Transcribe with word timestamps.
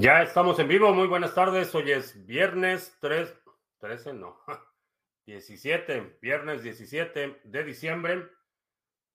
Ya 0.00 0.22
estamos 0.22 0.56
en 0.60 0.68
vivo, 0.68 0.94
muy 0.94 1.08
buenas 1.08 1.34
tardes. 1.34 1.74
Hoy 1.74 1.90
es 1.90 2.24
viernes 2.24 2.96
3, 3.00 3.34
13, 3.80 4.12
no, 4.14 4.38
17, 5.26 6.18
viernes 6.22 6.62
17 6.62 7.40
de 7.42 7.64
diciembre 7.64 8.28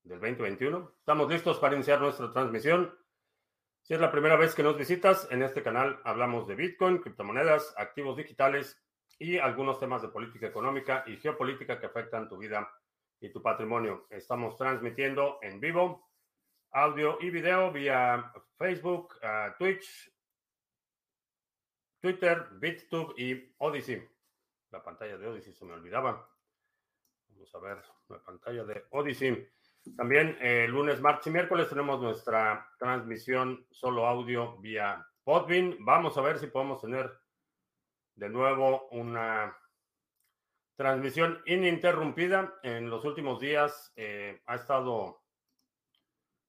del 0.03 0.19
2021. 0.19 0.95
Estamos 0.99 1.29
listos 1.29 1.57
para 1.59 1.75
iniciar 1.75 2.01
nuestra 2.01 2.33
transmisión. 2.33 2.93
Si 3.81 3.93
es 3.93 4.01
la 4.01 4.11
primera 4.11 4.35
vez 4.35 4.53
que 4.55 4.63
nos 4.63 4.77
visitas, 4.77 5.25
en 5.31 5.41
este 5.41 5.63
canal 5.63 6.01
hablamos 6.03 6.49
de 6.49 6.55
Bitcoin, 6.55 6.97
criptomonedas, 6.97 7.73
activos 7.77 8.17
digitales 8.17 8.77
y 9.17 9.37
algunos 9.37 9.79
temas 9.79 10.01
de 10.01 10.09
política 10.09 10.47
económica 10.47 11.05
y 11.07 11.15
geopolítica 11.15 11.79
que 11.79 11.85
afectan 11.85 12.27
tu 12.27 12.37
vida 12.37 12.69
y 13.21 13.29
tu 13.29 13.41
patrimonio. 13.41 14.05
Estamos 14.09 14.57
transmitiendo 14.57 15.39
en 15.43 15.61
vivo 15.61 16.09
audio 16.71 17.19
y 17.21 17.29
video 17.29 17.71
vía 17.71 18.33
Facebook, 18.57 19.13
uh, 19.23 19.55
Twitch, 19.57 20.11
Twitter, 22.03 22.49
BitTube 22.59 23.13
y 23.17 23.55
Odyssey. 23.59 24.05
La 24.71 24.83
pantalla 24.83 25.17
de 25.17 25.25
Odyssey 25.25 25.53
se 25.53 25.63
me 25.63 25.71
olvidaba. 25.71 26.29
Vamos 27.29 27.55
a 27.55 27.59
ver 27.59 27.81
la 28.09 28.21
pantalla 28.21 28.65
de 28.65 28.83
Odyssey. 28.89 29.47
También 29.95 30.37
eh, 30.41 30.67
lunes, 30.67 30.99
martes 30.99 31.27
y 31.27 31.29
miércoles 31.29 31.69
tenemos 31.69 32.01
nuestra 32.01 32.69
transmisión 32.77 33.65
solo 33.71 34.05
audio 34.05 34.57
vía 34.57 35.07
Podbean. 35.23 35.77
Vamos 35.79 36.17
a 36.17 36.21
ver 36.21 36.39
si 36.39 36.47
podemos 36.47 36.81
tener 36.81 37.09
de 38.15 38.27
nuevo 38.27 38.89
una 38.89 39.57
transmisión 40.75 41.41
ininterrumpida. 41.45 42.53
En 42.63 42.89
los 42.89 43.05
últimos 43.05 43.39
días 43.39 43.93
eh, 43.95 44.41
ha 44.45 44.55
estado 44.55 45.23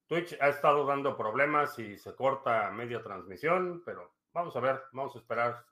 Twitch 0.09 0.37
ha 0.41 0.48
estado 0.48 0.84
dando 0.84 1.17
problemas 1.17 1.78
y 1.78 1.97
se 1.97 2.12
corta 2.17 2.73
media 2.73 3.00
transmisión, 3.05 3.84
pero 3.87 4.14
vamos 4.35 4.55
a 4.57 4.61
ver, 4.61 4.83
vamos 4.93 5.17
a 5.17 5.21
esperar 5.21 5.65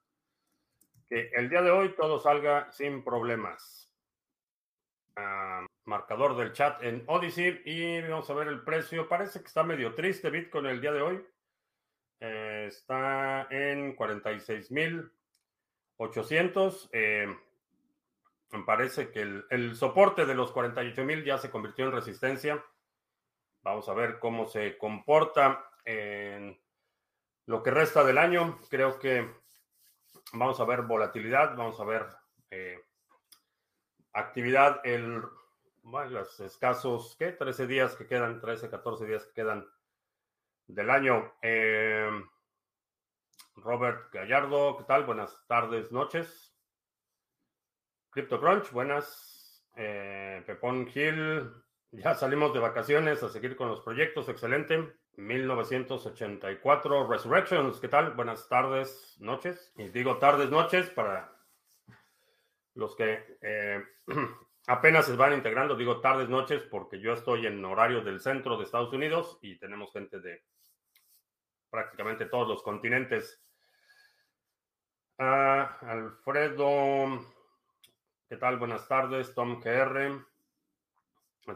que 1.08 1.30
el 1.34 1.50
día 1.50 1.60
de 1.60 1.70
hoy 1.70 1.94
todo 1.94 2.18
salga 2.18 2.72
sin 2.72 3.04
problemas. 3.04 3.92
Ah, 5.16 5.66
marcador 5.84 6.36
del 6.36 6.52
chat 6.52 6.80
en 6.82 7.04
Odyssey 7.06 7.60
y 7.66 8.00
vamos 8.02 8.28
a 8.30 8.34
ver 8.34 8.48
el 8.48 8.62
precio. 8.62 9.08
Parece 9.08 9.40
que 9.40 9.46
está 9.46 9.62
medio 9.62 9.94
triste 9.94 10.30
Bitcoin 10.30 10.66
el 10.66 10.80
día 10.80 10.92
de 10.92 11.02
hoy. 11.02 11.24
Eh, 12.20 12.64
está 12.68 13.46
en 13.50 13.94
46.800. 13.96 16.88
Eh, 16.92 17.36
me 18.52 18.64
parece 18.64 19.10
que 19.10 19.22
el, 19.22 19.44
el 19.50 19.74
soporte 19.76 20.24
de 20.24 20.34
los 20.34 20.54
48.000 20.54 21.24
ya 21.24 21.36
se 21.36 21.50
convirtió 21.50 21.84
en 21.86 21.92
resistencia. 21.92 22.64
Vamos 23.62 23.88
a 23.88 23.94
ver 23.94 24.18
cómo 24.18 24.46
se 24.46 24.78
comporta 24.78 25.68
en 25.84 26.61
lo 27.46 27.62
que 27.62 27.70
resta 27.70 28.04
del 28.04 28.18
año. 28.18 28.58
Creo 28.68 28.98
que 28.98 29.28
vamos 30.32 30.60
a 30.60 30.64
ver 30.64 30.82
volatilidad, 30.82 31.56
vamos 31.56 31.78
a 31.80 31.84
ver 31.84 32.06
eh, 32.50 32.78
actividad 34.12 34.80
el 34.84 35.22
bueno, 35.84 36.10
los 36.10 36.38
escasos, 36.38 37.16
¿qué? 37.18 37.32
13 37.32 37.66
días 37.66 37.96
que 37.96 38.06
quedan, 38.06 38.40
13, 38.40 38.70
14 38.70 39.04
días 39.04 39.26
que 39.26 39.32
quedan 39.32 39.68
del 40.68 40.90
año. 40.90 41.32
Eh, 41.42 42.08
Robert 43.56 44.12
Gallardo, 44.12 44.76
¿qué 44.78 44.84
tal? 44.84 45.04
Buenas 45.04 45.36
tardes, 45.48 45.90
noches. 45.90 46.54
CryptoCrunch, 48.10 48.70
buenas. 48.70 49.66
Eh, 49.74 50.42
Pepón 50.46 50.86
Gil, 50.86 51.50
ya 51.90 52.14
salimos 52.14 52.52
de 52.52 52.60
vacaciones 52.60 53.22
a 53.22 53.28
seguir 53.28 53.56
con 53.56 53.68
los 53.68 53.80
proyectos. 53.80 54.28
Excelente. 54.28 55.01
1984 55.16 57.06
Resurrections. 57.06 57.80
¿Qué 57.80 57.88
tal? 57.88 58.12
Buenas 58.14 58.48
tardes, 58.48 59.16
noches. 59.20 59.72
Y 59.76 59.88
digo 59.88 60.16
tardes, 60.18 60.50
noches 60.50 60.88
para 60.90 61.36
los 62.74 62.96
que 62.96 63.36
eh, 63.42 63.84
apenas 64.66 65.06
se 65.06 65.16
van 65.16 65.34
integrando. 65.34 65.76
Digo 65.76 66.00
tardes, 66.00 66.28
noches 66.28 66.62
porque 66.62 66.98
yo 67.00 67.12
estoy 67.12 67.46
en 67.46 67.64
horario 67.64 68.02
del 68.02 68.20
centro 68.20 68.56
de 68.56 68.64
Estados 68.64 68.92
Unidos 68.92 69.38
y 69.42 69.58
tenemos 69.58 69.92
gente 69.92 70.20
de 70.20 70.42
prácticamente 71.70 72.26
todos 72.26 72.48
los 72.48 72.62
continentes. 72.62 73.42
Ah, 75.18 75.78
Alfredo, 75.82 77.20
¿qué 78.28 78.36
tal? 78.36 78.58
Buenas 78.58 78.88
tardes. 78.88 79.34
Tom 79.34 79.60
KR. 79.60 80.24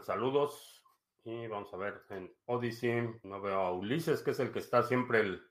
Saludos. 0.01 0.76
Y 1.27 1.45
vamos 1.47 1.73
a 1.73 1.77
ver 1.77 2.03
en 2.11 2.33
Odyssey. 2.45 3.19
No 3.23 3.41
veo 3.41 3.59
a 3.59 3.73
Ulises, 3.73 4.21
que 4.21 4.31
es 4.31 4.39
el 4.39 4.49
que 4.53 4.59
está 4.59 4.81
siempre 4.81 5.19
el, 5.19 5.45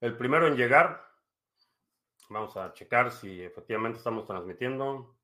el 0.00 0.16
primero 0.16 0.46
en 0.46 0.56
llegar. 0.56 1.06
Vamos 2.30 2.56
a 2.56 2.72
checar 2.72 3.10
si 3.10 3.42
efectivamente 3.42 3.98
estamos 3.98 4.26
transmitiendo. 4.26 5.14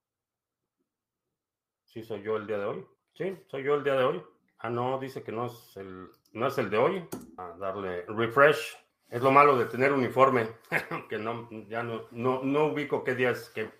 Sí, 1.85 2.03
soy 2.03 2.21
yo 2.21 2.37
el 2.37 2.47
día 2.47 2.59
de 2.59 2.65
hoy. 2.67 2.87
Sí, 3.15 3.35
soy 3.47 3.63
yo 3.65 3.77
el 3.77 3.85
día 3.85 3.95
de 3.95 4.05
hoy. 4.05 4.23
Ah, 4.59 4.69
no, 4.69 4.99
dice 4.99 5.23
que 5.23 5.33
no 5.33 5.47
es 5.47 5.75
el, 5.79 6.11
no 6.33 6.49
es 6.49 6.59
el 6.59 6.69
de 6.69 6.77
hoy. 6.77 7.09
A 7.39 7.57
darle 7.57 8.03
refresh. 8.03 8.77
Es 9.09 9.23
lo 9.23 9.31
malo 9.31 9.57
de 9.57 9.65
tener 9.65 9.91
uniforme, 9.91 10.49
que 11.09 11.17
no, 11.17 11.49
ya 11.69 11.83
no, 11.83 12.09
no, 12.11 12.43
no 12.43 12.67
ubico 12.67 13.05
qué 13.05 13.15
día 13.15 13.31
es 13.31 13.49
qué. 13.49 13.71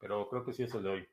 Pero 0.00 0.28
creo 0.28 0.44
que 0.44 0.52
sí 0.54 0.64
es 0.64 0.74
el 0.74 0.82
de 0.82 0.88
hoy. 0.88 1.08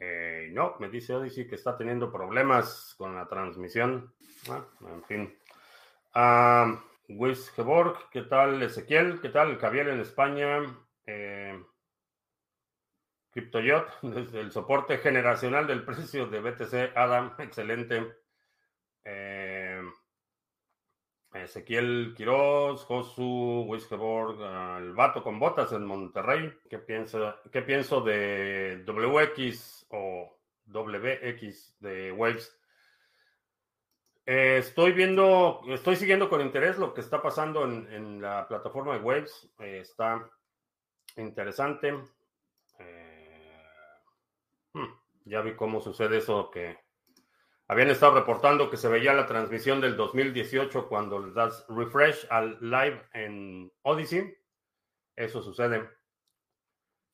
Eh, 0.00 0.31
no, 0.50 0.76
me 0.78 0.88
dice 0.88 1.14
Odyssey 1.14 1.46
que 1.46 1.54
está 1.54 1.76
teniendo 1.76 2.10
problemas 2.10 2.94
con 2.98 3.14
la 3.14 3.28
transmisión. 3.28 4.12
Ah, 4.50 4.64
en 4.88 5.04
fin. 5.04 5.38
Uh, 6.14 6.78
Geborg, 7.54 8.10
¿qué 8.10 8.22
tal 8.22 8.62
Ezequiel? 8.62 9.20
¿Qué 9.20 9.28
tal 9.28 9.58
Javier 9.58 9.88
en 9.88 10.00
España? 10.00 10.62
Eh, 11.06 11.62
CryptoYot, 13.32 13.88
desde 14.02 14.40
el 14.40 14.52
soporte 14.52 14.98
generacional 14.98 15.66
del 15.66 15.84
precio 15.84 16.26
de 16.26 16.40
BTC, 16.40 16.96
Adam, 16.96 17.34
excelente. 17.38 18.14
Eh, 19.04 19.41
Ezequiel 21.34 22.14
Quiroz, 22.16 22.84
Josu, 22.84 23.64
Wiskeborg, 23.66 24.40
el 24.78 24.92
vato 24.92 25.22
con 25.22 25.38
botas 25.38 25.72
en 25.72 25.84
Monterrey. 25.84 26.52
¿Qué, 26.68 26.78
piensa, 26.78 27.36
¿Qué 27.50 27.62
pienso 27.62 28.00
de 28.02 28.84
WX 28.86 29.86
o 29.90 30.38
WX 30.66 31.76
de 31.80 32.12
Waves? 32.12 32.58
Eh, 34.26 34.58
estoy 34.58 34.92
viendo, 34.92 35.62
estoy 35.68 35.96
siguiendo 35.96 36.28
con 36.28 36.40
interés 36.40 36.78
lo 36.78 36.94
que 36.94 37.00
está 37.00 37.20
pasando 37.20 37.64
en, 37.64 38.20
la 38.20 38.46
plataforma 38.46 38.94
de 38.94 39.00
Waves. 39.00 39.50
Eh, 39.58 39.80
está 39.80 40.30
interesante. 41.16 41.98
Eh, 42.78 43.62
hmm, 44.74 44.86
ya 45.24 45.40
vi 45.40 45.56
cómo 45.56 45.80
sucede 45.80 46.18
eso 46.18 46.50
que 46.50 46.78
habían 47.68 47.90
estado 47.90 48.14
reportando 48.14 48.70
que 48.70 48.76
se 48.76 48.88
veía 48.88 49.14
la 49.14 49.26
transmisión 49.26 49.80
del 49.80 49.96
2018 49.96 50.88
cuando 50.88 51.20
le 51.20 51.32
das 51.32 51.64
refresh 51.68 52.26
al 52.30 52.58
live 52.60 53.02
en 53.14 53.72
Odyssey. 53.82 54.36
Eso 55.16 55.42
sucede. 55.42 55.88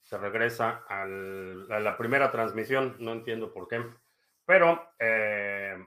Se 0.02 0.16
regresa 0.16 0.84
a 0.88 1.06
la 1.06 1.96
primera 1.96 2.30
transmisión. 2.30 2.96
No 2.98 3.12
entiendo 3.12 3.52
por 3.52 3.68
qué. 3.68 3.84
Pero 4.46 4.94
eh, 4.98 5.86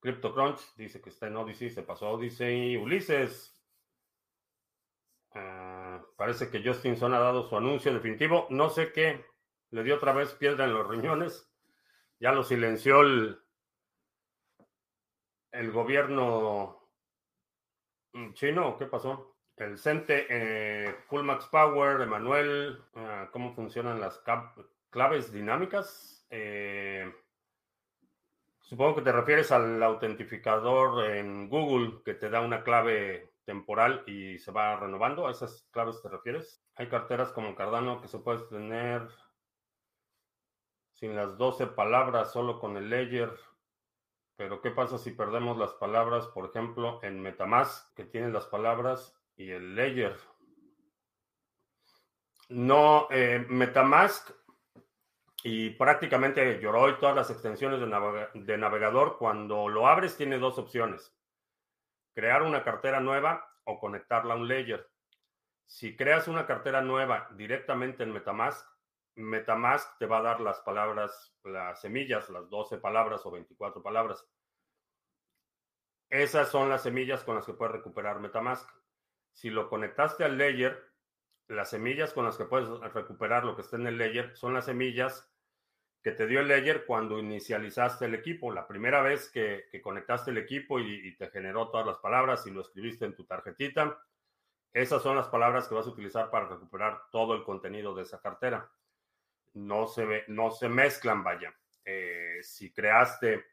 CryptoCrunch 0.00 0.76
dice 0.76 1.00
que 1.00 1.08
está 1.08 1.28
en 1.28 1.36
Odyssey. 1.36 1.70
Se 1.70 1.82
pasó 1.82 2.06
a 2.06 2.10
Odyssey. 2.12 2.76
Ulises. 2.76 3.58
Eh, 5.34 6.00
parece 6.16 6.50
que 6.50 6.62
Justin 6.62 6.96
Son 6.96 7.14
ha 7.14 7.18
dado 7.18 7.48
su 7.48 7.56
anuncio 7.56 7.92
definitivo. 7.92 8.46
No 8.50 8.68
sé 8.68 8.92
qué. 8.92 9.24
Le 9.70 9.82
dio 9.82 9.96
otra 9.96 10.12
vez 10.12 10.34
piedra 10.34 10.66
en 10.66 10.74
los 10.74 10.86
riñones 10.86 11.47
ya 12.20 12.32
lo 12.32 12.42
silenció 12.42 13.02
el, 13.02 13.40
gobierno 15.72 16.88
chino. 18.34 18.76
¿Qué 18.76 18.86
pasó? 18.86 19.36
El 19.56 19.78
CENTE, 19.78 20.26
eh, 20.28 20.96
Full 21.08 21.22
Max 21.22 21.46
Power, 21.50 22.00
Emanuel, 22.00 22.80
ah, 22.94 23.28
¿cómo 23.32 23.54
funcionan 23.54 24.00
las 24.00 24.22
claves 24.90 25.32
dinámicas? 25.32 26.26
Eh, 26.30 27.12
supongo 28.60 28.96
que 28.96 29.02
te 29.02 29.12
refieres 29.12 29.50
al 29.50 29.82
autentificador 29.82 31.10
en 31.10 31.48
Google 31.48 32.02
que 32.04 32.14
te 32.14 32.30
da 32.30 32.40
una 32.40 32.62
clave 32.62 33.32
temporal 33.44 34.04
y 34.06 34.38
se 34.38 34.52
va 34.52 34.76
renovando. 34.76 35.26
¿A 35.26 35.32
esas 35.32 35.66
claves 35.72 36.00
te 36.02 36.08
refieres? 36.08 36.62
Hay 36.76 36.88
carteras 36.88 37.32
como 37.32 37.56
Cardano 37.56 38.00
que 38.00 38.08
se 38.08 38.18
puede 38.18 38.46
tener 38.48 39.08
sin 40.98 41.14
las 41.14 41.38
12 41.38 41.68
palabras, 41.68 42.32
solo 42.32 42.58
con 42.58 42.76
el 42.76 42.90
ledger. 42.90 43.32
Pero 44.36 44.60
¿qué 44.60 44.72
pasa 44.72 44.98
si 44.98 45.12
perdemos 45.12 45.56
las 45.56 45.72
palabras, 45.74 46.26
por 46.28 46.46
ejemplo, 46.46 46.98
en 47.02 47.20
Metamask, 47.20 47.94
que 47.94 48.04
tiene 48.04 48.30
las 48.30 48.46
palabras 48.46 49.16
y 49.36 49.50
el 49.50 49.76
ledger? 49.76 50.16
No, 52.48 53.06
eh, 53.10 53.44
Metamask 53.48 54.30
y 55.44 55.70
prácticamente 55.70 56.58
lloró 56.60 56.88
y 56.88 56.98
todas 56.98 57.14
las 57.14 57.30
extensiones 57.30 57.78
de, 57.78 58.42
de, 58.42 58.58
navegador, 58.58 59.18
cuando 59.18 59.68
lo 59.68 59.86
abres 59.86 60.16
tiene 60.16 60.38
dos 60.38 60.58
opciones, 60.58 61.14
crear 62.12 62.42
una 62.42 62.64
cartera 62.64 62.98
nueva 62.98 63.48
o 63.62 63.78
conectarla 63.78 64.34
a 64.34 64.36
un 64.36 64.48
ledger. 64.48 64.90
Si 65.64 65.96
creas 65.96 66.26
una 66.26 66.46
cartera 66.46 66.80
nueva 66.80 67.28
directamente 67.36 68.02
en 68.02 68.12
Metamask, 68.12 68.66
Metamask 69.18 69.98
te 69.98 70.06
va 70.06 70.18
a 70.18 70.22
dar 70.22 70.40
las 70.40 70.60
palabras, 70.60 71.34
las 71.44 71.80
semillas, 71.80 72.30
las 72.30 72.48
12 72.48 72.78
palabras 72.78 73.26
o 73.26 73.30
24 73.30 73.82
palabras. 73.82 74.26
Esas 76.08 76.48
son 76.48 76.68
las 76.68 76.82
semillas 76.82 77.24
con 77.24 77.34
las 77.34 77.44
que 77.44 77.52
puedes 77.52 77.74
recuperar 77.74 78.20
Metamask. 78.20 78.68
Si 79.32 79.50
lo 79.50 79.68
conectaste 79.68 80.24
al 80.24 80.38
ledger, 80.38 80.92
las 81.48 81.70
semillas 81.70 82.12
con 82.12 82.24
las 82.24 82.36
que 82.36 82.44
puedes 82.44 82.68
recuperar 82.92 83.44
lo 83.44 83.56
que 83.56 83.62
está 83.62 83.76
en 83.76 83.86
el 83.86 83.98
ledger 83.98 84.36
son 84.36 84.54
las 84.54 84.66
semillas 84.66 85.30
que 86.02 86.12
te 86.12 86.26
dio 86.26 86.40
el 86.40 86.48
ledger 86.48 86.86
cuando 86.86 87.18
inicializaste 87.18 88.04
el 88.04 88.14
equipo. 88.14 88.52
La 88.52 88.66
primera 88.66 89.02
vez 89.02 89.30
que, 89.30 89.68
conectaste 89.82 90.30
el 90.30 90.38
equipo 90.38 90.78
y, 90.78 91.16
te 91.16 91.28
generó 91.30 91.70
todas 91.70 91.86
las 91.86 91.98
palabras 91.98 92.46
y 92.46 92.50
lo 92.50 92.60
escribiste 92.60 93.04
en 93.04 93.14
tu 93.14 93.24
tarjetita, 93.24 93.98
esas 94.72 95.02
son 95.02 95.16
las 95.16 95.28
palabras 95.28 95.66
que 95.66 95.74
vas 95.74 95.86
a 95.86 95.90
utilizar 95.90 96.30
para 96.30 96.48
recuperar 96.48 97.02
todo 97.10 97.34
el 97.34 97.42
contenido 97.42 97.94
de 97.94 98.02
esa 98.02 98.20
cartera. 98.20 98.70
No 99.58 99.86
se, 99.88 100.24
no 100.28 100.50
se 100.50 100.68
mezclan, 100.68 101.24
vaya. 101.24 101.52
Eh, 101.84 102.38
si 102.42 102.72
creaste 102.72 103.44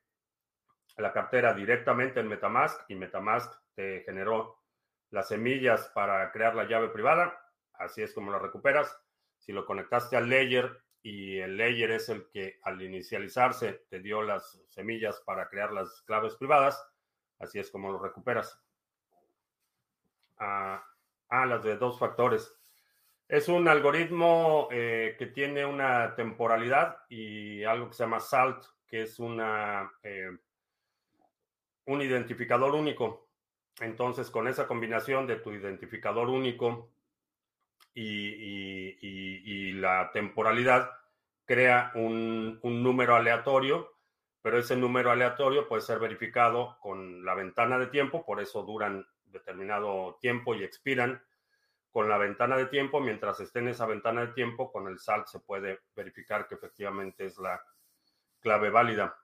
la 0.98 1.12
cartera 1.12 1.54
directamente 1.54 2.19
en 2.19 2.28
Metamask 2.28 2.80
y 2.90 2.96
Metamask 2.96 3.52
te 3.74 4.02
generó 4.02 4.62
las 5.10 5.30
semillas 5.30 5.90
para 5.96 6.31
crear 6.31 6.56
la 6.56 6.66
llave 6.66 6.90
privada, 6.90 7.38
así 7.74 8.04
es 8.04 8.13
como 8.13 8.31
la 8.31 8.40
recuperas. 8.40 8.96
Si 9.40 9.52
lo 9.52 9.66
conectaste 9.66 10.16
al 10.16 10.30
layer 10.30 10.84
y 11.02 11.40
el 11.40 11.57
layer 11.57 11.92
es 11.92 12.10
el 12.10 12.30
que 12.30 12.60
al 12.63 12.81
inicializarse 12.81 13.86
te 13.90 14.00
dio 14.00 14.22
las 14.22 14.62
semillas 14.69 15.22
para 15.25 15.50
crear 15.50 15.72
las 15.72 16.04
claves 16.04 16.36
privadas, 16.36 16.81
así 17.40 17.58
es 17.58 17.72
como 17.72 17.92
lo 17.92 18.00
recuperas. 18.00 18.62
Ah, 20.38 20.86
ah 21.30 21.46
las 21.46 21.63
de 21.63 21.78
dos 21.78 21.98
factores. 21.98 22.60
Es 23.27 23.48
un 23.48 23.68
algoritmo 23.68 24.68
eh, 24.72 25.16
que 25.18 25.25
tiene 25.27 25.66
una 25.66 26.16
temporalidad 26.16 26.98
y 27.10 27.63
algo 27.63 27.88
que 27.89 27.95
se 27.95 28.04
llama 28.04 28.19
SALT, 28.19 28.63
que 28.88 29.01
es 29.01 29.18
una, 29.19 29.92
eh, 30.04 30.30
un 31.86 32.01
identificador 32.01 32.75
único. 32.75 33.30
Entonces, 33.80 34.30
con 34.30 34.48
esa 34.48 34.68
combinación 34.68 35.25
de 35.25 35.38
tu 35.38 35.51
identificador 35.51 36.30
único 36.30 36.92
y, 37.94 39.72
la 39.74 40.10
temporalidad 40.12 40.89
crea 41.45 41.92
un, 41.95 42.60
número 42.63 43.16
aleatorio, 43.16 43.94
pero 44.42 44.57
ese 44.57 44.75
número 44.75 45.12
aleatorio 45.12 45.68
puede 45.68 45.81
ser 45.81 46.00
verificado 46.00 46.77
con 46.80 47.25
la 47.25 47.36
ventana 47.36 47.77
de 47.77 47.88
tiempo, 47.88 48.25
por 48.25 48.42
eso 48.42 48.63
duran 48.63 49.06
determinado 49.25 50.18
tiempo 50.22 50.56
y 50.56 50.63
expiran 50.63 51.22
con 51.95 52.09
la 52.09 52.18
ventana 52.18 52.57
de 52.57 52.65
tiempo. 52.65 53.00
Mientras 53.00 53.39
esté 53.39 53.59
en 53.59 53.69
esa 53.69 53.86
ventana 53.86 54.25
de 54.25 54.33
tiempo, 54.33 54.69
con 54.69 54.89
el 54.89 55.00
SALT 55.00 55.27
se 55.27 55.39
puede 55.39 55.80
verificar 55.95 56.45
que 56.45 56.56
efectivamente 56.56 57.25
es 57.25 57.38
la 57.38 57.63
clave 58.42 58.69
válida. 58.69 59.18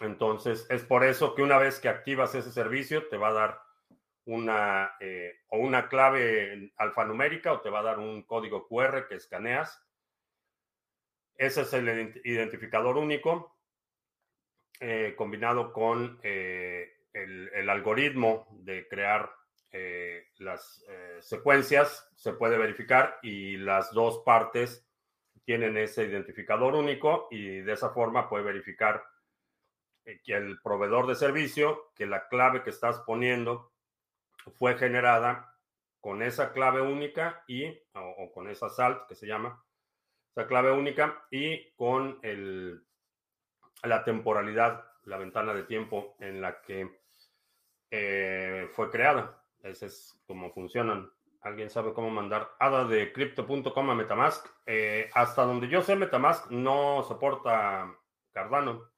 Entonces, 0.00 0.66
es 0.70 0.82
por 0.82 1.04
eso 1.04 1.34
que 1.34 1.42
una 1.42 1.58
vez 1.58 1.78
que 1.78 1.90
activas 1.90 2.34
ese 2.34 2.52
servicio, 2.52 3.06
te 3.08 3.18
va 3.18 3.28
a 3.28 3.32
dar 3.34 3.60
una 4.24 4.92
eh, 4.98 5.40
o 5.48 5.58
una 5.58 5.90
clave 5.90 6.72
alfanumérica 6.78 7.52
o 7.52 7.60
te 7.60 7.68
va 7.68 7.80
a 7.80 7.82
dar 7.90 7.98
un 7.98 8.22
código 8.22 8.66
QR 8.66 9.06
que 9.06 9.16
escaneas. 9.16 9.86
Ese 11.34 11.60
es 11.60 11.72
el 11.74 12.18
identificador 12.24 12.96
único 12.96 13.58
eh, 14.80 15.12
combinado 15.18 15.74
con 15.74 16.18
eh, 16.22 17.04
el, 17.12 17.68
algoritmo 17.68 18.48
de 18.52 18.88
crear 18.88 19.30
las 20.38 20.84
secuencias. 21.20 22.08
Se 22.16 22.32
puede 22.32 22.58
verificar 22.58 23.18
y 23.22 23.56
las 23.56 23.92
dos 23.92 24.22
partes 24.24 24.86
tienen 25.44 25.76
ese 25.76 26.04
identificador 26.04 26.74
único 26.74 27.28
y 27.30 27.60
de 27.60 27.72
esa 27.72 27.90
forma 27.90 28.28
puede 28.28 28.44
verificar 28.44 29.02
que 30.24 30.34
el 30.34 30.60
proveedor 30.60 31.06
de 31.06 31.14
servicio, 31.14 31.90
que 31.94 32.06
la 32.06 32.28
clave 32.28 32.62
que 32.62 32.70
estás 32.70 33.00
poniendo 33.00 33.72
fue 34.56 34.76
generada 34.78 35.54
con 36.00 36.22
esa 36.22 36.52
clave 36.52 36.80
única 36.80 37.44
y, 37.46 37.66
o, 37.94 38.30
con 38.32 38.48
esa 38.48 38.68
salt 38.68 39.06
que 39.06 39.14
se 39.14 39.26
llama, 39.26 39.62
esa 40.30 40.46
clave 40.46 40.72
única 40.72 41.26
y 41.30 41.72
con 41.72 42.18
el, 42.22 42.84
la 43.82 44.04
temporalidad, 44.04 44.84
la 45.04 45.18
ventana 45.18 45.52
de 45.52 45.64
tiempo 45.64 46.16
en 46.20 46.40
la 46.40 46.60
que 46.60 47.00
eh, 47.90 48.68
fue 48.72 48.90
creada. 48.90 49.42
Ese 49.62 49.86
es 49.86 50.20
como 50.26 50.50
funcionan. 50.52 51.10
¿Alguien 51.40 51.70
sabe 51.70 51.92
cómo 51.92 52.10
mandar 52.10 52.50
ADA 52.58 52.84
de 52.84 53.12
crypto.com 53.12 53.90
a 53.90 53.94
Metamask? 53.94 54.46
Eh, 54.66 55.08
hasta 55.14 55.44
donde 55.44 55.68
yo 55.68 55.82
sé, 55.82 55.96
Metamask 55.96 56.50
no 56.50 57.02
soporta 57.02 57.96
Cardano. 58.32 58.90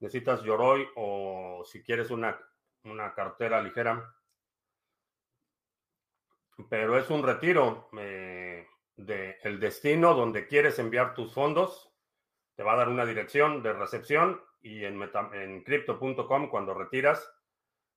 Necesitas 0.00 0.42
Yoroi 0.42 0.88
o 0.96 1.62
si 1.64 1.82
quieres 1.82 2.10
una, 2.10 2.38
una 2.84 3.14
cartera 3.14 3.60
ligera, 3.60 4.14
pero 6.68 6.96
es 6.98 7.10
un 7.10 7.22
retiro 7.22 7.88
eh, 7.98 8.66
de 8.96 9.38
el 9.42 9.60
destino 9.60 10.14
donde 10.14 10.46
quieres 10.46 10.78
enviar 10.78 11.14
tus 11.14 11.34
fondos. 11.34 11.92
Te 12.54 12.62
va 12.62 12.72
a 12.72 12.76
dar 12.76 12.88
una 12.88 13.06
dirección 13.06 13.62
de 13.62 13.72
recepción 13.72 14.40
y 14.60 14.84
en, 14.84 15.00
en 15.32 15.62
crypto.com 15.62 16.48
cuando 16.48 16.74
retiras 16.74 17.30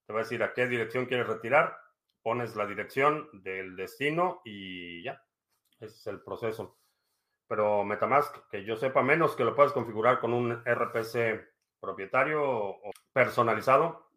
te 0.06 0.14
va 0.14 0.20
a 0.20 0.24
decir 0.24 0.44
a 0.44 0.54
qué 0.54 0.68
dirección 0.68 1.06
quieres 1.06 1.28
retirar. 1.28 1.78
Pones 2.22 2.56
la 2.56 2.66
dirección 2.66 3.30
del 3.34 3.76
destino 3.76 4.42
y 4.46 5.04
ya. 5.04 5.24
Ese 5.80 5.96
es 5.96 6.08
el 6.08 6.22
proceso. 6.22 6.78
Pero 7.48 7.84
Metamask, 7.84 8.48
que 8.50 8.64
yo 8.64 8.76
sepa 8.76 9.02
menos 9.02 9.36
que 9.36 9.44
lo 9.44 9.56
puedas 9.56 9.74
configurar 9.74 10.20
con 10.20 10.34
un 10.34 10.64
RPC 10.64 11.50
propietario 11.80 12.42
o 12.44 12.92
personalizado, 13.12 14.12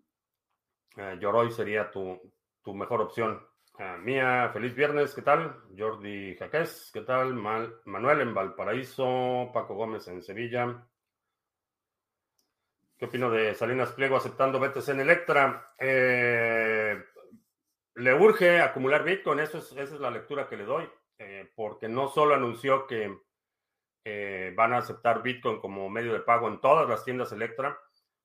eh, 0.96 1.18
Yoroi 1.20 1.50
sería 1.50 1.90
tu, 1.90 2.20
tu 2.62 2.74
mejor 2.74 3.00
opción. 3.00 3.44
Ah, 3.78 3.96
Mía, 4.00 4.50
feliz 4.52 4.74
viernes, 4.74 5.14
¿qué 5.14 5.22
tal? 5.22 5.64
Jordi 5.76 6.36
Jaquez, 6.36 6.90
¿qué 6.92 7.00
tal? 7.00 7.34
Manuel 7.34 8.20
en 8.20 8.32
Valparaíso, 8.32 9.50
Paco 9.52 9.74
Gómez 9.74 10.06
en 10.06 10.22
Sevilla. 10.22 10.86
¿Qué 13.04 13.08
opino 13.08 13.30
de 13.30 13.54
Salinas 13.54 13.92
Pliego 13.92 14.16
aceptando 14.16 14.58
BTC 14.58 14.88
en 14.88 15.00
Electra? 15.00 15.74
Eh, 15.78 17.04
le 17.96 18.14
urge 18.14 18.62
acumular 18.62 19.04
Bitcoin, 19.04 19.40
Eso 19.40 19.58
es, 19.58 19.72
esa 19.72 19.94
es 19.94 20.00
la 20.00 20.10
lectura 20.10 20.48
que 20.48 20.56
le 20.56 20.64
doy, 20.64 20.88
eh, 21.18 21.52
porque 21.54 21.86
no 21.86 22.08
solo 22.08 22.34
anunció 22.34 22.86
que 22.86 23.14
van 24.56 24.72
a 24.72 24.78
aceptar 24.78 25.22
Bitcoin 25.22 25.60
como 25.60 25.90
medio 25.90 26.14
de 26.14 26.20
pago 26.20 26.48
en 26.48 26.62
todas 26.62 26.88
las 26.88 27.04
tiendas 27.04 27.30
Electra, 27.32 27.78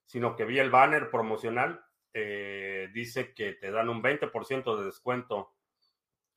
sino 0.05 0.37
que 0.37 0.45
vi 0.45 0.59
el 0.59 0.69
banner 0.69 1.11
promocional 1.11 1.83
eh, 2.13 2.87
dice 2.93 3.33
que 3.33 3.51
te 3.51 3.71
dan 3.71 3.89
un 3.89 4.01
20% 4.01 4.77
de 4.77 4.85
descuento 4.85 5.55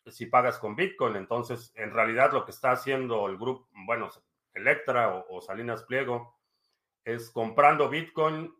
si 0.04 0.26
pagas 0.26 0.58
con 0.58 0.74
Bitcoin. 0.74 1.14
Entonces, 1.14 1.72
en 1.76 1.92
realidad 1.92 2.32
lo 2.32 2.44
que 2.44 2.50
está 2.50 2.72
haciendo 2.72 3.28
el 3.28 3.38
grupo, 3.38 3.68
bueno, 3.86 4.10
Electra 4.52 5.24
o, 5.28 5.40
Salinas 5.40 5.84
Pliego, 5.84 6.41
es 7.04 7.30
comprando 7.30 7.88
Bitcoin 7.88 8.54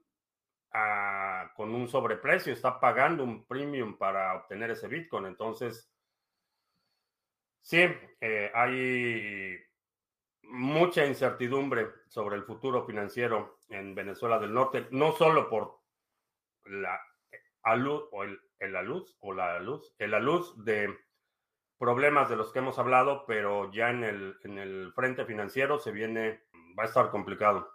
con 1.55 1.75
un 1.75 1.87
sobreprecio, 1.87 2.53
está 2.53 2.81
pagando 2.81 3.23
un 3.25 3.47
premium 3.47 3.99
para 3.99 4.35
obtener 4.37 4.71
ese 4.71 4.89
Bitcoin. 4.89 5.27
Entonces, 5.27 5.93
sí, 7.61 7.85
eh, 8.21 8.51
hay 8.55 9.59
mucha 10.45 11.07
incertidumbre 11.07 11.89
sobre 12.09 12.37
el 12.37 12.45
futuro 12.45 12.87
financiero 12.87 13.59
en 13.69 13.95
Venezuela 13.95 14.39
del 14.39 14.55
Norte, 14.55 14.89
no 14.91 15.13
solo 15.13 15.49
por 15.49 15.81
la 16.65 17.01
a 17.65 17.77
luz, 17.77 18.05
o 18.11 18.25
el, 18.25 18.41
la 18.61 18.83
luz 18.83 19.17
o 19.21 19.33
la 19.33 19.61
luz, 19.61 19.95
en 19.99 20.11
la 20.11 20.21
luz 20.21 20.53
de 20.65 20.97
problemas 21.79 22.29
de 22.29 22.37
los 22.37 22.53
que 22.53 22.59
hemos 22.61 22.79
hablado, 22.79 23.25
pero 23.27 23.71
ya 23.73 23.91
en 23.91 24.05
el, 24.05 24.37
en 24.43 24.59
el 24.59 24.93
frente 24.95 25.25
financiero 25.25 25.79
se 25.79 25.93
viene, 25.93 26.43
va 26.79 26.85
a 26.85 26.87
estar 26.87 27.11
complicado. 27.11 27.69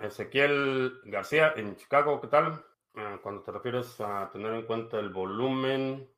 Ezequiel 0.00 1.00
García 1.04 1.52
en 1.56 1.76
Chicago, 1.76 2.20
¿qué 2.20 2.26
tal? 2.26 2.64
Ah, 2.96 3.18
cuando 3.22 3.42
te 3.42 3.52
refieres 3.52 4.00
a 4.00 4.28
tener 4.32 4.52
en 4.54 4.66
cuenta 4.66 4.98
el 4.98 5.10
volumen 5.10 6.10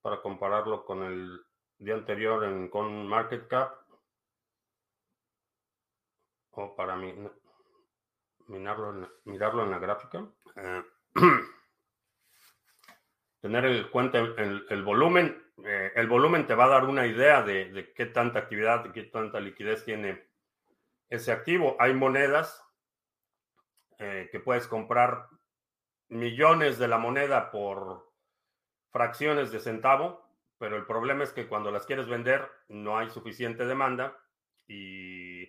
para 0.00 0.22
compararlo 0.22 0.84
con 0.84 1.02
el 1.02 1.40
día 1.78 1.94
anterior 1.94 2.44
en 2.44 2.68
con 2.68 3.06
market 3.08 3.48
cap 3.48 3.74
o 6.52 6.76
para 6.76 6.94
mí 6.94 7.12
mirarlo 8.46 9.10
mirarlo 9.24 9.64
en 9.64 9.70
la 9.72 9.78
gráfica. 9.80 10.24
Ah, 10.54 10.84
tener 13.40 13.64
el 13.64 13.90
cuenta 13.90 14.18
el, 14.18 14.82
volumen. 14.84 15.42
Eh, 15.64 15.92
el 15.96 16.06
volumen 16.06 16.46
te 16.46 16.54
va 16.54 16.66
a 16.66 16.68
dar 16.68 16.84
una 16.84 17.06
idea 17.06 17.42
de, 17.42 17.92
qué 17.96 18.06
tanta 18.06 18.38
actividad, 18.38 18.84
de 18.84 18.92
qué 18.92 19.02
tanta 19.02 19.40
liquidez 19.40 19.84
tiene 19.84 20.35
ese 21.08 21.32
activo. 21.32 21.76
Hay 21.78 21.94
monedas 21.94 22.62
eh, 23.98 24.28
que 24.30 24.40
puedes 24.40 24.66
comprar 24.66 25.28
millones 26.08 26.78
de 26.78 26.88
la 26.88 26.98
moneda 26.98 27.50
por 27.50 28.12
fracciones 28.90 29.50
de 29.50 29.60
centavo, 29.60 30.28
pero 30.58 30.76
el 30.76 30.86
problema 30.86 31.24
es 31.24 31.32
que 31.32 31.48
cuando 31.48 31.70
las 31.70 31.86
quieres 31.86 32.06
vender 32.06 32.48
no 32.68 32.98
hay 32.98 33.10
suficiente 33.10 33.66
demanda 33.66 34.16
y 34.66 35.44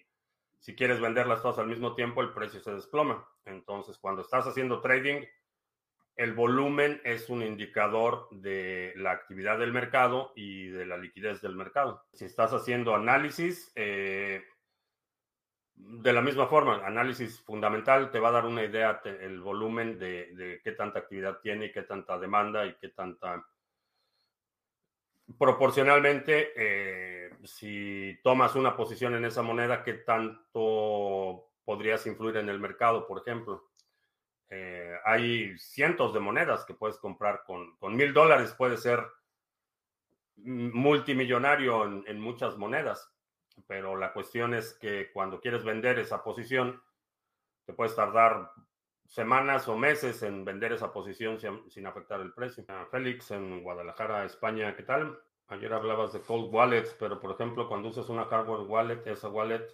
si 0.60 0.76
quieres 0.76 1.00
venderlas 1.00 1.42
todas 1.42 1.60
al 1.60 1.68
mismo 1.68 1.96
tiempo 1.96 2.22
el 2.22 2.34
precio 2.34 2.60
se 2.60 2.74
desploma. 2.74 3.28
Entonces, 3.46 3.98
cuando 3.98 4.22
estás 4.22 4.46
haciendo 4.48 4.82
trading, 4.82 5.24
el 6.16 6.34
volumen 6.34 7.00
es 7.04 7.30
un 7.30 7.44
indicador 7.44 8.28
de 8.32 8.94
la 8.98 9.12
actividad 9.12 9.60
del 9.60 9.72
mercado 9.72 10.34
y 10.36 10.68
de 10.68 10.86
la 10.86 10.98
liquidez 10.98 11.42
del 11.42 11.56
mercado. 11.56 12.04
Si 12.12 12.26
estás 12.26 12.54
haciendo 12.54 12.96
análisis, 12.96 13.72
eh, 13.76 14.44
de 15.78 16.12
la 16.12 16.22
misma 16.22 16.48
forma, 16.48 16.86
análisis 16.86 17.40
fundamental 17.42 18.12
te 18.12 18.20
va 18.20 18.30
a 18.30 18.34
dar 18.34 18.46
una 18.46 18.64
idea 18.64 19.02
el 19.06 19.40
volumen 19.40 19.98
de, 19.98 20.60
qué 20.64 20.72
tanta 20.72 21.00
actividad 21.00 21.40
tiene 21.40 21.68
y 21.68 21.72
qué 21.72 21.84
tanta 21.84 22.18
demanda 22.18 22.66
y 22.66 22.76
qué 22.76 22.90
tanta... 22.90 23.46
Proporcionalmente, 25.38 26.54
eh, 26.56 27.30
si 27.44 28.20
tomas 28.24 28.56
una 28.56 28.76
posición 28.76 29.16
en 29.16 29.26
esa 29.26 29.42
moneda, 29.42 29.84
qué 29.84 29.94
tanto 29.94 31.52
podrías 31.66 32.06
influir 32.08 32.38
en 32.38 32.50
el 32.50 32.60
mercado, 32.60 33.06
por 33.06 33.20
ejemplo. 33.20 33.70
Eh, 34.50 34.96
hay 35.04 35.58
cientos 35.58 36.14
de 36.14 36.22
monedas 36.22 36.64
que 36.64 36.74
puedes 36.74 36.98
comprar 36.98 37.44
con, 37.46 37.76
mil 37.96 38.14
dólares, 38.14 38.54
puede 38.58 38.78
ser 38.78 39.06
multimillonario 40.38 42.06
en, 42.06 42.20
muchas 42.20 42.58
monedas, 42.58 43.12
pero 43.66 43.96
la 43.96 44.14
cuestión 44.14 44.54
es 44.54 44.74
que 44.74 45.12
cuando 45.12 45.40
quieres 45.40 45.64
vender 45.64 46.00
esa 46.00 46.24
posición, 46.24 46.82
te 47.66 47.74
puedes 47.74 47.96
tardar 47.96 48.52
semanas 49.08 49.68
o 49.68 49.78
meses 49.78 50.22
en 50.24 50.46
vender 50.46 50.74
esa 50.74 50.92
posición 50.92 51.40
sin, 51.70 51.86
afectar 51.88 52.20
el 52.20 52.34
precio. 52.34 52.64
Ah, 52.68 52.86
Félix 52.92 53.32
en 53.32 53.64
Guadalajara, 53.64 54.26
España, 54.26 54.76
¿qué 54.76 54.84
tal? 54.84 55.20
Ayer 55.48 55.74
hablabas 55.74 56.14
de 56.14 56.22
cold 56.22 56.54
wallets, 56.54 56.96
pero 57.00 57.20
por 57.20 57.32
ejemplo, 57.32 57.68
cuando 57.68 57.90
usas 57.90 58.10
una 58.10 58.26
hardware 58.26 58.68
wallet, 58.68 59.08
esa 59.08 59.30
wallet 59.30 59.66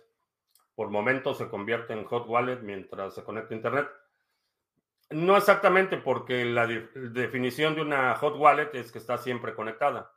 por 0.75 0.89
momentos 0.89 1.37
se 1.37 1.49
convierte 1.49 1.93
en 1.93 2.05
hot 2.05 2.27
wallet 2.27 2.59
mientras 2.61 3.15
se 3.15 3.23
conecta 3.23 3.53
a 3.53 3.57
internet. 3.57 3.87
No 5.09 5.37
exactamente 5.37 5.97
porque 5.97 6.45
la 6.45 6.65
definición 6.67 7.75
de 7.75 7.81
una 7.81 8.15
hot 8.15 8.35
wallet 8.37 8.73
es 8.73 8.91
que 8.91 8.99
está 8.99 9.17
siempre 9.17 9.53
conectada. 9.53 10.11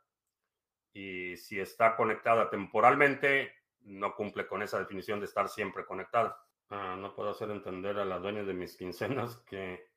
Y 0.93 1.37
si 1.37 1.59
está 1.59 1.95
conectada 1.95 2.49
temporalmente, 2.49 3.51
no 3.87 4.15
cumple 4.15 4.47
con 4.47 4.61
esa 4.61 4.79
definición 4.79 5.19
de 5.19 5.25
estar 5.25 5.49
siempre 5.49 5.85
conectada. 5.85 6.37
Ah, 6.69 6.95
no 6.99 7.15
puedo 7.15 7.29
hacer 7.29 7.49
entender 7.49 7.97
a 7.97 8.05
la 8.05 8.19
dueña 8.19 8.43
de 8.43 8.53
mis 8.53 8.75
quincenas 8.75 9.37
que 9.47 9.87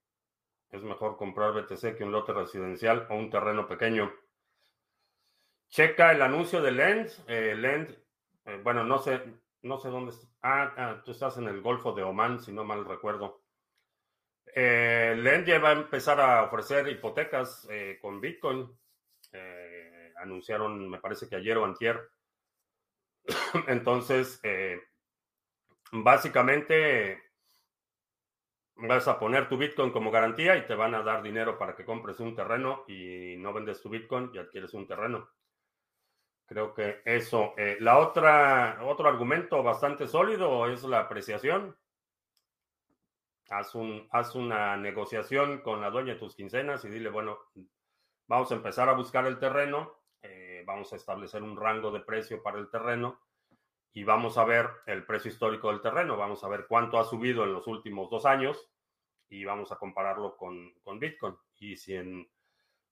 es 0.71 0.83
mejor 0.83 1.17
comprar 1.17 1.53
BTC 1.53 1.97
que 1.97 2.05
un 2.05 2.13
lote 2.13 2.33
residencial 2.33 3.07
o 3.11 3.17
un 3.17 3.29
terreno 3.31 3.67
pequeño. 3.67 4.13
Checa 5.69 6.13
el 6.13 6.23
anuncio 6.23 6.63
de 6.63 6.73
Lend. 6.73 7.11
Eh, 7.27 8.05
eh, 8.45 8.61
bueno, 8.63 8.85
no 8.85 8.99
sé, 8.99 9.21
no 9.63 9.79
sé 9.79 9.89
dónde. 9.89 10.13
Ah, 10.43 10.73
ah, 10.77 11.03
tú 11.05 11.11
estás 11.11 11.37
en 11.39 11.49
el 11.49 11.61
Golfo 11.61 11.93
de 11.93 12.03
Oman, 12.03 12.41
si 12.41 12.53
no 12.53 12.65
mal 12.65 12.85
recuerdo. 12.85 13.43
Eh, 14.55 15.15
Lend 15.17 15.47
ya 15.47 15.59
va 15.59 15.71
a 15.71 15.73
empezar 15.73 16.21
a 16.21 16.45
ofrecer 16.45 16.89
hipotecas 16.89 17.67
eh, 17.71 17.99
con 18.01 18.21
Bitcoin. 18.21 18.69
Eh, 19.33 20.13
anunciaron, 20.17 20.89
me 20.89 20.99
parece 20.99 21.29
que 21.29 21.37
ayer 21.37 21.57
o 21.57 21.65
antier. 21.65 22.01
Entonces, 23.69 24.41
eh, 24.43 24.81
básicamente 25.93 27.23
vas 28.77 29.09
a 29.09 29.19
poner 29.19 29.49
tu 29.49 29.57
Bitcoin 29.57 29.91
como 29.91 30.11
garantía 30.11 30.57
y 30.57 30.67
te 30.67 30.75
van 30.75 30.95
a 30.95 31.03
dar 31.03 31.23
dinero 31.23 31.59
para 31.59 31.75
que 31.77 31.85
compres 31.85 32.19
un 32.21 32.35
terreno 32.35 32.85
y 32.89 33.37
no 33.39 33.53
vendes 33.53 33.83
tu 33.83 33.91
Bitcoin 33.91 34.31
y 34.33 34.39
adquieres 34.39 34.73
un 34.75 34.87
terreno. 34.87 35.29
Creo 36.47 36.75
que 36.75 37.01
eso. 37.05 37.55
la 37.79 37.99
otra, 37.99 38.81
otro 38.83 39.09
argumento 39.09 39.63
bastante 39.63 40.09
sólido 40.09 40.67
es 40.69 40.83
la 40.83 41.01
apreciación. 41.01 41.77
Haz, 43.51 43.73
haz 44.11 44.35
una 44.35 44.77
negociación 44.77 45.61
con 45.61 45.81
la 45.81 45.91
dueña 45.91 46.15
de 46.15 46.19
tus 46.19 46.35
quincenas 46.35 46.85
y 46.85 46.89
dile, 46.89 47.09
bueno, 47.09 47.39
vamos 48.27 48.51
a 48.51 48.57
empezar 48.57 48.89
a 48.89 48.95
buscar 48.95 49.27
el 49.27 49.39
terreno, 49.39 50.00
eh, 50.61 50.65
vamos 50.67 50.93
a 50.93 50.97
establecer 50.97 51.43
un 51.43 51.57
rango 51.57 51.91
de 51.91 52.01
precio 52.01 52.43
para 52.43 52.59
el 52.59 52.69
terreno 52.69 53.21
y 53.93 54.05
vamos 54.05 54.39
a 54.39 54.45
ver 54.45 54.69
el 54.87 55.05
precio 55.05 55.31
histórico 55.31 55.71
del 55.71 55.81
terreno, 55.81 56.17
vamos 56.17 56.45
a 56.45 56.49
ver 56.49 56.67
cuánto 56.69 56.99
ha 56.99 57.05
subido 57.05 57.45
en 57.45 57.53
los 57.53 57.67
últimos 57.67 58.09
dos 58.09 58.25
años 58.25 58.69
y 59.29 59.45
vamos 59.45 59.73
a 59.73 59.77
compararlo 59.77 60.37
con, 60.37 60.73
Bitcoin. 60.99 61.37
Y, 61.59 61.77
si 61.77 61.95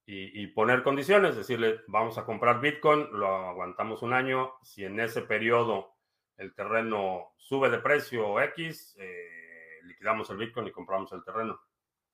y, 0.06 0.46
poner 0.48 0.82
condiciones, 0.82 1.36
decirle, 1.36 1.80
vamos 1.88 2.16
a 2.18 2.24
comprar 2.24 2.60
Bitcoin, 2.60 3.08
lo 3.12 3.28
aguantamos 3.28 4.02
un 4.02 4.12
año, 4.12 4.54
si 4.62 4.84
en 4.84 4.98
ese 5.00 5.22
periodo 5.22 5.94
el 6.36 6.54
terreno 6.54 7.34
sube 7.36 7.68
de 7.70 7.78
precio 7.78 8.40
X, 8.40 8.96
eh, 8.98 9.80
liquidamos 9.82 10.30
el 10.30 10.36
Bitcoin 10.36 10.68
y 10.68 10.72
compramos 10.72 11.12
el 11.12 11.24
terreno. 11.24 11.60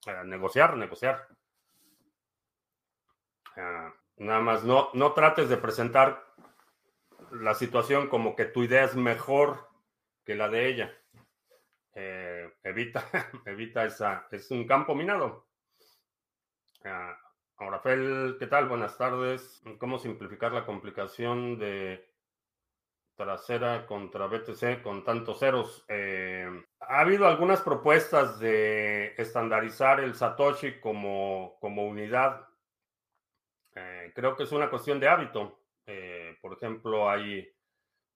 Eh, 0.07 0.23
negociar, 0.25 0.75
negociar. 0.75 1.27
Eh, 3.55 3.91
nada 4.17 4.39
más, 4.39 4.63
no, 4.63 4.89
no 4.93 5.13
trates 5.13 5.49
de 5.49 5.57
presentar 5.57 6.23
la 7.31 7.53
situación 7.53 8.07
como 8.07 8.35
que 8.35 8.45
tu 8.45 8.63
idea 8.63 8.83
es 8.83 8.95
mejor 8.95 9.69
que 10.23 10.35
la 10.35 10.49
de 10.49 10.67
ella. 10.67 10.93
Eh, 11.93 12.53
evita, 12.63 13.05
evita 13.45 13.85
esa, 13.85 14.27
es 14.31 14.51
un 14.51 14.65
campo 14.67 14.95
minado. 14.95 15.47
ahora, 17.57 17.79
Fel, 17.79 18.35
¿qué 18.39 18.47
tal? 18.47 18.67
Buenas 18.67 18.97
tardes. 18.97 19.61
¿Cómo 19.79 19.97
simplificar 19.97 20.51
la 20.51 20.65
complicación 20.65 21.57
de 21.57 22.15
trasera 23.15 23.85
contra 23.85 24.27
BTC 24.27 24.81
con 24.81 25.03
tantos 25.03 25.39
ceros. 25.39 25.85
Eh, 25.87 26.47
ha 26.81 26.99
habido 26.99 27.27
algunas 27.27 27.61
propuestas 27.61 28.39
de 28.39 29.13
estandarizar 29.17 29.99
el 30.01 30.15
Satoshi 30.15 30.79
como, 30.79 31.57
como 31.59 31.85
unidad. 31.85 32.47
Eh, 33.75 34.11
creo 34.15 34.35
que 34.35 34.43
es 34.43 34.51
una 34.51 34.69
cuestión 34.69 34.99
de 34.99 35.07
hábito. 35.07 35.59
Eh, 35.85 36.37
por 36.41 36.53
ejemplo, 36.53 37.09
hay, 37.09 37.47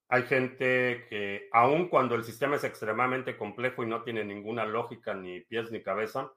hay 0.07 0.23
gente 0.23 1.05
que, 1.09 1.49
aun 1.51 1.87
cuando 1.89 2.15
el 2.15 2.23
sistema 2.23 2.55
es 2.55 2.63
extremadamente 2.63 3.37
complejo 3.37 3.83
y 3.83 3.87
no 3.87 4.03
tiene 4.03 4.23
ninguna 4.23 4.65
lógica, 4.65 5.13
ni 5.13 5.41
pies 5.41 5.71
ni 5.71 5.83
cabeza, 5.83 6.31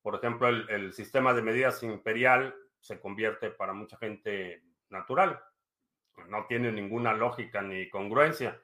por 0.00 0.14
ejemplo, 0.16 0.48
el, 0.48 0.68
el 0.70 0.92
sistema 0.92 1.32
de 1.34 1.42
medidas 1.42 1.82
imperial 1.82 2.54
se 2.80 2.98
convierte 3.00 3.50
para 3.50 3.72
mucha 3.72 3.96
gente 3.98 4.62
natural 4.88 5.40
no 6.28 6.46
tiene 6.46 6.72
ninguna 6.72 7.14
lógica 7.14 7.62
ni 7.62 7.88
congruencia. 7.88 8.60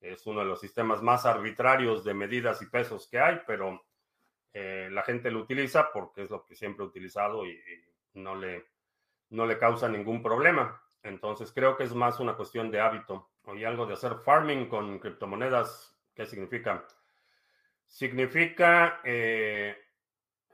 Es 0.00 0.26
uno 0.26 0.40
de 0.40 0.46
los 0.46 0.60
sistemas 0.60 1.02
más 1.02 1.24
arbitrarios 1.26 2.04
de 2.04 2.14
medidas 2.14 2.60
y 2.62 2.66
pesos 2.66 3.08
que 3.08 3.18
hay, 3.18 3.40
pero 3.46 3.84
eh, 4.52 4.88
la 4.90 5.02
gente 5.02 5.30
lo 5.30 5.40
utiliza 5.40 5.90
porque 5.92 6.22
es 6.22 6.30
lo 6.30 6.44
que 6.44 6.54
siempre 6.54 6.84
ha 6.84 6.88
utilizado 6.88 7.46
y, 7.46 7.58
no, 8.14 8.36
le, 8.36 8.66
no 9.34 9.46
le 9.46 9.58
causa 9.58 9.88
ningún 9.88 10.22
problema. 10.22 10.80
Entonces 11.02 11.52
creo 11.52 11.76
que 11.76 11.84
es 11.84 11.94
más 11.94 12.20
una 12.20 12.34
cuestión 12.34 12.70
de 12.70 12.80
hábito. 12.80 13.30
Oye, 13.44 13.66
algo 13.66 13.86
de 13.86 13.94
hacer 13.94 14.14
farming 14.24 14.68
con 14.68 14.98
criptomonedas, 14.98 15.94
¿qué 16.14 16.24
significa? 16.24 16.86
Significa, 17.86 19.00
eh, 19.04 19.76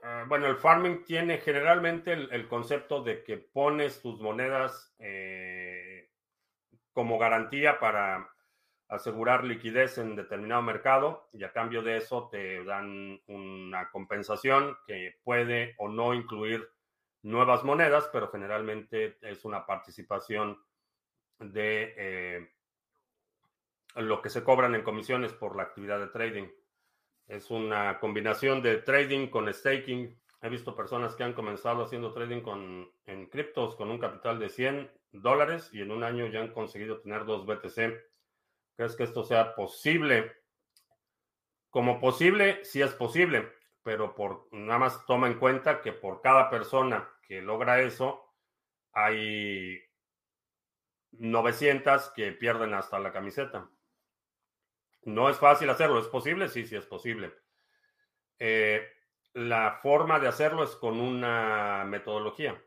eh, 0.03 0.23
bueno, 0.27 0.47
el 0.47 0.57
farming 0.57 1.05
tiene 1.05 1.37
generalmente 1.37 2.11
el, 2.11 2.47
concepto 2.47 3.01
de 3.01 3.23
que 3.23 3.37
pones 3.37 4.01
tus 4.01 4.19
monedas 4.19 4.93
como 6.93 7.17
garantía 7.17 7.79
para 7.79 8.29
asegurar 8.91 9.45
liquidez 9.45 9.97
en 9.97 10.17
determinado 10.17 10.61
mercado 10.61 11.29
y 11.31 11.45
a 11.45 11.53
cambio 11.53 11.81
de 11.81 11.95
eso 11.97 12.27
te 12.29 12.63
dan 12.65 13.21
una 13.27 13.89
compensación 13.89 14.77
que 14.85 15.15
puede 15.23 15.75
o 15.77 15.87
no 15.87 16.13
incluir 16.13 16.69
nuevas 17.23 17.63
monedas, 17.63 18.09
pero 18.11 18.29
generalmente 18.29 19.17
es 19.21 19.45
una 19.45 19.65
participación 19.65 20.59
de 21.39 21.93
eh, 21.97 22.51
lo 23.95 24.21
que 24.21 24.29
se 24.29 24.43
cobran 24.43 24.75
en 24.75 24.83
comisiones 24.83 25.33
por 25.33 25.55
la 25.55 25.63
actividad 25.63 25.99
de 25.99 26.07
trading. 26.07 26.47
Es 27.27 27.51
una 27.51 27.99
combinación 27.99 28.61
de 28.61 28.77
trading 28.77 29.27
con 29.27 29.51
staking. 29.53 30.19
He 30.41 30.49
visto 30.49 30.75
personas 30.75 31.15
que 31.15 31.23
han 31.23 31.33
comenzado 31.33 31.83
haciendo 31.83 32.13
trading 32.13 32.41
con, 32.41 32.91
en 33.05 33.27
criptos 33.27 33.75
con 33.75 33.91
un 33.91 33.99
capital 33.99 34.39
de 34.39 34.49
100 34.49 34.91
dólares 35.11 35.69
y 35.73 35.81
en 35.81 35.91
un 35.91 36.03
año 36.03 36.27
ya 36.27 36.41
han 36.41 36.53
conseguido 36.53 36.99
tener 37.01 37.25
dos 37.25 37.45
BTC. 37.45 38.01
¿Crees 38.75 38.95
que 38.95 39.03
esto 39.03 39.23
sea 39.23 39.55
posible? 39.55 40.31
Como 41.69 41.99
posible, 41.99 42.65
sí 42.65 42.81
es 42.81 42.93
posible, 42.93 43.49
pero 43.83 44.15
por 44.15 44.47
nada 44.51 44.79
más 44.79 45.05
toma 45.05 45.27
en 45.27 45.39
cuenta 45.39 45.81
que 45.81 45.91
por 45.93 46.21
cada 46.21 46.49
persona 46.49 47.09
que 47.23 47.41
logra 47.41 47.81
eso, 47.81 48.33
hay 48.93 49.81
900 51.11 52.11
que 52.11 52.31
pierden 52.31 52.73
hasta 52.73 52.99
la 52.99 53.11
camiseta. 53.11 53.69
No 55.03 55.29
es 55.29 55.37
fácil 55.37 55.69
hacerlo, 55.69 55.99
¿es 55.99 56.07
posible? 56.07 56.47
Sí, 56.47 56.65
sí 56.65 56.75
es 56.75 56.85
posible. 56.85 57.33
Eh, 58.37 58.87
la 59.33 59.79
forma 59.81 60.19
de 60.19 60.27
hacerlo 60.27 60.63
es 60.63 60.75
con 60.75 60.99
una 60.99 61.83
metodología. 61.85 62.61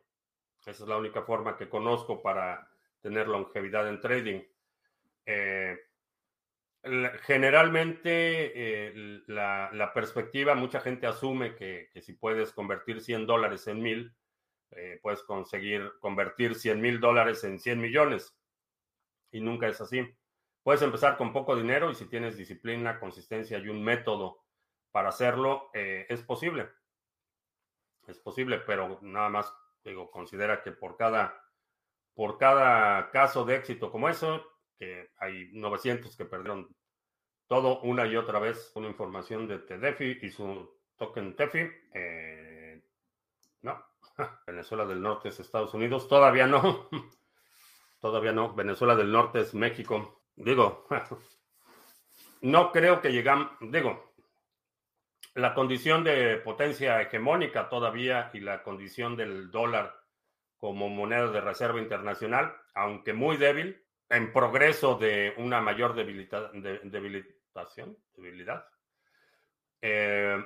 Esa 0.61 0.71
es 0.71 0.81
la 0.81 0.97
única 0.97 1.23
forma 1.23 1.57
que 1.57 1.69
conozco 1.69 2.23
para 2.23 2.69
tener 3.01 3.29
longevidad 3.29 3.89
en 3.89 4.01
trading. 4.01 4.43
Eh, 5.27 5.79
generalmente 7.23 8.09
eh, 8.55 9.23
la, 9.27 9.93
perspectiva, 9.95 10.55
mucha 10.55 10.81
gente 10.81 11.07
asume 11.07 11.55
que, 11.55 11.91
si 12.03 12.13
puedes 12.13 12.53
convertir 12.53 13.01
100 13.01 13.27
dólares 13.27 13.67
en 13.69 13.83
mil, 13.83 14.15
eh, 14.71 14.99
puedes 15.03 15.23
conseguir 15.23 15.93
convertir 16.01 16.55
100 16.55 16.81
mil 16.81 17.01
dólares 17.01 17.43
en 17.45 17.59
100 17.59 17.81
millones. 17.81 18.37
Y 19.31 19.41
nunca 19.41 19.69
es 19.69 19.81
así. 19.81 20.15
Puedes 20.63 20.83
empezar 20.83 21.17
con 21.17 21.33
poco 21.33 21.57
dinero 21.57 21.91
y 21.91 21.95
si 21.95 22.07
tienes 22.07 22.37
disciplina, 22.37 23.01
consistencia 23.01 23.59
y 23.59 23.69
un 23.69 23.83
método 23.83 24.45
para 24.93 25.09
hacerlo, 25.09 25.71
eh, 25.75 26.07
es 26.09 26.23
posible. 26.23 26.69
Es 28.07 28.19
posible, 28.19 28.59
pero 28.59 28.99
nada 29.03 29.29
más, 29.31 29.55
digo, 29.83 30.11
considera 30.11 30.63
que 30.63 30.73
por 30.73 30.97
cada, 30.97 31.43
por 32.15 32.37
cada 32.37 33.11
caso 33.11 33.45
de 33.45 33.57
éxito 33.57 33.91
como 33.91 34.09
eso, 34.09 34.54
que 34.79 35.11
hay 35.19 35.51
900 35.53 36.17
que 36.17 36.25
perdieron 36.25 36.75
todo 37.47 37.81
una 37.83 38.07
y 38.07 38.17
otra 38.17 38.39
vez 38.39 38.73
una 38.75 38.89
información 38.89 39.47
de 39.47 39.59
TEDEFI 39.59 40.19
y 40.23 40.31
su 40.31 40.71
token 40.97 41.37
TEFI. 41.37 41.71
Eh, 41.93 42.83
no, 43.63 43.85
Venezuela 44.47 44.85
del 44.87 45.03
Norte 45.03 45.29
es 45.29 45.41
Estados 45.41 45.75
Unidos, 45.75 46.09
todavía 46.09 46.47
no. 46.47 46.89
Todavía 48.01 48.33
no. 48.33 48.55
Venezuela 48.55 48.95
del 48.95 49.11
Norte 49.11 49.41
es 49.41 49.55
México. 49.55 50.25
Digo, 50.37 50.87
no 52.43 52.71
creo 52.71 53.01
que 53.01 53.11
llegamos, 53.11 53.51
digo, 53.61 54.15
la 55.35 55.55
condición 55.55 56.05
de 56.05 56.37
potencia 56.37 57.01
hegemónica 57.01 57.69
todavía 57.69 58.31
y 58.35 58.41
la 58.41 58.63
condición 58.63 59.17
del 59.17 59.51
dólar 59.51 59.99
como 60.59 60.89
moneda 60.89 61.31
de 61.31 61.41
reserva 61.41 61.81
internacional, 61.81 62.55
aunque 62.75 63.13
muy 63.13 63.37
débil, 63.37 63.84
en 64.09 64.33
progreso 64.33 64.97
de 64.97 65.35
una 65.39 65.61
mayor 65.61 65.95
debilitación, 65.95 67.97
debilidad. 68.17 68.67
Eh, 69.81 70.43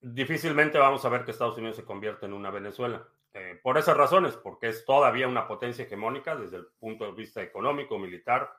difícilmente 0.00 0.78
vamos 0.78 1.04
a 1.04 1.08
ver 1.08 1.24
que 1.24 1.30
Estados 1.30 1.58
Unidos 1.58 1.76
se 1.76 1.84
convierta 1.84 2.26
en 2.26 2.32
una 2.32 2.50
Venezuela. 2.50 3.06
Eh, 3.34 3.58
por 3.62 3.78
esas 3.78 3.96
razones, 3.96 4.36
porque 4.36 4.68
es 4.68 4.84
todavía 4.84 5.26
una 5.26 5.48
potencia 5.48 5.84
hegemónica 5.84 6.36
desde 6.36 6.58
el 6.58 6.66
punto 6.78 7.06
de 7.06 7.12
vista 7.12 7.42
económico, 7.42 7.98
militar. 7.98 8.52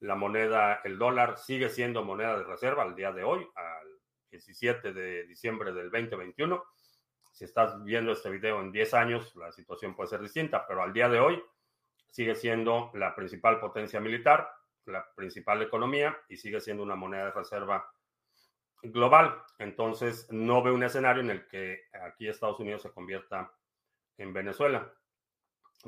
La 0.00 0.14
moneda, 0.14 0.80
el 0.84 0.98
dólar, 0.98 1.38
sigue 1.38 1.68
siendo 1.68 2.04
moneda 2.04 2.38
de 2.38 2.44
reserva 2.44 2.82
al 2.82 2.94
día 2.94 3.12
de 3.12 3.24
hoy, 3.24 3.46
al 3.54 3.88
17 4.30 4.92
de 4.92 5.26
diciembre 5.26 5.72
del 5.72 5.90
2021. 5.90 6.62
Si 7.32 7.44
estás 7.44 7.82
viendo 7.82 8.12
este 8.12 8.30
video 8.30 8.60
en 8.60 8.70
10 8.70 8.94
años, 8.94 9.34
la 9.36 9.50
situación 9.52 9.96
puede 9.96 10.10
ser 10.10 10.20
distinta, 10.20 10.66
pero 10.66 10.82
al 10.82 10.92
día 10.92 11.08
de 11.08 11.18
hoy 11.18 11.42
sigue 12.12 12.34
siendo 12.34 12.90
la 12.92 13.14
principal 13.14 13.58
potencia 13.58 13.98
militar, 13.98 14.52
la 14.84 15.12
principal 15.14 15.62
economía 15.62 16.16
y 16.28 16.36
sigue 16.36 16.60
siendo 16.60 16.82
una 16.82 16.94
moneda 16.94 17.24
de 17.24 17.30
reserva 17.32 17.90
global. 18.82 19.42
Entonces, 19.58 20.30
no 20.30 20.62
veo 20.62 20.74
un 20.74 20.82
escenario 20.82 21.22
en 21.22 21.30
el 21.30 21.48
que 21.48 21.84
aquí 22.04 22.28
Estados 22.28 22.60
Unidos 22.60 22.82
se 22.82 22.92
convierta 22.92 23.50
en 24.18 24.34
Venezuela. 24.34 24.92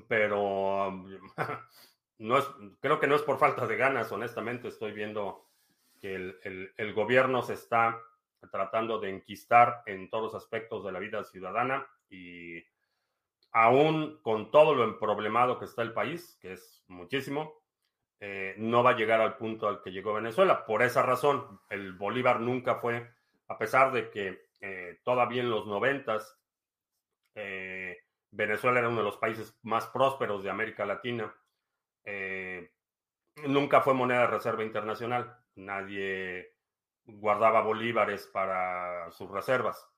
Pero 0.09 1.05
no 2.19 2.39
es, 2.39 2.47
creo 2.81 2.99
que 2.99 3.07
no 3.07 3.17
es 3.17 3.23
por 3.23 3.39
falta 3.39 3.67
de 3.67 3.77
ganas, 3.77 4.11
honestamente. 4.11 4.69
Estoy 4.69 4.93
viendo 4.93 5.51
que 6.01 6.15
el, 6.15 6.73
el 6.75 6.95
gobierno 6.95 7.43
se 7.43 7.53
está 7.53 8.01
tratando 8.51 8.99
de 8.99 9.11
enquistar 9.11 9.83
en 9.85 10.09
todos 10.09 10.33
los 10.33 10.43
aspectos 10.43 10.85
de 10.85 10.93
la 10.93 11.01
vida 11.01 11.23
ciudadana 11.23 11.87
y 12.09 12.63
aún 13.55 14.19
con 14.23 14.51
todo 14.51 14.75
lo 14.75 14.85
emproblemado 14.85 15.59
que 15.59 15.65
está 15.65 15.83
el 15.83 15.93
país, 15.93 16.37
que 16.41 16.53
es 16.55 16.85
muchísimo, 16.89 17.63
eh, 18.21 18.55
no 18.59 18.83
va 18.83 18.91
a 18.91 18.97
llegar 18.97 19.21
al 19.21 19.37
punto 19.37 19.69
al 19.69 19.81
que 19.81 19.93
llegó 19.93 20.13
Venezuela. 20.13 20.67
Por 20.67 20.83
esa 20.83 21.03
razón, 21.03 21.61
el 21.71 21.93
Bolívar 21.93 22.41
nunca 22.41 22.77
fue, 22.77 23.09
a 23.49 23.57
pesar 23.57 23.93
de 23.93 24.11
que 24.11 24.49
eh, 24.61 24.99
todavía 25.05 25.43
en 25.43 25.51
los 25.51 25.67
noventas, 25.67 26.37
eh, 27.37 27.99
Venezuela 28.33 28.81
era 28.81 28.89
uno 28.89 28.99
de 28.99 29.05
los 29.05 29.19
países 29.19 29.57
más 29.63 29.87
prósperos 29.87 30.43
de 30.43 30.51
América 30.51 30.85
Latina, 30.85 31.33
nunca 33.47 33.81
fue 33.83 33.95
moneda 33.95 34.23
de 34.23 34.27
reserva 34.27 34.65
internacional. 34.65 35.39
Nadie 35.55 36.55
guardaba 37.07 37.61
bolívares 37.63 38.27
para 38.27 39.11
sus 39.13 39.31
reservas. 39.31 39.89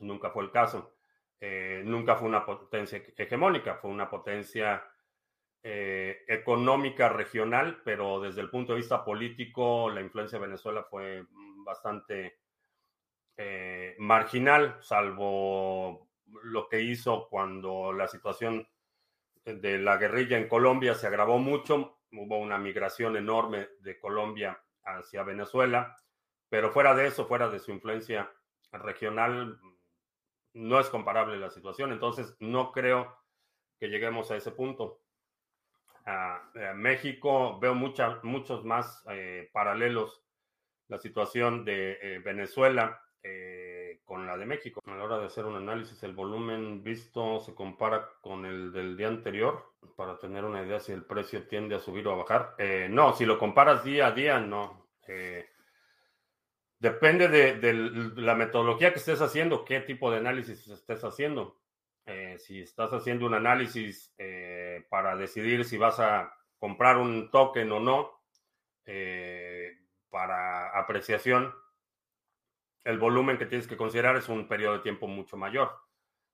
Nunca 0.00 0.30
fue 0.30 0.42
el 0.44 0.50
caso. 0.50 0.93
Eh, 1.40 1.82
nunca 1.84 2.16
fue 2.16 2.28
una 2.28 2.44
potencia 2.44 3.02
hegemónica, 3.16 3.76
fue 3.76 3.90
una 3.90 4.08
potencia 4.08 4.82
eh, 5.62 6.24
económica 6.28 7.08
regional, 7.08 7.80
pero 7.84 8.20
desde 8.20 8.40
el 8.40 8.50
punto 8.50 8.72
de 8.72 8.78
vista 8.78 9.04
político, 9.04 9.90
la 9.90 10.00
influencia 10.00 10.38
de 10.38 10.46
Venezuela 10.46 10.84
fue 10.84 11.24
bastante 11.64 12.38
eh, 13.36 13.96
marginal, 13.98 14.76
salvo 14.80 16.08
lo 16.44 16.68
que 16.68 16.80
hizo 16.80 17.28
cuando 17.28 17.92
la 17.92 18.08
situación 18.08 18.68
de 19.44 19.78
la 19.78 19.96
guerrilla 19.96 20.38
en 20.38 20.48
Colombia 20.48 20.94
se 20.94 21.06
agravó 21.06 21.38
mucho, 21.38 21.98
hubo 22.12 22.38
una 22.38 22.58
migración 22.58 23.16
enorme 23.16 23.68
de 23.80 23.98
Colombia 23.98 24.60
hacia 24.84 25.22
Venezuela, 25.22 25.96
pero 26.48 26.70
fuera 26.70 26.94
de 26.94 27.06
eso, 27.06 27.26
fuera 27.26 27.48
de 27.48 27.58
su 27.58 27.72
influencia 27.72 28.30
regional, 28.72 29.58
no 30.54 30.80
es 30.80 30.88
comparable 30.88 31.36
la 31.36 31.50
situación, 31.50 31.92
entonces 31.92 32.36
no 32.40 32.72
creo 32.72 33.16
que 33.78 33.88
lleguemos 33.88 34.30
a 34.30 34.36
ese 34.36 34.52
punto. 34.52 35.00
A, 36.06 36.50
México 36.74 37.58
veo 37.58 37.74
muchos 37.74 38.64
más 38.64 39.02
eh, 39.10 39.48
paralelos 39.52 40.22
la 40.88 40.98
situación 40.98 41.64
de 41.64 41.98
eh, 42.00 42.18
Venezuela 42.18 43.00
eh, 43.22 44.00
con 44.04 44.26
la 44.26 44.36
de 44.36 44.46
México. 44.46 44.80
A 44.86 44.94
la 44.94 45.04
hora 45.04 45.18
de 45.18 45.26
hacer 45.26 45.46
un 45.46 45.56
análisis, 45.56 46.02
el 46.02 46.12
volumen 46.12 46.82
visto 46.82 47.40
se 47.40 47.54
compara 47.54 48.10
con 48.20 48.44
el 48.44 48.70
del 48.70 48.96
día 48.96 49.08
anterior 49.08 49.72
para 49.96 50.18
tener 50.18 50.44
una 50.44 50.62
idea 50.62 50.78
si 50.78 50.92
el 50.92 51.04
precio 51.04 51.48
tiende 51.48 51.74
a 51.74 51.80
subir 51.80 52.06
o 52.06 52.12
a 52.12 52.16
bajar. 52.16 52.54
no, 52.90 53.14
si 53.14 53.24
lo 53.24 53.38
comparas 53.38 53.82
día 53.82 54.08
a 54.08 54.12
día, 54.12 54.38
no. 54.40 54.88
Depende 56.84 57.28
de, 57.28 57.72
la 58.20 58.34
metodología 58.34 58.92
que 58.92 58.98
estés 58.98 59.22
haciendo, 59.22 59.64
qué 59.64 59.80
tipo 59.80 60.10
de 60.10 60.18
análisis 60.18 60.68
estés 60.68 61.02
haciendo. 61.02 61.58
Eh, 62.04 62.36
si 62.38 62.60
estás 62.60 62.92
haciendo 62.92 63.24
un 63.24 63.32
análisis 63.32 64.14
eh, 64.18 64.84
para 64.90 65.16
decidir 65.16 65.64
si 65.64 65.78
vas 65.78 65.98
a 65.98 66.36
comprar 66.58 66.98
un 66.98 67.30
token 67.30 67.72
o 67.72 67.80
no 67.80 68.20
eh, 68.84 69.72
para 70.10 70.78
apreciación, 70.78 71.54
el 72.84 72.98
volumen 72.98 73.38
que 73.38 73.46
tienes 73.46 73.66
que 73.66 73.78
considerar 73.78 74.16
es 74.16 74.28
un 74.28 74.46
periodo 74.46 74.74
de 74.74 74.80
tiempo 74.80 75.06
mucho 75.06 75.38
mayor. 75.38 75.72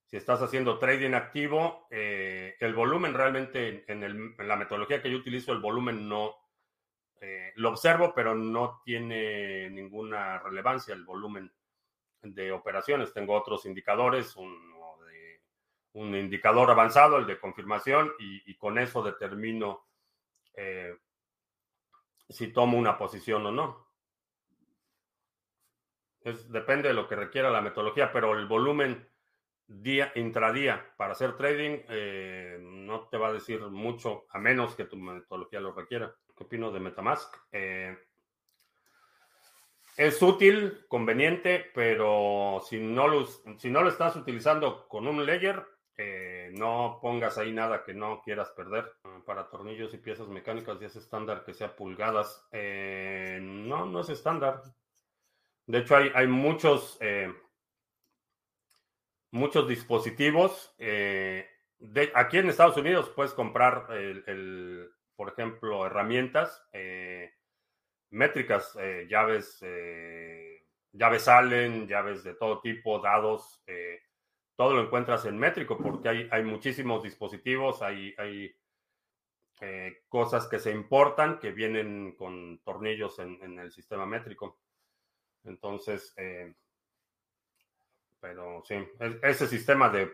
Si 0.07 0.17
estás 0.17 0.43
haciendo 0.43 0.81
trading 0.81 1.13
activo, 1.13 1.87
el 1.91 2.75
volumen 2.75 3.15
realmente 3.15 3.85
en, 3.87 4.35
la 4.37 4.57
metodología 4.57 5.01
que 5.01 5.13
yo 5.13 5.19
utilizo, 5.19 5.53
el 5.53 5.61
volumen 5.61 6.09
no, 6.09 6.35
eh, 7.21 7.53
lo 7.57 7.71
observo, 7.71 8.13
pero 8.15 8.35
no 8.35 8.81
tiene 8.85 9.69
ninguna 9.71 10.39
relevancia 10.39 10.95
el 10.95 11.05
volumen 11.05 11.53
de 12.23 12.53
operaciones. 12.53 13.13
Tengo 13.13 13.35
otros 13.35 13.67
indicadores, 13.67 14.37
un, 14.37 14.59
indicador 15.93 16.71
avanzado, 16.71 17.19
el 17.19 17.27
de 17.27 17.39
confirmación, 17.39 18.13
y, 18.19 18.55
con 18.57 18.79
eso 18.79 19.03
determino 19.03 19.87
eh, 20.55 20.97
si 22.29 22.53
tomo 22.53 22.79
una 22.79 22.97
posición 22.97 23.45
o 23.47 23.53
no. 23.53 23.87
depende 26.49 26.89
de 26.89 26.95
lo 26.95 27.09
que 27.09 27.17
requiera 27.17 27.51
la 27.51 27.61
metodología, 27.61 28.13
pero 28.13 28.39
el 28.39 28.47
volumen 28.47 29.11
día 29.67 30.11
intradía 30.17 30.95
para 30.97 31.13
hacer 31.13 31.37
trading 31.37 31.79
eh, 31.89 32.59
no 32.61 33.09
te 33.09 33.17
va 33.17 33.29
a 33.29 33.33
decir 33.33 33.61
mucho 33.61 34.27
a 34.31 34.39
menos 34.39 34.75
que 34.75 34.85
tu 34.85 34.97
metodología 34.97 35.61
lo 35.61 35.73
requiera. 35.73 36.15
¿Qué 36.41 36.45
opino 36.45 36.73
de 36.73 36.81
Metamask? 36.81 37.37
Eh, 37.53 37.95
es 39.95 40.23
útil, 40.23 40.87
conveniente, 40.89 41.67
pero 41.75 42.63
si 42.67 42.81
no, 42.81 43.09
lo, 43.09 43.89
estás 43.89 44.17
utilizando 44.17 44.89
con 44.89 45.07
un 45.07 45.27
layer, 45.27 45.63
eh, 45.99 46.51
no 46.55 46.99
pongas 47.03 47.37
ahí 47.37 47.53
nada 47.53 47.85
que 47.85 47.93
no 47.93 48.23
quieras 48.23 48.49
perder. 48.53 48.91
Para 49.27 49.51
tornillos 49.51 49.93
y 49.93 49.99
piezas 49.99 50.29
mecánicas 50.29 50.81
ya 50.81 50.87
es 50.87 50.97
estándar 50.97 51.45
que 51.45 51.53
sea 51.53 51.77
pulgadas. 51.77 52.49
Eh, 52.53 53.39
no, 53.43 53.85
no 53.85 54.01
es 54.01 54.09
estándar. 54.09 54.63
De 55.67 55.81
hecho, 55.81 55.95
hay, 55.95 56.27
muchos, 56.27 56.99
muchos 59.31 59.69
dispositivos. 59.69 60.75
Aquí 62.15 62.39
en 62.39 62.49
Estados 62.49 62.79
Unidos 62.79 63.11
puedes 63.11 63.35
comprar 63.35 63.89
el 63.93 64.91
por 65.21 65.29
ejemplo, 65.29 65.85
herramientas, 65.85 66.67
eh, 66.73 67.35
métricas, 68.09 68.75
eh, 68.81 69.07
llaves, 69.07 69.59
eh, 69.61 70.65
llaves 70.93 71.25
salen, 71.25 71.87
llaves 71.87 72.25
de 72.25 72.33
todo 72.37 72.63
tipo, 72.63 73.01
dados, 73.01 73.63
todo 74.57 74.73
lo 74.73 74.81
encuentras 74.81 75.27
en 75.27 75.37
métrico 75.37 75.77
porque 75.77 76.09
hay, 76.09 76.29
hay 76.33 76.43
muchísimos 76.43 77.03
dispositivos, 77.03 77.83
hay, 77.83 78.15
hay 78.17 78.57
cosas 80.09 80.49
que 80.49 80.59
se 80.59 80.71
importan 80.71 81.39
que 81.39 81.53
vienen 81.53 82.17
con 82.17 82.59
tornillos 82.65 83.19
en, 83.19 83.59
el 83.59 83.71
sistema 83.71 84.07
métrico. 84.07 84.59
Entonces, 85.45 86.15
pero 88.19 88.63
sí, 88.65 88.77
ese 89.23 89.47
sistema 89.47 89.91
de 89.91 90.11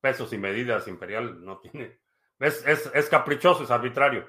pesos 0.00 0.32
y 0.32 0.38
medidas 0.38 0.88
imperial 0.88 1.44
no 1.44 1.58
tiene, 1.60 2.01
es, 2.42 2.90
es 2.94 3.08
caprichoso, 3.08 3.64
es 3.64 3.70
arbitrario. 3.70 4.28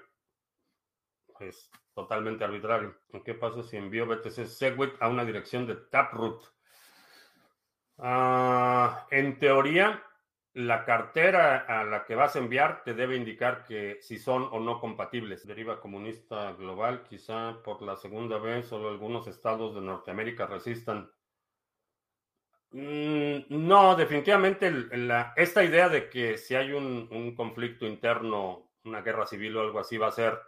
Es 1.39 1.69
totalmente 1.93 2.43
arbitrario. 2.43 2.95
¿Qué 3.23 3.33
pasa 3.33 3.63
si 3.63 3.77
envío 3.77 4.05
BTC 4.07 4.45
Segwit 4.45 4.93
a 4.99 5.07
una 5.07 5.25
dirección 5.25 5.65
de 5.67 5.75
Taproot? 5.75 6.43
Ah, 7.97 9.05
en 9.11 9.37
teoría, 9.37 10.03
la 10.53 10.85
cartera 10.85 11.65
a 11.67 11.83
la 11.83 12.05
que 12.05 12.15
vas 12.15 12.35
a 12.35 12.39
enviar 12.39 12.83
te 12.83 12.93
debe 12.93 13.15
indicar 13.15 13.63
que 13.65 13.97
si 14.01 14.17
son 14.17 14.47
o 14.51 14.59
no 14.59 14.79
compatibles. 14.79 15.45
Deriva 15.45 15.79
comunista 15.79 16.53
global, 16.53 17.03
quizá 17.03 17.61
por 17.63 17.81
la 17.81 17.95
segunda 17.95 18.37
vez 18.37 18.67
solo 18.67 18.89
algunos 18.89 19.27
estados 19.27 19.75
de 19.75 19.81
Norteamérica 19.81 20.47
resistan. 20.47 21.11
Mm, 22.73 23.45
no, 23.49 23.95
definitivamente 23.95 24.71
esta 25.35 25.63
idea 25.63 25.89
de 25.89 26.09
que 26.09 26.39
si 26.39 26.55
hay 26.55 26.71
un, 26.71 27.35
conflicto 27.35 27.85
interno, 27.85 28.71
una 28.83 29.01
guerra 29.01 29.27
civil 29.27 29.55
o 29.57 29.61
algo 29.61 29.79
así, 29.79 29.97
va 29.97 30.07
a 30.07 30.11
ser 30.11 30.39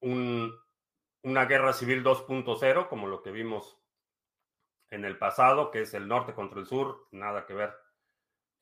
una 0.00 1.44
guerra 1.46 1.72
civil 1.72 2.02
2.0, 2.02 2.88
como 2.88 3.06
lo 3.06 3.22
que 3.22 3.30
vimos 3.30 3.78
en 4.90 5.04
el 5.04 5.16
pasado, 5.16 5.70
que 5.70 5.82
es 5.82 5.94
el 5.94 6.08
norte 6.08 6.34
contra 6.34 6.58
el 6.58 6.66
sur, 6.66 7.06
nada 7.12 7.46
que 7.46 7.54
ver. 7.54 7.72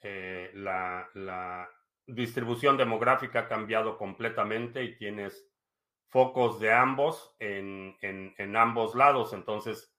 Eh, 0.03 0.51
la, 0.55 1.69
distribución 2.07 2.77
demográfica 2.77 3.41
ha 3.41 3.49
cambiado 3.49 3.97
completamente 3.97 4.83
y 4.83 4.97
tienes 4.97 5.49
focos 6.09 6.59
de 6.59 6.73
ambos 6.73 7.37
en, 7.39 7.97
ambos 8.57 8.95
lados. 8.97 9.33
Entonces, 9.33 9.95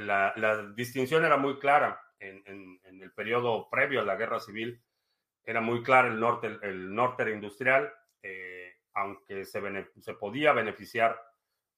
la, 0.00 0.72
distinción 0.74 1.24
era 1.24 1.36
muy 1.36 1.58
clara 1.58 2.00
en, 2.18 2.80
el 2.84 3.12
periodo 3.12 3.68
previo 3.70 4.00
a 4.00 4.04
la 4.04 4.16
guerra 4.16 4.40
civil. 4.40 4.82
Era 5.44 5.60
muy 5.60 5.82
clara 5.82 6.08
el 6.08 6.20
norte, 6.20 6.58
el 6.62 6.94
norte 6.94 7.22
era 7.22 7.32
industrial. 7.32 7.92
Eh, 8.22 8.74
aunque 8.94 9.44
se, 9.44 9.60
podía 10.18 10.52
beneficiar 10.52 11.20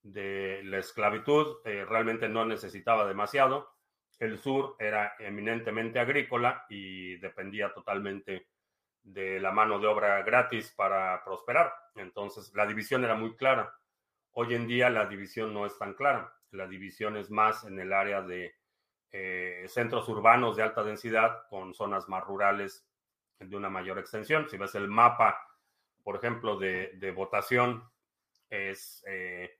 de 0.02 0.62
la 0.64 0.78
esclavitud, 0.78 1.58
eh, 1.64 1.84
realmente 1.84 2.28
no 2.28 2.44
necesitaba 2.44 3.06
demasiado. 3.06 3.70
El 4.18 4.38
sur 4.38 4.76
era 4.78 5.14
eminentemente 5.18 5.98
agrícola 5.98 6.64
y 6.68 7.16
dependía 7.16 7.72
totalmente 7.72 8.48
de 9.02 9.40
la 9.40 9.50
mano 9.50 9.78
de 9.78 9.88
obra 9.88 10.22
gratis 10.22 10.72
para 10.76 11.22
prosperar. 11.24 11.72
Entonces, 11.96 12.52
la 12.54 12.66
división 12.66 13.04
era 13.04 13.14
muy 13.14 13.36
clara. 13.36 13.74
Hoy 14.32 14.54
en 14.54 14.66
día 14.66 14.88
la 14.90 15.06
división 15.06 15.52
no 15.52 15.66
es 15.66 15.76
tan 15.78 15.94
clara. 15.94 16.32
La 16.52 16.66
división 16.66 17.16
es 17.16 17.30
más 17.30 17.64
en 17.64 17.78
el 17.78 17.92
área 17.92 18.22
de 18.22 18.54
eh, 19.10 19.64
centros 19.68 20.08
urbanos 20.08 20.56
de 20.56 20.62
alta 20.62 20.82
densidad 20.82 21.46
con 21.48 21.74
zonas 21.74 22.08
más 22.08 22.24
rurales 22.24 22.86
de 23.38 23.56
una 23.56 23.68
mayor 23.68 23.98
extensión. 23.98 24.48
Si 24.48 24.56
ves 24.56 24.74
el 24.74 24.88
mapa 24.88 25.38
por 26.02 26.16
ejemplo, 26.16 26.58
de, 26.58 27.12
votación 27.14 27.88
es 28.50 29.04
eh, 29.06 29.58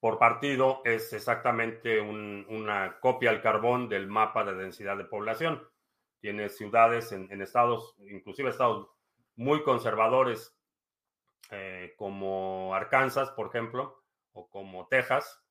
por 0.00 0.18
partido, 0.18 0.82
es 0.84 1.12
exactamente 1.12 2.00
una 2.00 2.98
copia 3.00 3.30
al 3.30 3.40
carbón 3.40 3.88
del 3.88 4.06
mapa 4.06 4.44
de 4.44 4.54
densidad 4.54 4.96
de 4.96 5.04
población. 5.04 5.66
Tiene 6.20 6.48
ciudades 6.48 7.12
en, 7.12 7.40
estados, 7.40 7.96
inclusive 7.98 8.50
estados 8.50 8.88
muy 9.36 9.62
conservadores, 9.62 10.56
eh, 11.50 11.94
como 11.96 12.74
Arkansas, 12.74 13.30
por 13.30 13.48
ejemplo, 13.48 14.02
o 14.32 14.48
como 14.48 14.86
Texas. 14.88 15.42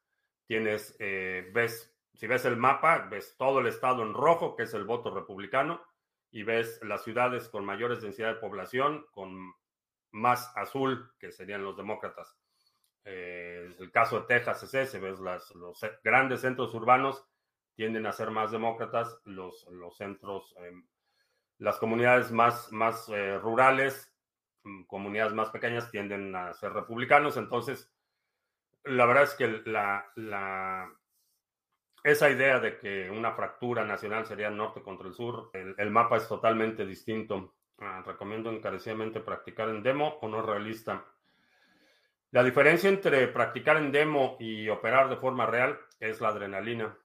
Tienes, 0.45 0.95
eh, 0.99 1.49
ves, 1.53 1.95
si 2.13 2.27
ves 2.27 2.45
el 2.45 2.58
mapa, 2.58 3.08
ves 3.10 3.36
todo 3.38 3.60
el 3.60 3.67
estado 3.67 4.03
en 4.03 4.13
rojo, 4.13 4.56
que 4.56 4.63
es 4.63 4.73
el 4.73 4.84
voto 4.84 5.13
republicano, 5.13 5.82
y 6.32 6.43
ves 6.43 6.79
las 6.84 7.03
ciudades 7.03 7.47
con 7.49 7.65
mayores 7.65 8.01
densidad 8.01 8.34
de 8.34 8.39
población, 8.39 9.06
con 9.12 9.53
más 10.12 10.51
azul, 10.56 11.12
que 11.19 11.32
serían 11.32 11.63
los 11.63 11.77
demócratas. 11.77 12.38
Eh, 13.06 13.75
el 13.79 13.91
caso 13.91 14.21
de 14.21 14.27
Texas 14.27 14.63
es 14.63 14.73
ese, 14.73 14.99
ves, 14.99 15.19
los 15.19 15.79
grandes 16.03 16.41
centros 16.41 16.73
urbanos 16.73 17.25
tienden 17.75 18.06
a 18.06 18.13
ser 18.13 18.32
más 18.32 18.51
demócratas, 18.51 19.19
los, 19.25 19.67
los 19.71 19.97
centros, 19.97 20.56
em, 20.58 20.88
las 21.58 21.77
comunidades 21.77 22.32
más, 22.32 22.71
más 22.71 23.10
eh, 23.10 23.38
rurales, 23.39 24.13
mm, 24.63 24.84
comunidades 24.84 25.34
más 25.34 25.49
pequeñas 25.49 25.91
tienden 25.91 26.36
a 26.36 26.53
ser 26.53 26.73
republicanos, 26.73 27.38
entonces 27.38 27.92
la 28.86 29.06
verdad 29.06 29.24
es 29.24 29.34
que 29.36 29.62
la, 29.65 30.12
la, 30.15 30.91
esa 32.04 32.30
idea 32.30 32.60
de 32.60 32.78
que 32.78 33.10
una 33.10 33.34
fractura 33.34 33.86
nacional 33.86 34.26
sería 34.26 34.50
el 34.50 34.58
norte 34.58 34.82
contra 34.82 35.08
el 35.08 35.13
sur, 35.13 35.50
el 35.54 35.91
mapa 35.91 36.17
es 36.17 36.28
totalmente 36.28 36.86
distinto. 36.86 37.56
Ah, 37.80 38.04
recomiendo 38.06 38.52
encarecidamente 38.52 39.19
practicar 39.19 39.69
en 39.69 39.84
demo 39.84 40.19
o 40.22 40.28
no 40.28 40.41
realista. 40.41 41.06
La 42.32 42.43
diferencia 42.43 42.89
entre 42.89 43.28
practicar 43.28 43.78
en 43.78 43.91
demo 43.91 44.38
y 44.39 44.69
operar 44.69 45.10
de 45.10 45.17
forma 45.17 45.46
real 45.46 45.80
es 46.00 46.22
la 46.22 46.30
adrenalina. 46.30 46.98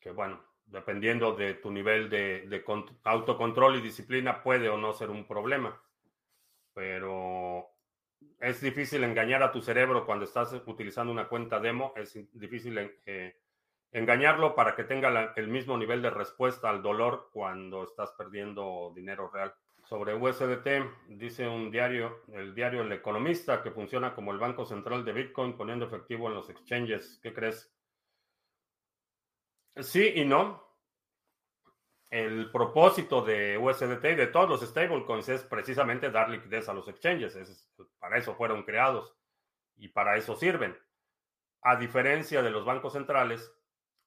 Que 0.00 0.10
bueno, 0.10 0.42
dependiendo 0.66 1.34
de 1.34 1.54
tu 1.54 1.70
nivel 1.70 2.10
de, 2.10 2.64
autocontrol 3.04 3.76
y 3.76 3.82
disciplina, 3.82 4.42
puede 4.42 4.68
o 4.68 4.76
no 4.76 4.92
ser 4.92 5.10
un 5.10 5.26
problema. 5.26 5.80
Pero 6.74 7.70
es 8.40 8.60
difícil 8.62 9.04
engañar 9.04 9.42
a 9.42 9.52
tu 9.52 9.60
cerebro 9.60 10.06
cuando 10.06 10.24
estás 10.24 10.52
utilizando 10.66 11.12
una 11.12 11.28
cuenta 11.28 11.60
demo. 11.60 11.92
Es 11.94 12.18
difícil 12.32 12.78
eh, 13.04 13.36
engañarlo 13.92 14.54
para 14.54 14.74
que 14.74 14.84
tenga 14.84 15.34
el 15.36 15.48
mismo 15.48 15.76
nivel 15.76 16.00
de 16.00 16.10
respuesta 16.10 16.70
al 16.70 16.82
dolor 16.82 17.28
cuando 17.32 17.84
estás 17.84 18.12
perdiendo 18.12 18.92
dinero 18.94 19.30
real. 19.32 19.54
Sobre 19.84 20.14
USDT, 20.14 21.08
dice 21.08 21.48
un 21.48 21.70
diario, 21.70 22.22
el 22.32 22.54
diario 22.54 22.82
El 22.82 22.92
Economista, 22.92 23.62
que 23.62 23.72
funciona 23.72 24.14
como 24.14 24.32
el 24.32 24.38
banco 24.38 24.64
central 24.64 25.04
de 25.04 25.12
Bitcoin 25.12 25.56
poniendo 25.56 25.84
efectivo 25.84 26.28
en 26.28 26.34
los 26.34 26.48
exchanges. 26.48 27.18
¿Qué 27.22 27.34
crees? 27.34 27.70
Sí 29.76 30.12
y 30.16 30.24
no. 30.24 30.69
El 32.10 32.50
propósito 32.50 33.22
de 33.22 33.56
USDT 33.56 34.04
y 34.04 34.14
de 34.16 34.26
todos 34.26 34.48
los 34.48 34.68
stablecoins 34.68 35.28
es 35.28 35.44
precisamente 35.44 36.10
dar 36.10 36.28
liquidez 36.28 36.68
a 36.68 36.74
los 36.74 36.88
exchanges. 36.88 37.38
para 38.00 38.18
eso 38.18 38.34
fueron 38.34 38.64
creados 38.64 39.16
y 39.76 39.88
para 39.88 40.16
eso 40.16 40.34
sirven. 40.34 40.76
A 41.62 41.76
diferencia 41.76 42.42
de 42.42 42.50
los 42.50 42.64
bancos 42.64 42.94
centrales, 42.94 43.52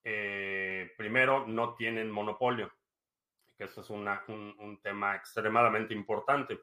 eh, 0.03 0.91
primero, 0.97 1.45
no 1.47 1.75
tienen 1.75 2.11
monopolio, 2.11 2.71
que 3.57 3.65
eso 3.65 3.81
es 3.81 3.89
un, 3.89 4.79
tema 4.81 5.15
extremadamente 5.15 5.93
importante. 5.93 6.59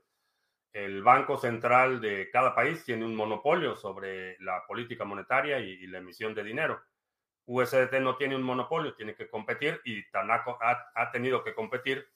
El 0.73 1.03
Banco 1.03 1.39
Central 1.39 2.01
de 2.01 2.29
cada 2.31 2.55
país 2.55 2.85
tiene 2.85 3.05
un 3.05 3.17
monopolio 3.17 3.77
sobre 3.77 4.37
la 4.41 4.65
política 4.67 5.05
monetaria 5.05 5.59
y, 5.59 5.87
la 5.87 5.99
emisión 5.99 6.35
de 6.35 6.45
dinero. 6.45 6.83
USDT 7.51 7.95
no 8.01 8.17
tiene 8.17 8.37
un 8.37 8.45
monopolio, 8.45 8.95
tiene 8.95 9.17
que 9.17 9.29
competir 9.29 9.81
y 9.85 10.09
Tanaco 10.11 10.57
ha, 10.63 11.11
tenido 11.11 11.43
que 11.43 11.53
competir, 11.53 12.09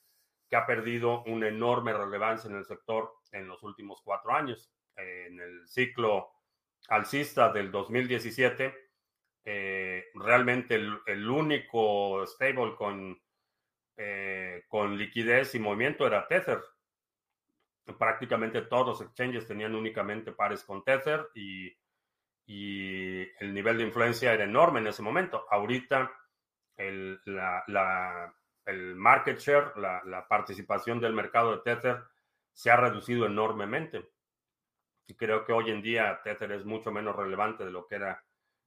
que 0.49 0.55
ha 0.55 0.65
perdido 0.65 1.23
una 1.23 1.49
enorme 1.49 1.91
relevancia 1.91 2.49
en 2.49 2.55
el 2.55 2.63
sector 2.63 3.11
en 3.33 3.45
los 3.45 3.61
últimos 3.61 4.01
cuatro 4.01 4.31
años. 4.31 4.71
en 4.95 5.41
el 5.41 5.67
ciclo 5.67 6.31
alcista 6.87 7.51
del 7.51 7.69
2017, 7.69 8.73
eh, 9.43 10.05
realmente 10.13 10.75
el, 10.75 11.29
único 11.29 12.25
stable 12.25 12.73
con, 12.77 13.21
eh, 13.97 14.63
con 14.69 14.97
liquidez 14.97 15.53
y 15.53 15.59
movimiento 15.59 16.07
era 16.07 16.29
Tether. 16.29 16.61
Prácticamente 17.99 18.61
todos 18.61 18.87
los 18.87 19.01
exchanges 19.01 19.45
tenían 19.45 19.75
únicamente 19.75 20.31
pares 20.31 20.63
con 20.63 20.81
Tether 20.85 21.27
y, 21.35 21.75
y 22.45 23.21
el 23.39 23.53
nivel 23.53 23.77
de 23.77 23.85
influencia 23.85 24.33
era 24.33 24.43
enorme 24.43 24.79
en 24.79 24.87
ese 24.87 25.01
momento. 25.01 25.45
Ahorita 25.49 26.11
el, 26.77 27.19
la, 27.25 28.33
el 28.65 28.95
market 28.95 29.39
share, 29.39 29.75
la, 29.77 30.01
la, 30.05 30.27
participación 30.27 30.99
del 30.99 31.13
mercado 31.13 31.55
de 31.55 31.61
Tether 31.63 32.03
se 32.53 32.71
ha 32.71 32.75
reducido 32.75 33.25
enormemente. 33.25 34.09
Y 35.07 35.15
creo 35.15 35.45
que 35.45 35.53
hoy 35.53 35.69
en 35.71 35.81
día 35.81 36.21
Tether 36.23 36.51
es 36.51 36.65
mucho 36.65 36.91
menos 36.91 37.15
relevante 37.15 37.63
de 37.65 37.71
lo 37.71 37.87
que 37.87 37.95
era 37.95 38.23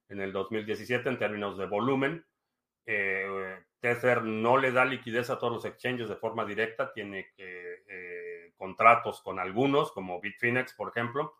en 0.09 0.21
el 0.21 0.33
2017 0.33 1.09
en 1.09 1.19
términos 1.19 1.59
de 1.59 1.67
volumen. 1.67 2.25
Eh, 2.87 3.65
Tether 3.81 4.23
no 4.23 4.57
le 4.57 4.73
da 4.73 4.85
liquidez 4.85 5.31
a 5.31 5.39
todos 5.39 5.53
los 5.53 5.65
exchanges 5.65 6.09
de 6.09 6.17
forma 6.17 6.45
directa, 6.45 6.93
tiene 6.93 7.31
que, 7.37 7.85
eh, 7.87 8.53
contratos 8.57 9.21
con 9.23 9.39
algunos, 9.39 9.93
como 9.93 10.21
Bitfinex, 10.21 10.75
por 10.75 10.89
ejemplo, 10.89 11.35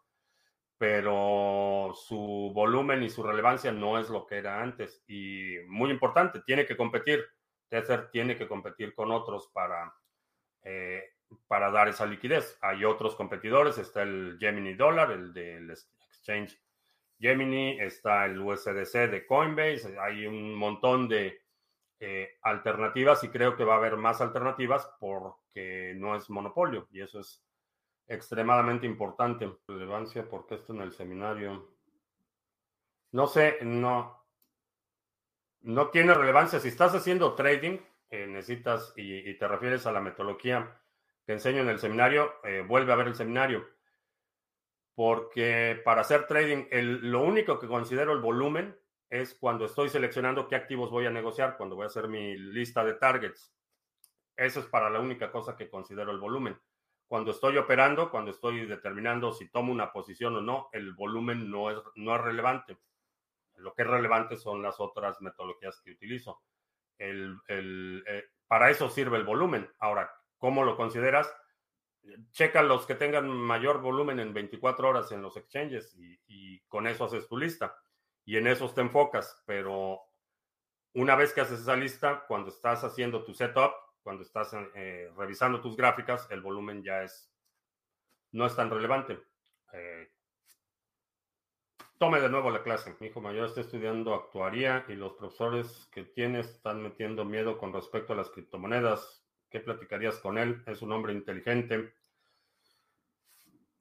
pero 0.79 1.93
su 1.95 2.53
volumen 2.55 3.03
y 3.03 3.11
su 3.11 3.23
relevancia 3.23 3.73
no 3.73 3.99
es 3.99 4.09
lo 4.09 4.27
que 4.27 4.37
era 4.37 4.63
antes. 4.63 5.03
Y 5.09 5.57
muy 5.67 5.91
importante, 5.91 6.41
tiene 6.47 6.65
que 6.65 6.77
competir. 6.77 7.25
Tether 7.69 8.11
tiene 8.11 8.37
que 8.37 8.49
competir 8.49 8.95
con 8.95 9.11
otros 9.11 9.51
para, 9.53 9.93
eh, 10.63 11.03
para 11.49 11.71
dar 11.71 11.89
esa 11.89 12.07
liquidez. 12.07 12.57
Hay 12.63 12.85
otros 12.85 13.17
competidores, 13.17 13.77
está 13.77 14.03
el 14.03 14.37
Gemini 14.39 14.75
Dollar, 14.75 15.11
el 15.11 15.35
del 15.35 15.71
exchange 15.71 16.59
Gemini, 17.19 17.81
está 17.81 18.27
el 18.27 18.39
USDC 18.41 19.11
de 19.11 19.27
Coinbase, 19.27 19.99
hay 19.99 20.25
un 20.27 20.55
montón 20.55 21.09
de 21.09 21.41
eh, 21.99 22.39
alternativas 22.43 23.25
y 23.25 23.29
creo 23.29 23.57
que 23.57 23.65
va 23.65 23.75
a 23.75 23.79
haber 23.79 23.97
más 23.97 24.21
alternativas 24.21 24.89
porque 25.01 25.95
no 25.97 26.15
es 26.15 26.31
monopolio 26.31 26.87
y 26.93 27.01
eso 27.01 27.19
es 27.19 27.43
extremadamente 28.09 28.87
importante. 28.87 29.51
Relevancia 29.69 30.29
porque 30.29 30.57
esto 30.57 30.73
en 30.73 30.81
el 30.81 30.93
seminario. 30.93 31.69
No 33.13 33.27
sé, 33.27 33.59
no, 33.63 34.27
no 35.61 35.91
tiene 35.91 36.15
relevancia. 36.15 36.59
Si 36.59 36.69
estás 36.69 36.95
haciendo 36.95 37.35
trading, 37.35 37.79
eh, 38.11 38.27
necesitas 38.27 38.93
y, 38.97 39.35
te 39.35 39.47
refieres 39.47 39.87
a 39.87 39.93
la 39.93 40.01
metodología 40.01 40.81
que 41.25 41.33
enseño 41.33 41.61
en 41.61 41.69
el 41.69 41.79
seminario, 41.79 42.33
eh, 42.43 42.65
vuelve 42.67 42.93
a 42.93 42.97
ver 42.97 43.09
el 43.09 43.15
seminario. 43.15 43.67
Porque 44.95 45.81
para 45.85 46.01
hacer 46.01 46.27
trading, 46.27 46.67
lo 46.73 47.23
único 47.23 47.59
que 47.59 47.69
considero 47.69 48.13
el 48.13 48.21
volumen 48.21 48.77
es 49.11 49.35
cuando 49.35 49.67
estoy 49.67 49.89
seleccionando 49.89 50.49
qué 50.49 50.57
activos 50.57 50.91
voy 50.91 51.07
a 51.07 51.11
negociar, 51.11 51.57
cuando 51.57 51.77
voy 51.77 51.85
a 51.85 51.89
hacer 51.89 52.09
mi 52.09 52.37
lista 52.37 52.85
de 52.85 52.95
targets. 52.95 53.55
Eso 54.37 54.61
es 54.61 54.67
para 54.67 54.91
la 54.91 55.01
única 55.01 55.31
cosa 55.31 55.57
que 55.57 55.69
considero 55.69 56.11
el 56.11 56.19
volumen. 56.19 56.59
Cuando 57.09 57.31
estoy 57.31 57.57
operando, 57.57 58.11
cuando 58.11 58.31
estoy 58.31 58.67
determinando 58.67 59.33
si 59.33 59.49
tomo 59.49 59.73
una 59.73 59.93
posición 59.93 60.37
o 60.37 60.41
no, 60.43 60.69
el 60.73 60.93
volumen 60.93 61.51
no 61.51 61.71
es, 61.71 61.79
no 61.97 62.15
es 62.15 62.21
relevante. 62.21 62.79
Lo 63.55 63.75
que 63.75 63.83
es 63.83 63.89
relevante 63.89 64.37
son 64.37 64.63
las 64.63 64.79
otras 64.79 65.21
metodologías 65.23 65.81
que 65.81 65.93
utilizo. 65.93 66.43
El, 66.99 67.41
eh, 67.49 68.25
para 68.47 68.71
eso 68.71 68.91
sirve 68.91 69.17
el 69.17 69.25
volumen. 69.25 69.71
Ahora, 69.79 70.13
¿cómo 70.37 70.65
lo 70.65 70.77
consideras? 70.77 71.35
Checa 72.33 72.63
los 72.63 72.85
que 72.85 72.95
tengan 72.95 73.29
mayor 73.29 73.81
volumen 73.81 74.21
en 74.21 74.35
24 74.35 74.89
horas 74.89 75.11
en 75.11 75.23
los 75.23 75.37
exchanges 75.39 75.97
y, 75.97 76.21
y 76.27 76.61
con 76.69 76.87
eso 76.87 77.07
haces 77.07 77.27
tu 77.27 77.39
lista. 77.39 77.75
Y 78.27 78.37
en 78.37 78.47
esos 78.47 78.75
te 78.75 78.83
enfocas, 78.83 79.43
pero 79.47 80.03
una 80.93 81.17
vez 81.17 81.33
que 81.33 81.41
haces 81.41 81.61
esa 81.61 81.75
lista, 81.75 82.25
cuando 82.29 82.51
estás 82.51 82.85
haciendo 82.85 83.25
tu 83.25 83.33
setup, 83.33 83.73
cuando 84.09 84.23
estás 84.23 84.57
eh, 84.75 85.13
revisando 85.19 85.61
tus 85.61 85.77
gráficas, 85.77 86.27
el 86.31 86.41
volumen 86.41 86.83
ya 86.83 87.03
es, 87.03 87.31
no 88.33 88.47
es 88.47 88.57
tan 88.57 88.71
relevante. 88.71 89.19
Eh, 89.75 90.11
tome 91.99 92.19
de 92.19 92.31
nuevo 92.31 92.51
la 92.51 92.63
clase. 92.63 92.97
Mi 93.01 93.09
hijo 93.09 93.21
mayor 93.21 93.49
está 93.49 93.61
estudiando 93.61 94.15
actuaría 94.15 94.87
y 94.89 94.95
los 94.95 95.13
profesores 95.13 95.91
que 95.93 96.05
tiene 96.05 96.41
están 96.41 96.83
metiendo 96.83 97.27
miedo 97.27 97.59
con 97.59 97.71
respecto 97.71 98.15
a 98.15 98.17
las 98.17 98.31
criptomonedas. 98.31 99.27
¿Qué 99.51 99.61
platicarías 99.61 100.17
con 100.21 100.39
él? 100.39 100.63
Es 100.65 100.81
un 100.81 100.93
hombre 100.93 101.13
inteligente. 101.13 101.93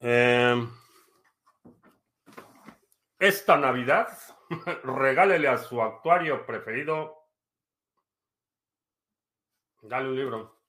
Eh, 0.00 0.68
esta 3.18 3.56
Navidad, 3.56 4.08
regálele 4.84 5.48
a 5.48 5.56
su 5.56 5.80
actuario 5.80 6.44
preferido 6.44 7.17
Dale 9.88 10.06
un 10.10 10.16
libro, 10.16 10.60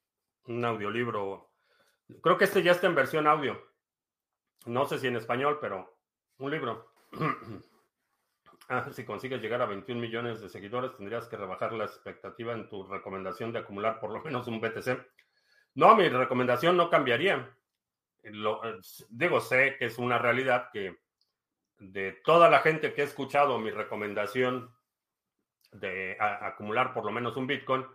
un 0.45 0.63
audiolibro. 0.63 1.51
Creo 2.21 2.38
que 2.38 2.45
este 2.45 2.63
ya 2.63 2.71
está 2.71 2.88
en 2.88 2.95
versión 2.95 3.27
audio. 3.27 3.62
No 4.65 4.86
sé 4.86 4.97
si 4.97 5.08
en 5.08 5.17
español, 5.17 5.58
pero 5.60 5.97
un 6.38 6.49
libro. 6.49 6.93
ah, 8.69 8.89
si 8.93 9.03
consigues 9.03 9.41
llegar 9.41 9.62
a 9.62 9.65
21 9.65 9.99
millones 9.99 10.39
de 10.39 10.47
seguidores, 10.47 10.95
tendrías 10.95 11.27
que 11.27 11.36
rebajar 11.36 11.73
la 11.73 11.84
expectativa 11.84 12.53
en 12.53 12.69
tu 12.69 12.88
recomendación 12.88 13.51
de 13.51 13.60
acumular 13.60 13.99
por 13.99 14.13
lo 14.13 14.21
menos 14.21 14.47
un 14.47 14.62
BTC. 14.62 15.05
No, 15.75 15.97
mi 15.97 16.08
recomendación 16.08 16.77
no 16.77 16.89
cambiaría. 16.89 17.53
Lo, 18.23 18.62
digo, 19.10 19.41
sé 19.41 19.75
que 19.77 19.86
es 19.86 19.97
una 19.97 20.17
realidad 20.17 20.69
que 20.71 20.97
de 21.77 22.13
toda 22.23 22.49
la 22.49 22.60
gente 22.60 22.93
que 22.93 23.01
ha 23.01 23.05
escuchado 23.05 23.60
mi 23.60 23.71
recomendación 23.71 24.73
de 25.73 26.15
acumular 26.19 26.93
por 26.93 27.03
lo 27.03 27.12
menos 27.12 27.36
un 27.36 27.47
Bitcoin, 27.47 27.86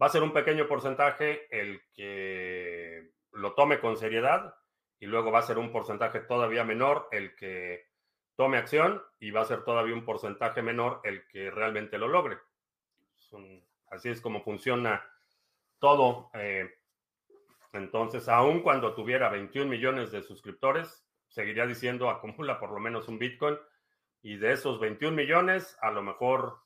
va 0.00 0.06
a 0.06 0.10
ser 0.10 0.22
un 0.22 0.32
pequeño 0.32 0.66
porcentaje 0.66 1.46
el 1.50 1.82
que 1.92 3.10
lo 3.32 3.54
tome 3.54 3.80
con 3.80 3.96
seriedad 3.96 4.54
y 5.00 5.06
luego 5.06 5.30
va 5.30 5.40
a 5.40 5.42
ser 5.42 5.58
un 5.58 5.72
porcentaje 5.72 6.20
todavía 6.20 6.64
menor 6.64 7.08
el 7.12 7.34
que 7.36 7.86
tome 8.36 8.58
acción 8.58 9.02
y 9.18 9.30
va 9.30 9.40
a 9.42 9.46
ser 9.46 9.64
todavía 9.64 9.94
un 9.94 10.04
porcentaje 10.04 10.62
menor 10.62 11.00
el 11.04 11.26
que 11.26 11.50
realmente 11.50 11.98
lo 11.98 12.08
logre. 12.08 12.38
así 13.90 14.08
es 14.10 14.20
como 14.20 14.42
funciona 14.42 15.04
todo. 15.78 16.30
Eh, 16.34 16.70
entonces, 17.72 18.28
aun 18.28 18.62
cuando 18.62 18.94
tuviera 18.94 19.28
21 19.28 19.68
millones 19.68 20.10
de 20.12 20.22
suscriptores, 20.22 21.04
seguiría 21.28 21.66
diciendo 21.66 22.08
acumula 22.08 22.58
por 22.58 22.70
lo 22.70 22.80
menos 22.80 23.08
un 23.08 23.18
Bitcoin 23.18 23.58
y 24.22 24.36
de 24.36 24.52
esos 24.52 24.80
21 24.80 25.16
millones, 25.16 25.76
a 25.80 25.90
lo 25.90 26.02
mejor 26.02 26.58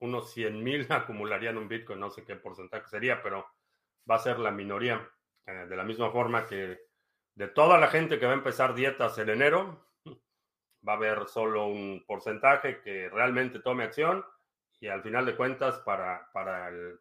unos 0.00 0.32
100 0.32 0.62
mil 0.62 0.86
acumularían 0.90 1.56
un 1.56 1.68
Bitcoin, 1.68 2.00
no 2.00 2.10
sé 2.10 2.24
qué 2.24 2.36
porcentaje 2.36 2.88
sería, 2.88 3.22
pero 3.22 3.46
va 4.10 4.16
a 4.16 4.20
ser 4.20 4.38
la 4.38 4.50
minoría. 4.50 5.08
Eh, 5.46 5.66
de 5.68 5.76
la 5.76 5.84
misma 5.84 6.10
forma 6.10 6.46
que 6.46 6.80
de 7.34 7.48
toda 7.48 7.78
la 7.78 7.88
gente 7.88 8.18
que 8.18 8.26
va 8.26 8.32
a 8.32 8.36
empezar 8.36 8.74
dietas 8.74 9.16
en 9.18 9.30
enero, 9.30 9.86
va 10.86 10.94
a 10.94 10.96
haber 10.96 11.26
solo 11.26 11.66
un 11.66 12.04
porcentaje 12.06 12.80
que 12.82 13.08
realmente 13.08 13.60
tome 13.60 13.84
acción 13.84 14.24
y 14.80 14.88
al 14.88 15.02
final 15.02 15.26
de 15.26 15.36
cuentas 15.36 15.78
para, 15.78 16.30
para 16.32 16.68
el, 16.68 16.98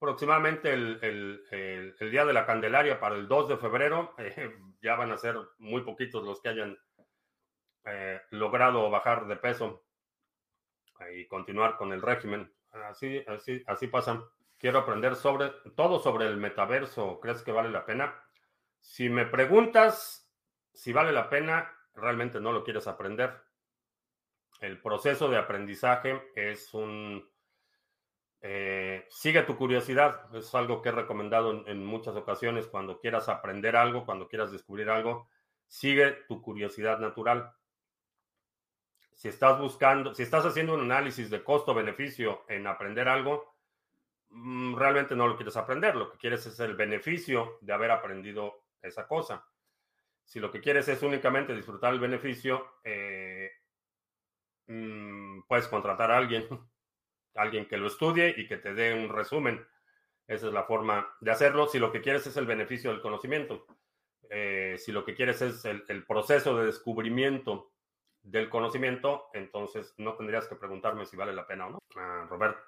aproximadamente 0.00 0.72
el, 0.72 1.90
día 2.00 2.24
de 2.24 2.32
la 2.32 2.46
Candelaria, 2.46 3.00
para 3.00 3.16
el 3.16 3.26
2 3.26 3.48
de 3.48 3.56
febrero, 3.56 4.14
eh, 4.18 4.56
ya 4.82 4.96
van 4.96 5.12
a 5.12 5.18
ser 5.18 5.36
muy 5.58 5.82
poquitos 5.82 6.24
los 6.24 6.40
que 6.40 6.50
hayan 6.50 6.78
eh, 7.84 8.20
logrado 8.30 8.90
bajar 8.90 9.26
de 9.26 9.36
peso 9.36 9.85
y 11.14 11.26
continuar 11.26 11.76
con 11.76 11.92
el 11.92 12.02
régimen. 12.02 12.52
Así, 12.72 13.22
así, 13.26 13.62
así 13.66 13.86
pasa. 13.86 14.22
Quiero 14.58 14.80
aprender 14.80 15.16
sobre 15.16 15.50
todo 15.74 15.98
sobre 15.98 16.26
el 16.26 16.36
metaverso. 16.36 17.20
¿Crees 17.20 17.42
que 17.42 17.52
vale 17.52 17.70
la 17.70 17.84
pena? 17.84 18.14
Si 18.80 19.08
me 19.08 19.26
preguntas 19.26 20.26
si 20.76 20.92
vale 20.92 21.10
la 21.10 21.30
pena, 21.30 21.72
realmente 21.94 22.38
no 22.38 22.52
lo 22.52 22.62
quieres 22.62 22.86
aprender. 22.86 23.34
El 24.60 24.80
proceso 24.80 25.28
de 25.28 25.38
aprendizaje 25.38 26.22
es 26.34 26.72
un... 26.74 27.26
Eh, 28.42 29.06
sigue 29.08 29.42
tu 29.42 29.56
curiosidad. 29.56 30.34
Es 30.34 30.54
algo 30.54 30.82
que 30.82 30.90
he 30.90 30.92
recomendado 30.92 31.66
en 31.66 31.84
muchas 31.84 32.14
ocasiones. 32.14 32.66
Cuando 32.66 33.00
quieras 33.00 33.30
aprender 33.30 33.74
algo, 33.74 34.04
cuando 34.04 34.28
quieras 34.28 34.52
descubrir 34.52 34.90
algo, 34.90 35.30
sigue 35.66 36.12
tu 36.28 36.42
curiosidad 36.42 36.98
natural 36.98 37.55
si 39.16 39.28
estás 39.28 39.58
buscando, 39.58 40.14
si 40.14 40.22
estás 40.22 40.44
haciendo 40.44 40.74
un 40.74 40.82
análisis 40.82 41.30
de 41.30 41.42
costo-beneficio 41.42 42.44
en 42.48 42.66
aprender 42.66 43.08
algo, 43.08 43.56
mm, 44.28 44.76
realmente 44.76 45.16
no 45.16 45.26
lo 45.26 45.36
quieres 45.36 45.56
aprender. 45.56 45.96
Lo 45.96 46.12
que 46.12 46.18
quieres 46.18 46.44
es 46.44 46.60
el 46.60 46.76
beneficio 46.76 47.56
de 47.62 47.72
haber 47.72 47.90
aprendido 47.92 48.66
esa 48.82 49.08
cosa. 49.08 49.46
Si 50.22 50.38
lo 50.38 50.52
que 50.52 50.60
quieres 50.60 50.86
es 50.88 51.02
únicamente 51.02 51.54
disfrutar 51.54 51.94
el 51.94 52.00
beneficio, 52.00 52.74
eh, 52.84 53.52
mm, 54.66 55.42
puedes 55.48 55.66
contratar 55.68 56.10
a 56.10 56.18
alguien, 56.18 56.46
alguien 57.34 57.66
que 57.66 57.78
lo 57.78 57.86
estudie 57.86 58.34
y 58.36 58.46
que 58.46 58.58
te 58.58 58.74
dé 58.74 58.92
un 58.92 59.08
resumen. 59.08 59.66
Esa 60.26 60.48
es 60.48 60.52
la 60.52 60.64
forma 60.64 61.08
de 61.20 61.30
hacerlo. 61.30 61.68
Si 61.68 61.78
lo 61.78 61.90
que 61.90 62.02
quieres 62.02 62.26
es 62.26 62.36
el 62.36 62.44
beneficio 62.44 62.90
del 62.90 63.00
conocimiento, 63.00 63.64
eh, 64.28 64.76
si 64.78 64.92
lo 64.92 65.06
que 65.06 65.14
quieres 65.14 65.40
es 65.40 65.64
el 65.64 66.04
proceso 66.04 66.58
de 66.58 66.66
descubrimiento 66.66 67.72
del 68.26 68.48
conocimiento, 68.48 69.28
entonces 69.32 69.94
no 69.98 70.14
tendrías 70.14 70.48
que 70.48 70.56
preguntarme 70.56 71.06
si 71.06 71.16
vale 71.16 71.32
la 71.32 71.46
pena 71.46 71.68
o 71.68 71.70
no. 71.70 71.78
Ah, 71.96 72.26
Robert 72.28 72.58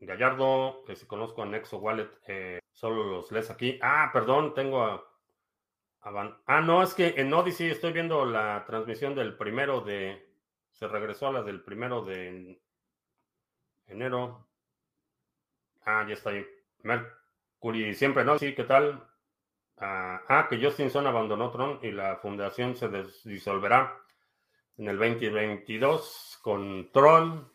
Gallardo, 0.00 0.82
que 0.84 0.96
si 0.96 1.06
conozco 1.06 1.42
a 1.42 1.46
Nexo 1.46 1.78
Wallet, 1.78 2.10
eh, 2.26 2.58
solo 2.72 3.04
los 3.04 3.30
lees 3.30 3.48
aquí. 3.50 3.78
Ah, 3.80 4.10
perdón, 4.12 4.54
tengo 4.54 4.82
a, 4.82 5.04
Ah, 6.46 6.60
no, 6.62 6.82
es 6.82 6.94
que 6.94 7.14
en 7.18 7.32
Odyssey 7.34 7.70
estoy 7.70 7.92
viendo 7.92 8.24
la 8.24 8.64
transmisión 8.66 9.14
del 9.14 9.36
primero 9.36 9.80
de... 9.82 10.26
Se 10.70 10.88
regresó 10.88 11.26
a 11.28 11.32
la 11.32 11.42
del 11.42 11.60
primero 11.60 12.02
de 12.02 12.60
enero. 13.88 14.46
Ah, 15.84 16.04
ya 16.08 16.14
está 16.14 16.30
ahí. 16.30 16.46
Mercury 16.82 17.94
siempre, 17.94 18.24
¿no? 18.24 18.38
Sí, 18.38 18.54
¿qué 18.54 18.64
tal? 18.64 19.06
ah, 19.78 20.22
ah 20.28 20.46
que 20.48 20.62
Justin 20.62 20.90
Son 20.90 21.06
abandonó 21.06 21.50
Tron 21.50 21.78
y 21.82 21.90
la 21.90 22.16
fundación 22.16 22.74
se 22.76 22.88
disolverá 23.24 24.00
en 24.78 24.88
el 24.88 24.96
2022 24.96 26.38
con 26.42 26.90
Tron. 26.92 27.52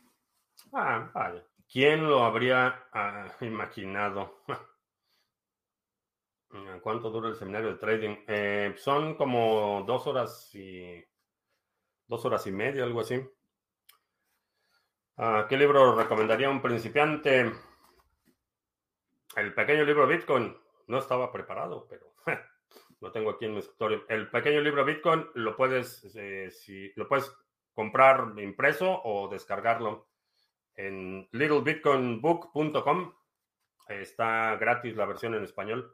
Ah, 0.74 1.10
vaya. 1.14 1.44
¿Quién 1.72 2.08
lo 2.08 2.24
habría 2.24 2.88
ah, 2.92 3.28
imaginado? 3.42 4.44
¿Cuánto 6.84 7.10
dura 7.10 7.30
el 7.30 7.36
seminario 7.36 7.70
de 7.70 7.80
trading? 7.80 8.16
Eh, 8.28 8.76
son 8.78 9.16
como 9.16 9.84
dos 9.88 10.06
horas 10.06 10.54
y 10.54 11.04
dos 12.06 12.24
horas 12.26 12.46
y 12.46 12.52
media, 12.52 12.84
algo 12.84 13.00
así. 13.00 13.20
Ah, 15.18 15.48
¿Qué 15.50 15.58
libro 15.58 15.96
recomendaría 15.96 16.50
un 16.50 16.62
principiante? 16.62 17.52
El 19.36 19.54
pequeño 19.56 19.84
libro 19.84 20.06
Bitcoin. 20.06 20.56
No 20.88 21.00
estaba 21.00 21.32
preparado, 21.32 21.88
pero 21.90 22.14
lo 23.04 23.12
tengo 23.12 23.32
aquí 23.32 23.44
en 23.44 23.52
mi 23.52 23.60
escritorio. 23.60 24.06
El 24.08 24.30
pequeño 24.30 24.62
libro 24.62 24.86
Bitcoin 24.86 25.28
lo 25.34 25.58
puedes, 25.58 26.10
eh, 26.16 26.50
si, 26.50 26.90
lo 26.96 27.06
puedes 27.06 27.36
comprar 27.74 28.34
impreso 28.38 29.02
o 29.04 29.28
descargarlo 29.28 30.08
en 30.74 31.28
littlebitcoinbook.com. 31.34 33.14
Está 33.90 34.56
gratis 34.56 34.96
la 34.96 35.06
versión 35.06 35.36
en 35.36 35.44
español. 35.44 35.94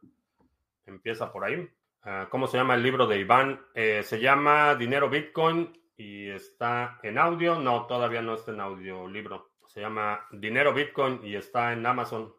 Empieza 0.85 1.31
por 1.31 1.45
ahí. 1.45 1.67
Ah, 2.03 2.27
¿Cómo 2.29 2.45
se 2.45 2.57
llama 2.57 2.75
el 2.75 2.83
libro 2.83 3.07
de 3.07 3.17
Iván? 3.17 3.59
Eh, 3.73 4.03
se 4.03 4.19
llama 4.19 4.75
Dinero 4.75 5.09
Bitcoin 5.09 5.81
y 5.97 6.29
está 6.29 6.99
en 7.01 7.17
audio. 7.17 7.57
No, 7.57 7.87
todavía 7.87 8.21
no 8.21 8.35
está 8.35 8.51
en 8.51 8.59
audio 8.59 9.07
libro. 9.07 9.53
Se 9.65 9.81
llama 9.81 10.27
Dinero 10.29 10.75
Bitcoin 10.75 11.21
y 11.23 11.35
está 11.35 11.73
en 11.73 11.87
Amazon. 11.87 12.35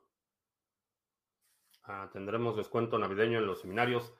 Ah, 1.82 2.08
tendremos 2.12 2.56
descuento 2.56 3.00
navideño 3.00 3.40
en 3.40 3.46
los 3.46 3.62
seminarios. 3.62 4.14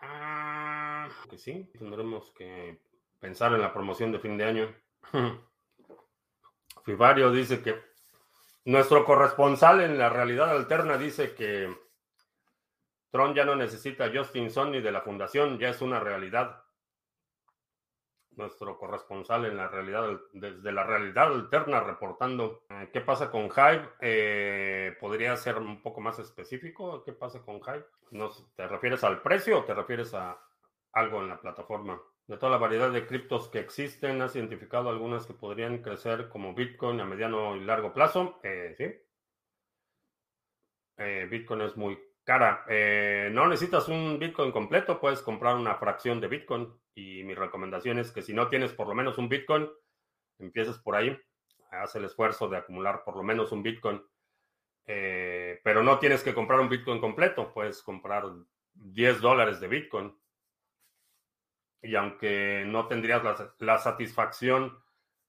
Ah, 0.00 1.08
que 1.28 1.38
sí, 1.38 1.70
tendremos 1.78 2.30
que 2.32 2.80
pensar 3.18 3.52
en 3.52 3.60
la 3.60 3.72
promoción 3.72 4.12
de 4.12 4.18
fin 4.18 4.36
de 4.38 4.44
año. 4.44 4.74
Fivario 6.84 7.30
dice 7.30 7.62
que 7.62 7.80
nuestro 8.64 9.04
corresponsal 9.04 9.80
en 9.80 9.98
la 9.98 10.08
realidad 10.08 10.50
alterna 10.50 10.96
dice 10.96 11.34
que 11.34 11.74
Tron 13.10 13.34
ya 13.34 13.44
no 13.44 13.56
necesita 13.56 14.04
a 14.04 14.12
Justin 14.12 14.50
ni 14.70 14.80
de 14.80 14.92
la 14.92 15.00
fundación, 15.00 15.58
ya 15.58 15.70
es 15.70 15.80
una 15.80 16.00
realidad. 16.00 16.62
Nuestro 18.38 18.78
corresponsal 18.78 19.46
en 19.46 19.56
la 19.56 19.66
realidad, 19.66 20.20
desde 20.32 20.70
la 20.70 20.84
realidad 20.84 21.26
alterna, 21.26 21.80
reportando. 21.80 22.62
Eh, 22.70 22.88
¿Qué 22.92 23.00
pasa 23.00 23.32
con 23.32 23.46
Hive? 23.46 23.88
Eh, 24.00 24.96
¿Podría 25.00 25.36
ser 25.36 25.56
un 25.56 25.82
poco 25.82 26.00
más 26.00 26.20
específico? 26.20 27.02
¿Qué 27.02 27.12
pasa 27.12 27.42
con 27.42 27.56
Hive? 27.56 27.84
No, 28.12 28.30
¿Te 28.54 28.68
refieres 28.68 29.02
al 29.02 29.22
precio 29.22 29.58
o 29.58 29.64
te 29.64 29.74
refieres 29.74 30.14
a 30.14 30.40
algo 30.92 31.20
en 31.20 31.30
la 31.30 31.40
plataforma? 31.40 32.00
De 32.28 32.36
toda 32.36 32.52
la 32.52 32.58
variedad 32.58 32.92
de 32.92 33.08
criptos 33.08 33.48
que 33.48 33.58
existen, 33.58 34.22
¿has 34.22 34.36
identificado 34.36 34.88
algunas 34.88 35.26
que 35.26 35.34
podrían 35.34 35.82
crecer 35.82 36.28
como 36.28 36.54
Bitcoin 36.54 37.00
a 37.00 37.04
mediano 37.04 37.56
y 37.56 37.64
largo 37.64 37.92
plazo? 37.92 38.38
Eh, 38.44 38.74
sí. 38.78 39.04
Bitcoin 41.28 41.60
es 41.62 41.76
muy 41.76 41.98
cara. 42.28 42.62
Eh, 42.68 43.30
no 43.32 43.48
necesitas 43.48 43.88
un 43.88 44.18
Bitcoin 44.18 44.52
completo, 44.52 45.00
puedes 45.00 45.22
comprar 45.22 45.56
una 45.56 45.76
fracción 45.76 46.20
de 46.20 46.28
Bitcoin. 46.28 46.70
Y 46.94 47.24
mi 47.24 47.34
recomendación 47.34 47.98
es 47.98 48.12
que 48.12 48.20
si 48.20 48.34
no 48.34 48.48
tienes 48.48 48.74
por 48.74 48.86
lo 48.86 48.94
menos 48.94 49.16
un 49.16 49.30
Bitcoin, 49.30 49.66
empieces 50.38 50.76
por 50.76 50.94
ahí, 50.94 51.18
haz 51.70 51.96
el 51.96 52.04
esfuerzo 52.04 52.46
de 52.50 52.58
acumular 52.58 53.02
por 53.02 53.16
lo 53.16 53.22
menos 53.22 53.50
un 53.50 53.62
Bitcoin. 53.62 54.02
Eh, 54.86 55.58
pero 55.64 55.82
no 55.82 55.98
tienes 55.98 56.22
que 56.22 56.34
comprar 56.34 56.60
un 56.60 56.68
Bitcoin 56.68 57.00
completo, 57.00 57.50
puedes 57.50 57.82
comprar 57.82 58.24
10 58.74 59.22
dólares 59.22 59.58
de 59.58 59.68
Bitcoin. 59.68 60.14
Y 61.80 61.94
aunque 61.94 62.64
no 62.66 62.88
tendrías 62.88 63.24
la, 63.24 63.54
la 63.60 63.78
satisfacción 63.78 64.78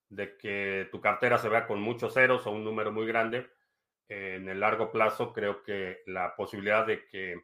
de 0.09 0.35
que 0.35 0.89
tu 0.91 0.99
cartera 0.99 1.37
se 1.37 1.47
vea 1.47 1.65
con 1.65 1.79
muchos 1.79 2.13
ceros 2.13 2.45
o 2.45 2.51
un 2.51 2.65
número 2.65 2.91
muy 2.91 3.07
grande, 3.07 3.49
en 4.09 4.49
el 4.49 4.59
largo 4.59 4.91
plazo 4.91 5.31
creo 5.31 5.63
que 5.63 6.01
la 6.07 6.35
posibilidad 6.35 6.85
de 6.85 7.05
que 7.07 7.43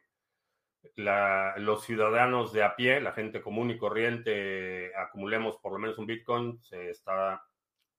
los 0.94 1.84
ciudadanos 1.84 2.52
de 2.52 2.62
a 2.62 2.76
pie, 2.76 3.00
la 3.00 3.12
gente 3.12 3.40
común 3.40 3.70
y 3.70 3.78
corriente, 3.78 4.94
acumulemos 4.96 5.56
por 5.58 5.72
lo 5.72 5.78
menos 5.78 5.98
un 5.98 6.06
Bitcoin, 6.06 6.60
se 6.62 6.90
está 6.90 7.42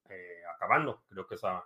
eh, 0.09 0.41
acabando. 0.53 1.03
Creo 1.09 1.27
que 1.27 1.35
esa 1.35 1.63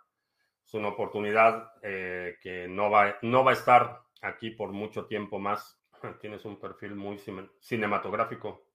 es 0.65 0.73
una 0.73 0.89
oportunidad 0.89 1.73
eh, 1.81 2.37
que 2.41 2.67
no 2.67 2.89
va, 2.89 3.17
no 3.21 3.43
va 3.43 3.51
a 3.51 3.55
estar 3.55 4.01
aquí 4.21 4.51
por 4.51 4.71
mucho 4.71 5.05
tiempo 5.05 5.39
más. 5.39 5.79
Tienes 6.21 6.45
un 6.45 6.59
perfil 6.59 6.95
muy 6.95 7.19
cinematográfico. 7.59 8.65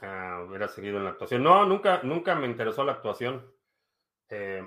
Ah, 0.00 0.44
hubiera 0.48 0.68
seguido 0.68 0.98
en 0.98 1.04
la 1.04 1.10
actuación. 1.10 1.42
No, 1.42 1.66
nunca, 1.66 2.00
nunca 2.04 2.34
me 2.36 2.46
interesó 2.46 2.84
la 2.84 2.92
actuación. 2.92 3.52
Eh, 4.28 4.66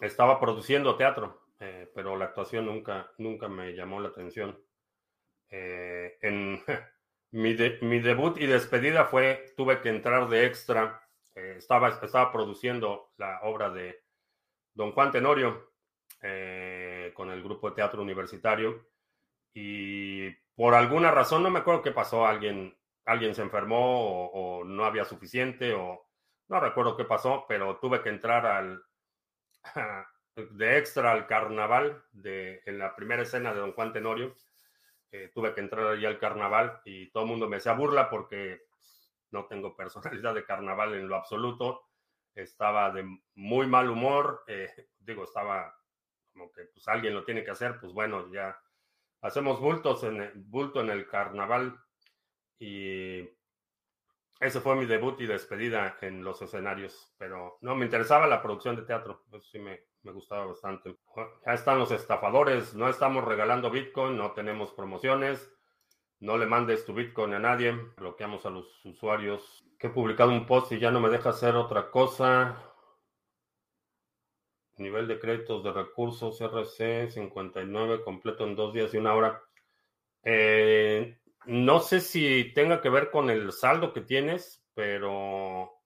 estaba 0.00 0.40
produciendo 0.40 0.96
teatro, 0.96 1.42
eh, 1.60 1.90
pero 1.94 2.16
la 2.16 2.26
actuación 2.26 2.66
nunca, 2.66 3.12
nunca 3.18 3.48
me 3.48 3.74
llamó 3.74 4.00
la 4.00 4.08
atención. 4.08 4.58
Eh, 5.50 6.18
en 6.22 6.62
mi, 7.32 7.56
mi, 7.82 8.00
debut 8.00 8.38
y 8.38 8.46
despedida 8.46 9.06
fue, 9.06 9.52
tuve 9.56 9.80
que 9.80 9.90
entrar 9.90 10.28
de 10.28 10.46
extra. 10.46 11.06
Eh, 11.34 11.56
estaba, 11.58 11.88
estaba 12.02 12.32
produciendo 12.32 13.12
la 13.18 13.40
obra 13.42 13.70
de 13.70 14.02
Don 14.74 14.92
Juan 14.92 15.10
Tenorio 15.10 15.68
con 17.14 17.30
el 17.30 17.42
grupo 17.42 17.70
de 17.70 17.76
teatro 17.76 18.02
universitario 18.02 18.90
y 19.54 20.30
por 20.54 20.74
alguna 20.74 21.10
razón, 21.10 21.42
no 21.42 21.48
me 21.48 21.60
acuerdo 21.60 21.80
qué 21.80 21.92
pasó, 21.92 22.26
alguien, 22.26 22.76
alguien 23.06 23.34
se 23.34 23.40
enfermó 23.40 24.26
o 24.26 24.62
no 24.62 24.84
había 24.84 25.06
suficiente 25.06 25.72
o 25.72 26.06
no 26.48 26.60
recuerdo 26.60 26.94
qué 26.94 27.04
pasó, 27.04 27.46
pero 27.48 27.78
tuve 27.78 28.02
que 28.02 28.10
entrar 28.10 28.44
al, 28.44 28.82
de 30.34 30.78
extra 30.78 31.12
al 31.12 31.26
carnaval, 31.26 32.02
de, 32.12 32.62
en 32.66 32.78
la 32.78 32.94
primera 32.94 33.22
escena 33.22 33.52
de 33.52 33.60
Don 33.60 33.72
Juan 33.72 33.92
Tenorio. 33.92 34.34
Eh, 35.12 35.30
tuve 35.34 35.52
que 35.54 35.60
entrar 35.60 35.86
allí 35.86 36.06
al 36.06 36.18
carnaval 36.18 36.80
y 36.84 37.10
todo 37.10 37.24
el 37.24 37.30
mundo 37.30 37.48
me 37.48 37.56
hacía 37.56 37.72
burla 37.72 38.08
porque 38.08 38.62
no 39.32 39.46
tengo 39.46 39.76
personalidad 39.76 40.34
de 40.34 40.44
carnaval 40.44 40.94
en 40.94 41.08
lo 41.08 41.16
absoluto. 41.16 41.88
Estaba 42.34 42.90
de 42.90 43.04
muy 43.34 43.66
mal 43.66 43.90
humor, 43.90 44.44
eh, 44.46 44.88
digo, 44.98 45.24
estaba 45.24 45.76
como 46.32 46.52
que 46.52 46.62
pues 46.66 46.86
alguien 46.86 47.14
lo 47.14 47.24
tiene 47.24 47.42
que 47.42 47.50
hacer, 47.50 47.80
pues 47.80 47.92
bueno, 47.92 48.30
ya 48.32 48.56
hacemos 49.20 49.60
bultos 49.60 50.04
en 50.04 50.32
bulto 50.48 50.80
en 50.80 50.90
el 50.90 51.08
carnaval 51.08 51.76
y 52.58 53.28
ese 54.40 54.60
fue 54.62 54.74
mi 54.74 54.86
debut 54.86 55.20
y 55.20 55.26
despedida 55.26 55.98
en 56.00 56.24
los 56.24 56.40
escenarios, 56.40 57.12
pero 57.18 57.58
no, 57.60 57.76
me 57.76 57.84
interesaba 57.84 58.26
la 58.26 58.40
producción 58.40 58.74
de 58.74 58.82
teatro, 58.82 59.22
eso 59.28 59.42
sí 59.42 59.58
me, 59.58 59.82
gustaba 60.02 60.46
bastante. 60.46 60.96
Ya 61.44 61.52
están 61.52 61.78
los 61.78 61.90
estafadores, 61.90 62.74
no 62.74 62.88
estamos 62.88 63.22
regalando 63.22 63.70
Bitcoin, 63.70 64.16
no 64.16 64.32
tenemos 64.32 64.72
promociones, 64.72 65.52
no 66.20 66.38
le 66.38 66.46
mandes 66.46 66.86
tu 66.86 66.94
Bitcoin 66.94 67.34
a 67.34 67.38
nadie, 67.38 67.72
bloqueamos 67.98 68.46
a 68.46 68.50
los 68.50 68.82
usuarios. 68.86 69.62
He 69.78 69.90
publicado 69.90 70.30
un 70.30 70.46
post 70.46 70.72
y 70.72 70.78
ya 70.78 70.90
no 70.90 71.00
me 71.00 71.10
deja 71.10 71.30
hacer 71.30 71.54
otra 71.54 71.90
cosa. 71.90 72.62
Nivel 74.78 75.06
de 75.06 75.20
créditos 75.20 75.62
de 75.62 75.72
recursos 75.72 76.40
RC 76.40 77.10
59 77.10 78.02
completo 78.02 78.46
en 78.46 78.56
dos 78.56 78.72
días 78.72 78.94
y 78.94 78.96
una 78.96 79.14
hora. 79.14 79.42
Eh, 80.22 81.19
no 81.46 81.80
sé 81.80 82.00
si 82.00 82.52
tenga 82.54 82.80
que 82.80 82.90
ver 82.90 83.10
con 83.10 83.30
el 83.30 83.52
saldo 83.52 83.92
que 83.92 84.02
tienes, 84.02 84.62
pero 84.74 85.80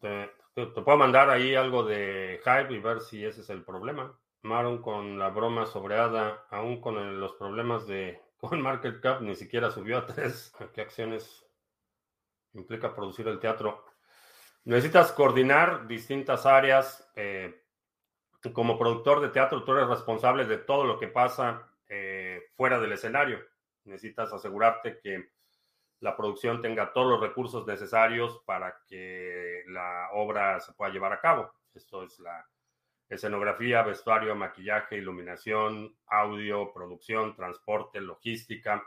te, 0.00 0.30
puedo 0.54 0.96
mandar 0.96 1.30
ahí 1.30 1.54
algo 1.54 1.84
de 1.84 2.40
Hype 2.44 2.72
y 2.74 2.78
ver 2.78 3.00
si 3.00 3.24
ese 3.24 3.42
es 3.42 3.50
el 3.50 3.64
problema. 3.64 4.18
Maron 4.42 4.82
con 4.82 5.18
la 5.18 5.28
broma 5.28 5.66
sobreada, 5.66 6.46
aún 6.50 6.80
con 6.80 7.20
los 7.20 7.34
problemas 7.34 7.86
de 7.86 8.20
con 8.38 8.60
Market 8.60 9.00
Cap, 9.00 9.20
ni 9.20 9.36
siquiera 9.36 9.70
subió 9.70 9.98
a 9.98 10.06
tres. 10.06 10.52
¿Qué 10.72 10.80
acciones 10.80 11.46
implica 12.54 12.94
producir 12.94 13.28
el 13.28 13.38
teatro? 13.38 13.84
Necesitas 14.64 15.12
coordinar 15.12 15.86
distintas 15.86 16.46
áreas. 16.46 17.10
Eh, 17.14 17.58
como 18.52 18.76
productor 18.76 19.20
de 19.20 19.28
teatro, 19.28 19.62
tú 19.62 19.72
eres 19.72 19.88
responsable 19.88 20.44
de 20.46 20.58
todo 20.58 20.84
lo 20.84 20.98
que 20.98 21.06
pasa 21.06 21.70
eh, 21.88 22.50
fuera 22.56 22.80
del 22.80 22.92
escenario 22.92 23.51
necesitas 23.84 24.32
asegurarte 24.32 24.98
que 25.00 25.30
la 26.00 26.16
producción 26.16 26.60
tenga 26.60 26.92
todos 26.92 27.08
los 27.08 27.20
recursos 27.20 27.66
necesarios 27.66 28.42
para 28.44 28.76
que 28.88 29.62
la 29.68 30.08
obra 30.12 30.58
se 30.60 30.72
pueda 30.72 30.92
llevar 30.92 31.12
a 31.12 31.20
cabo. 31.20 31.52
Esto 31.74 32.02
es 32.02 32.18
la 32.18 32.44
escenografía, 33.08 33.82
vestuario, 33.82 34.34
maquillaje, 34.34 34.96
iluminación, 34.96 35.96
audio, 36.06 36.72
producción, 36.72 37.36
transporte, 37.36 38.00
logística. 38.00 38.82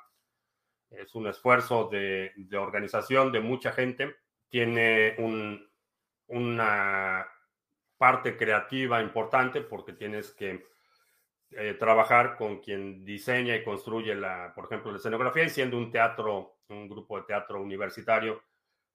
Es 0.89 1.15
un 1.15 1.27
esfuerzo 1.27 1.87
de, 1.89 2.33
organización 2.57 3.31
de 3.31 3.39
mucha 3.39 3.71
gente. 3.71 4.15
Tiene 4.49 5.15
una 6.27 7.27
parte 7.97 8.35
creativa 8.35 9.01
importante 9.01 9.61
porque 9.61 9.93
tienes 9.93 10.31
que 10.31 10.65
eh, 11.57 11.75
trabajar 11.75 12.35
con 12.35 12.59
quien 12.59 13.05
diseña 13.05 13.55
y 13.55 13.63
construye, 13.63 14.13
la, 14.15 14.53
por 14.53 14.65
ejemplo, 14.65 14.91
la 14.91 14.97
escenografía 14.97 15.45
y 15.45 15.49
siendo 15.49 15.77
un 15.77 15.91
teatro, 15.91 16.57
un 16.69 16.87
grupo 16.87 17.17
de 17.17 17.23
teatro 17.23 17.61
universitario, 17.61 18.43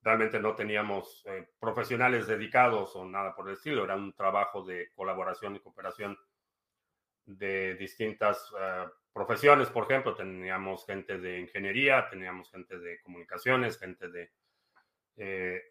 realmente 0.02 0.38
no 0.40 0.54
teníamos 0.54 1.22
eh, 1.26 1.48
profesionales 1.58 2.26
dedicados 2.26 2.94
o 2.96 3.04
nada 3.04 3.34
por 3.34 3.48
el 3.48 3.54
estilo, 3.54 3.84
era 3.84 3.96
un 3.96 4.12
trabajo 4.12 4.62
de 4.62 4.90
colaboración 4.94 5.56
y 5.56 5.60
cooperación 5.60 6.18
de 7.26 7.74
distintas 7.76 8.50
uh, 8.52 8.90
profesiones, 9.12 9.68
por 9.68 9.84
ejemplo, 9.84 10.14
teníamos 10.14 10.84
gente 10.84 11.18
de 11.18 11.40
ingeniería, 11.40 12.08
teníamos 12.08 12.50
gente 12.50 12.78
de 12.78 13.00
comunicaciones, 13.02 13.78
gente 13.78 14.08
de 14.08 14.32
eh, 15.16 15.62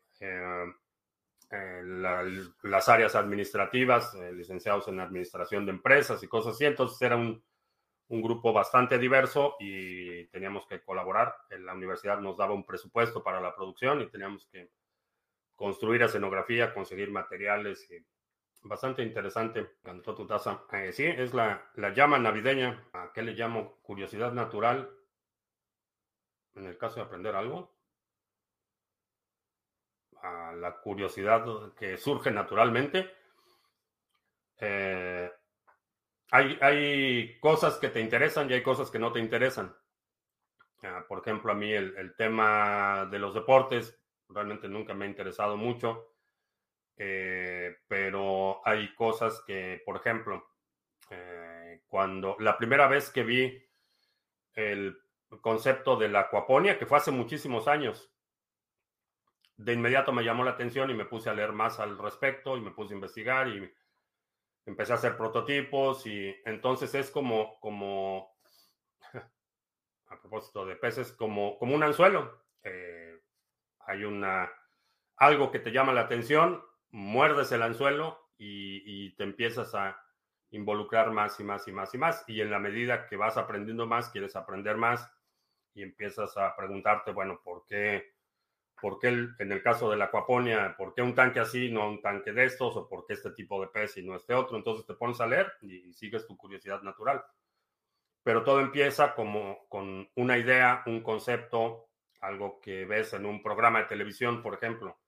eh, 1.51 1.79
eh, 1.79 1.81
la, 1.83 2.23
las 2.63 2.89
áreas 2.89 3.15
administrativas, 3.15 4.13
licenciados 4.33 4.87
en 4.87 4.99
administración 4.99 5.65
de 5.65 5.71
empresas 5.71 6.21
y 6.23 6.27
cosas 6.27 6.55
así. 6.55 6.65
Entonces 6.65 7.01
era 7.01 7.15
un, 7.15 7.43
un, 8.07 8.21
grupo 8.21 8.53
bastante 8.53 8.97
diverso 8.97 9.55
y 9.59 10.25
teníamos 10.27 10.65
que 10.67 10.81
colaborar. 10.81 11.35
La 11.59 11.73
universidad 11.73 12.19
nos 12.19 12.37
daba 12.37 12.53
un 12.53 12.65
presupuesto 12.65 13.23
para 13.23 13.41
la 13.41 13.55
producción 13.55 14.01
y 14.01 14.09
teníamos 14.09 14.47
que 14.51 14.69
construir 15.55 16.01
escenografía, 16.03 16.73
conseguir 16.73 17.11
materiales 17.11 17.89
y 17.91 18.05
Bastante 18.61 19.03
interesante. 19.03 19.77
Cantó 19.81 20.13
tu 20.15 20.27
taza. 20.27 20.63
Eh, 20.71 20.91
sí, 20.91 21.05
es 21.05 21.33
la, 21.33 21.71
la 21.75 21.93
llama 21.93 22.19
navideña. 22.19 22.89
¿A 22.93 23.11
qué 23.13 23.21
le 23.21 23.33
llamo? 23.33 23.79
Curiosidad 23.81 24.33
natural. 24.33 24.89
En 26.55 26.65
el 26.65 26.77
caso 26.77 26.95
de 26.95 27.03
aprender 27.03 27.35
algo. 27.35 27.78
La 30.21 30.79
curiosidad 30.81 31.73
que 31.73 31.97
surge 31.97 32.31
naturalmente. 32.31 33.13
Eh, 34.57 35.31
hay, 36.31 36.57
hay, 36.61 37.39
cosas 37.39 37.77
que 37.77 37.89
te 37.89 38.01
interesan 38.01 38.49
y 38.49 38.53
hay 38.53 38.63
cosas 38.63 38.91
que 38.91 38.99
no 38.99 39.11
te 39.11 39.19
interesan. 39.19 39.75
Ah, 40.83 41.05
por 41.07 41.19
ejemplo, 41.19 41.51
a 41.51 41.55
mí 41.55 41.71
el, 41.71 41.95
el 41.97 42.15
tema 42.15 43.07
de 43.09 43.19
los 43.19 43.33
deportes 43.33 43.97
realmente 44.29 44.67
nunca 44.67 44.93
me 44.93 45.05
ha 45.05 45.09
interesado 45.09 45.57
mucho. 45.57 46.09
Eh, 47.01 47.77
pero 47.87 48.61
hay 48.67 48.93
cosas 48.93 49.41
que, 49.47 49.81
por 49.85 49.95
ejemplo, 49.95 50.49
eh, 51.09 51.81
cuando 51.87 52.35
la 52.39 52.57
primera 52.57 52.87
vez 52.87 53.09
que 53.09 53.23
vi 53.23 53.65
el 54.53 54.97
concepto 55.41 55.95
de 55.95 56.09
la 56.09 56.21
acuaponia, 56.21 56.77
que 56.77 56.85
fue 56.85 56.97
hace 56.97 57.11
muchísimos 57.11 57.69
años, 57.69 58.11
de 59.59 59.73
inmediato 59.73 60.13
me 60.13 60.23
llamó 60.23 60.45
la 60.45 60.51
atención 60.51 60.89
y 60.89 60.93
me 60.93 61.03
puse 61.03 61.29
a 61.29 61.33
leer 61.33 61.51
más 61.51 61.81
al 61.81 61.97
respecto 61.97 62.55
y 62.55 62.61
me 62.61 62.71
puse 62.71 62.93
a 62.93 62.95
investigar 62.95 63.49
y 63.49 63.69
empecé 64.65 64.93
a 64.93 64.95
hacer 64.95 65.17
prototipos 65.17 66.07
y 66.07 66.33
entonces 66.45 66.95
es 66.95 67.11
como, 67.11 67.59
como, 67.59 68.37
a 70.07 70.17
propósito 70.21 70.65
de 70.65 70.77
peces, 70.77 71.11
como, 71.11 71.57
como 71.59 71.75
un 71.75 71.83
anzuelo. 71.83 72.45
Eh, 72.63 73.19
hay 73.81 74.05
una, 74.05 74.49
algo 75.17 75.51
que 75.51 75.59
te 75.59 75.73
llama 75.73 75.91
la 75.91 76.01
atención, 76.01 76.63
muerdes 76.91 77.51
el 77.51 77.61
anzuelo 77.61 78.31
y, 78.37 79.13
te 79.17 79.25
empiezas 79.25 79.75
a 79.75 80.01
involucrar 80.51 81.11
más 81.11 81.37
y 81.41 81.43
más 81.43 81.67
y 81.67 81.73
más 81.73 81.93
y 81.93 81.97
más. 81.97 82.23
Y 82.27 82.39
en 82.39 82.49
la 82.49 82.59
medida 82.59 83.07
que 83.07 83.17
vas 83.17 83.35
aprendiendo 83.35 83.85
más, 83.85 84.07
quieres 84.09 84.37
aprender 84.37 84.77
más 84.77 85.11
y 85.73 85.83
empiezas 85.83 86.37
a 86.37 86.55
preguntarte, 86.55 87.11
bueno, 87.11 87.41
¿por 87.43 87.65
qué, 87.65 88.18
por 88.81 88.99
qué 88.99 89.07
en 89.07 89.51
el 89.51 89.61
caso 89.61 89.89
de 89.89 89.97
la 89.97 90.05
acuaponia, 90.05 90.75
por 90.77 90.93
qué 90.93 91.01
un 91.01 91.15
tanque 91.15 91.39
así, 91.39 91.69
no 91.71 91.89
un 91.89 92.01
tanque 92.01 92.31
de 92.31 92.45
estos, 92.45 92.75
o 92.75 92.87
por 92.87 93.05
qué 93.05 93.13
este 93.13 93.31
tipo 93.31 93.61
de 93.61 93.67
pez 93.67 93.97
y 93.97 94.03
no 94.03 94.15
este 94.15 94.33
otro? 94.33 94.57
Entonces 94.57 94.85
te 94.85 94.93
pones 94.93 95.19
a 95.21 95.27
leer 95.27 95.51
y 95.61 95.93
sigues 95.93 96.25
tu 96.27 96.37
curiosidad 96.37 96.81
natural. 96.81 97.23
Pero 98.23 98.43
todo 98.43 98.59
empieza 98.59 99.15
como 99.15 99.67
con 99.69 100.09
una 100.15 100.37
idea, 100.37 100.83
un 100.85 101.01
concepto, 101.01 101.89
algo 102.21 102.59
que 102.59 102.85
ves 102.85 103.13
en 103.13 103.25
un 103.25 103.41
programa 103.41 103.79
de 103.79 103.85
televisión, 103.85 104.41
por 104.41 104.53
ejemplo 104.55 104.99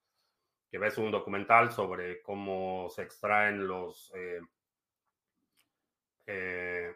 que 0.71 0.77
ves 0.77 0.97
un 0.97 1.11
documental 1.11 1.73
sobre 1.73 2.21
cómo 2.21 2.87
se 2.89 3.01
extraen 3.01 3.67
los 3.67 4.09
eh, 4.15 4.39
eh, 6.27 6.95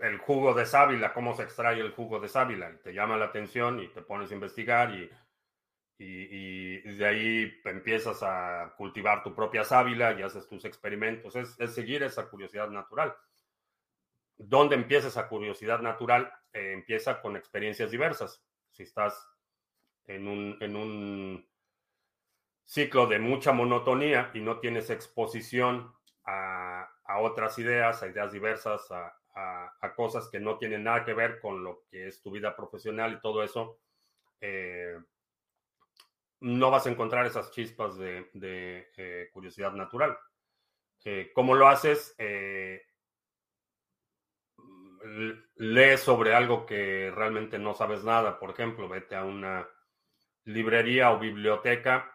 el 0.00 0.18
jugo 0.18 0.54
de 0.54 0.66
sábila, 0.66 1.12
cómo 1.12 1.34
se 1.34 1.42
extrae 1.42 1.80
el 1.80 1.92
jugo 1.92 2.20
de 2.20 2.28
sábila, 2.28 2.78
te 2.82 2.92
llama 2.92 3.16
la 3.16 3.26
atención 3.26 3.80
y 3.80 3.88
te 3.88 4.02
pones 4.02 4.30
a 4.30 4.34
investigar 4.34 4.94
y, 4.94 5.10
y, 5.98 6.80
de 6.80 7.06
ahí 7.06 7.60
empiezas 7.64 8.22
a 8.22 8.74
cultivar 8.76 9.22
tu 9.22 9.34
propia 9.34 9.64
sábila 9.64 10.18
y 10.18 10.22
haces 10.22 10.48
tus 10.48 10.64
experimentos. 10.64 11.36
Es, 11.36 11.56
seguir 11.74 12.02
esa 12.02 12.28
curiosidad 12.28 12.70
natural. 12.70 13.14
¿Dónde 14.36 14.76
empieza 14.76 15.08
esa 15.08 15.28
curiosidad 15.28 15.80
natural? 15.80 16.32
Eh, 16.52 16.72
empieza 16.72 17.20
con 17.20 17.36
experiencias 17.36 17.90
diversas. 17.90 18.42
Si 18.70 18.84
estás 18.84 19.28
en 20.06 20.26
un, 20.26 20.56
en 20.60 20.76
un 20.76 21.50
ciclo 22.64 23.06
de 23.06 23.18
mucha 23.18 23.52
monotonía 23.52 24.30
y 24.32 24.40
no 24.40 24.58
tienes 24.58 24.88
exposición 24.88 25.94
a, 26.24 26.88
a 27.04 27.18
otras 27.18 27.58
ideas, 27.58 28.02
a 28.02 28.06
ideas 28.08 28.32
diversas, 28.32 28.90
a, 28.90 29.19
a, 29.34 29.94
cosas 29.96 30.28
que 30.30 30.40
no 30.40 30.58
tienen 30.58 30.84
nada 30.84 31.04
que 31.04 31.14
ver 31.14 31.40
con 31.40 31.62
lo 31.62 31.84
que 31.90 32.08
es 32.08 32.22
tu 32.22 32.30
vida 32.30 32.56
profesional 32.56 33.14
y 33.14 33.20
todo 33.20 33.42
eso, 33.42 33.80
eh, 34.40 34.96
no 36.40 36.70
vas 36.70 36.86
a 36.86 36.90
encontrar 36.90 37.26
esas 37.26 37.50
chispas 37.50 37.98
de, 37.98 38.28
eh, 38.96 39.28
curiosidad 39.32 39.72
natural. 39.72 40.16
Eh, 41.04 41.30
¿Cómo 41.34 41.54
lo 41.54 41.68
haces? 41.68 42.14
lees 45.56 46.00
sobre 46.00 46.34
algo 46.34 46.66
que 46.66 47.10
realmente 47.10 47.58
no 47.58 47.74
sabes 47.74 48.04
nada. 48.04 48.38
Por 48.38 48.50
ejemplo, 48.50 48.88
vete 48.88 49.16
a 49.16 49.24
una 49.24 49.66
librería 50.44 51.10
o 51.10 51.18
biblioteca 51.18 52.14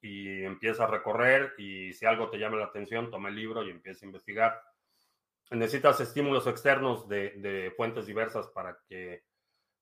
y 0.00 0.44
empieza 0.44 0.84
a 0.84 0.90
recorrer 0.90 1.54
y 1.58 1.92
si 1.92 2.06
algo 2.06 2.30
te 2.30 2.38
llama 2.38 2.56
la 2.56 2.66
atención, 2.66 3.10
toma 3.10 3.28
el 3.28 3.36
libro 3.36 3.62
y 3.62 3.70
empieza 3.70 4.04
a 4.04 4.08
investigar. 4.08 4.62
Necesitas 5.50 6.00
estímulos 6.00 6.46
externos 6.46 7.08
de, 7.08 7.72
fuentes 7.76 8.06
diversas 8.06 8.48
para 8.48 8.78
que 8.88 9.24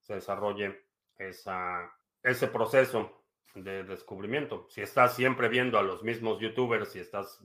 se 0.01 0.15
desarrolle 0.15 0.87
esa, 1.17 1.93
ese 2.23 2.49
proceso 2.49 3.25
de 3.55 3.85
descubrimiento. 3.85 4.67
Si 4.71 4.81
estás 4.81 5.15
siempre 5.15 5.49
viendo 5.49 5.79
a 5.79 5.83
los 5.83 6.03
mismos 6.03 6.41
youtubers, 6.41 6.93
si 6.93 7.01
estás 7.01 7.45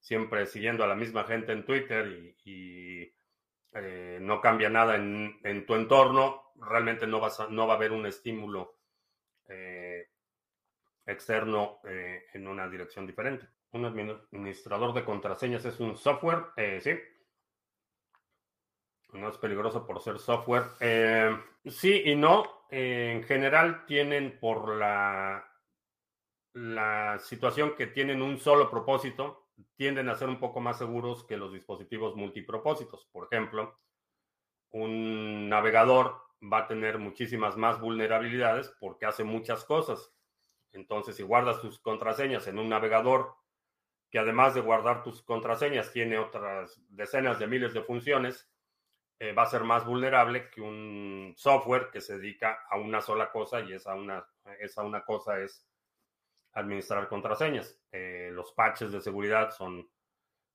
siempre 0.00 0.46
siguiendo 0.46 0.82
a 0.82 0.88
la 0.88 0.96
misma 0.96 1.24
gente 1.24 1.52
en 1.52 1.64
Twitter 1.64 2.34
y, 2.44 3.14
eh, 3.72 4.18
no 4.20 4.40
cambia 4.40 4.68
nada 4.68 4.96
en, 4.96 5.38
en, 5.44 5.64
tu 5.64 5.76
entorno, 5.76 6.52
realmente 6.56 7.06
no, 7.06 7.20
vas 7.20 7.48
no 7.50 7.68
va 7.68 7.74
a 7.74 7.76
haber 7.76 7.92
un 7.92 8.04
estímulo 8.04 8.80
eh, 9.48 10.08
externo 11.06 11.80
eh, 11.84 12.24
en 12.34 12.46
una 12.46 12.68
dirección 12.68 13.06
diferente. 13.06 13.48
Un 13.72 13.84
administrador 13.84 14.92
de 14.94 15.04
contraseñas 15.04 15.64
es 15.64 15.78
un 15.80 15.96
software, 15.96 16.46
eh, 16.56 16.80
sí. 16.80 16.92
No 19.12 19.28
es 19.28 19.38
peligroso 19.38 19.86
por 19.86 20.00
ser 20.00 20.18
software. 20.18 20.64
sí 21.66 22.02
y 22.06 22.14
no. 22.14 22.66
en 22.70 23.24
general 23.24 23.84
tienen 23.86 24.38
por 24.38 24.76
la, 24.76 25.44
la 26.52 27.18
situación 27.18 27.74
que 27.76 27.86
tienen 27.86 28.22
un 28.22 28.38
solo 28.38 28.70
propósito, 28.70 29.50
tienden 29.76 30.08
a 30.08 30.14
ser 30.14 30.28
un 30.28 30.38
poco 30.38 30.60
más 30.60 30.78
seguros 30.78 31.24
que 31.24 31.36
los 31.36 31.52
dispositivos 31.52 32.16
multipropósitos. 32.16 33.06
Por 33.12 33.28
ejemplo, 33.30 33.78
un 34.70 35.48
navegador 35.48 36.16
va 36.40 36.58
a 36.58 36.68
tener 36.68 36.98
muchísimas 36.98 37.56
más 37.56 37.80
vulnerabilidades 37.80 38.74
porque 38.80 39.06
hace 39.06 39.24
muchas 39.24 39.64
cosas. 39.64 40.12
Entonces, 40.72 41.16
si 41.16 41.22
guardas 41.22 41.60
tus 41.60 41.80
contraseñas 41.80 42.46
en 42.46 42.58
un 42.58 42.68
navegador 42.68 43.34
que 44.10 44.18
además 44.18 44.54
de 44.54 44.60
guardar 44.60 45.02
tus 45.02 45.22
contraseñas 45.22 45.92
tiene 45.92 46.18
otras 46.18 46.80
decenas 46.88 47.38
de 47.38 47.46
miles 47.46 47.72
de 47.74 47.82
funciones, 47.82 48.50
eh, 49.20 49.32
va 49.32 49.44
a 49.44 49.50
ser 49.50 49.62
más 49.62 49.86
vulnerable 49.86 50.50
que 50.50 50.60
un 50.60 51.34
software 51.36 51.90
que 51.92 52.00
se 52.00 52.18
dedica 52.18 52.64
a 52.68 52.76
una 52.76 53.00
sola 53.00 53.30
cosa 53.30 53.60
y 53.60 53.72
esa 53.72 53.94
una, 53.94 54.26
esa 54.58 54.82
una 54.82 55.04
cosa 55.04 55.38
es 55.38 55.64
administrar 56.54 57.06
contraseñas. 57.08 57.80
Eh, 57.92 58.30
los 58.32 58.52
patches 58.52 58.90
de 58.90 59.00
seguridad 59.00 59.52
son 59.52 59.88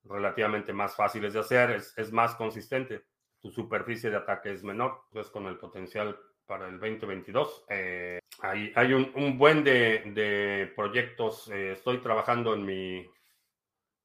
relativamente 0.04 0.74
más 0.74 0.96
fáciles 0.96 1.34
de 1.34 1.40
hacer, 1.40 1.72
es, 1.72 1.98
es 1.98 2.12
más 2.12 2.36
consistente 2.36 3.06
su 3.46 3.52
superficie 3.52 4.10
de 4.10 4.18
ataque 4.18 4.52
es 4.52 4.64
menor. 4.64 5.04
Entonces, 5.10 5.32
con 5.32 5.46
el 5.46 5.58
potencial 5.58 6.18
para 6.48 6.68
el 6.68 6.80
2022. 6.80 7.66
Eh, 7.70 8.20
hay, 8.42 8.72
hay 8.76 8.94
un, 8.94 9.38
buen 9.38 9.64
de, 9.64 10.72
proyectos. 10.76 11.50
Eh, 11.50 11.74
estoy 11.74 12.00
trabajando 12.00 12.54
en 12.56 12.66
mi, 12.66 13.08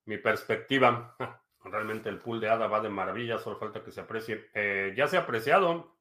mi 0.04 0.18
perspectiva. 0.18 1.16
Realmente 1.64 2.08
el 2.08 2.18
pool 2.18 2.40
de 2.40 2.48
ADA 2.48 2.66
va 2.66 2.80
de 2.80 2.88
maravilla, 2.88 3.38
solo 3.38 3.56
falta 3.56 3.82
que 3.82 3.90
se 3.90 4.00
aprecie. 4.00 4.50
Eh, 4.54 4.94
ya 4.96 5.06
se 5.06 5.16
ha 5.16 5.20
apreciado. 5.20 5.96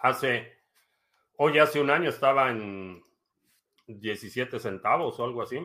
hace, 0.00 0.58
hoy 1.36 1.58
hace 1.58 1.80
un 1.80 1.90
año 1.90 2.10
estaba 2.10 2.50
en 2.50 3.02
17 3.86 4.58
centavos 4.58 5.18
o 5.18 5.24
algo 5.24 5.42
así. 5.42 5.56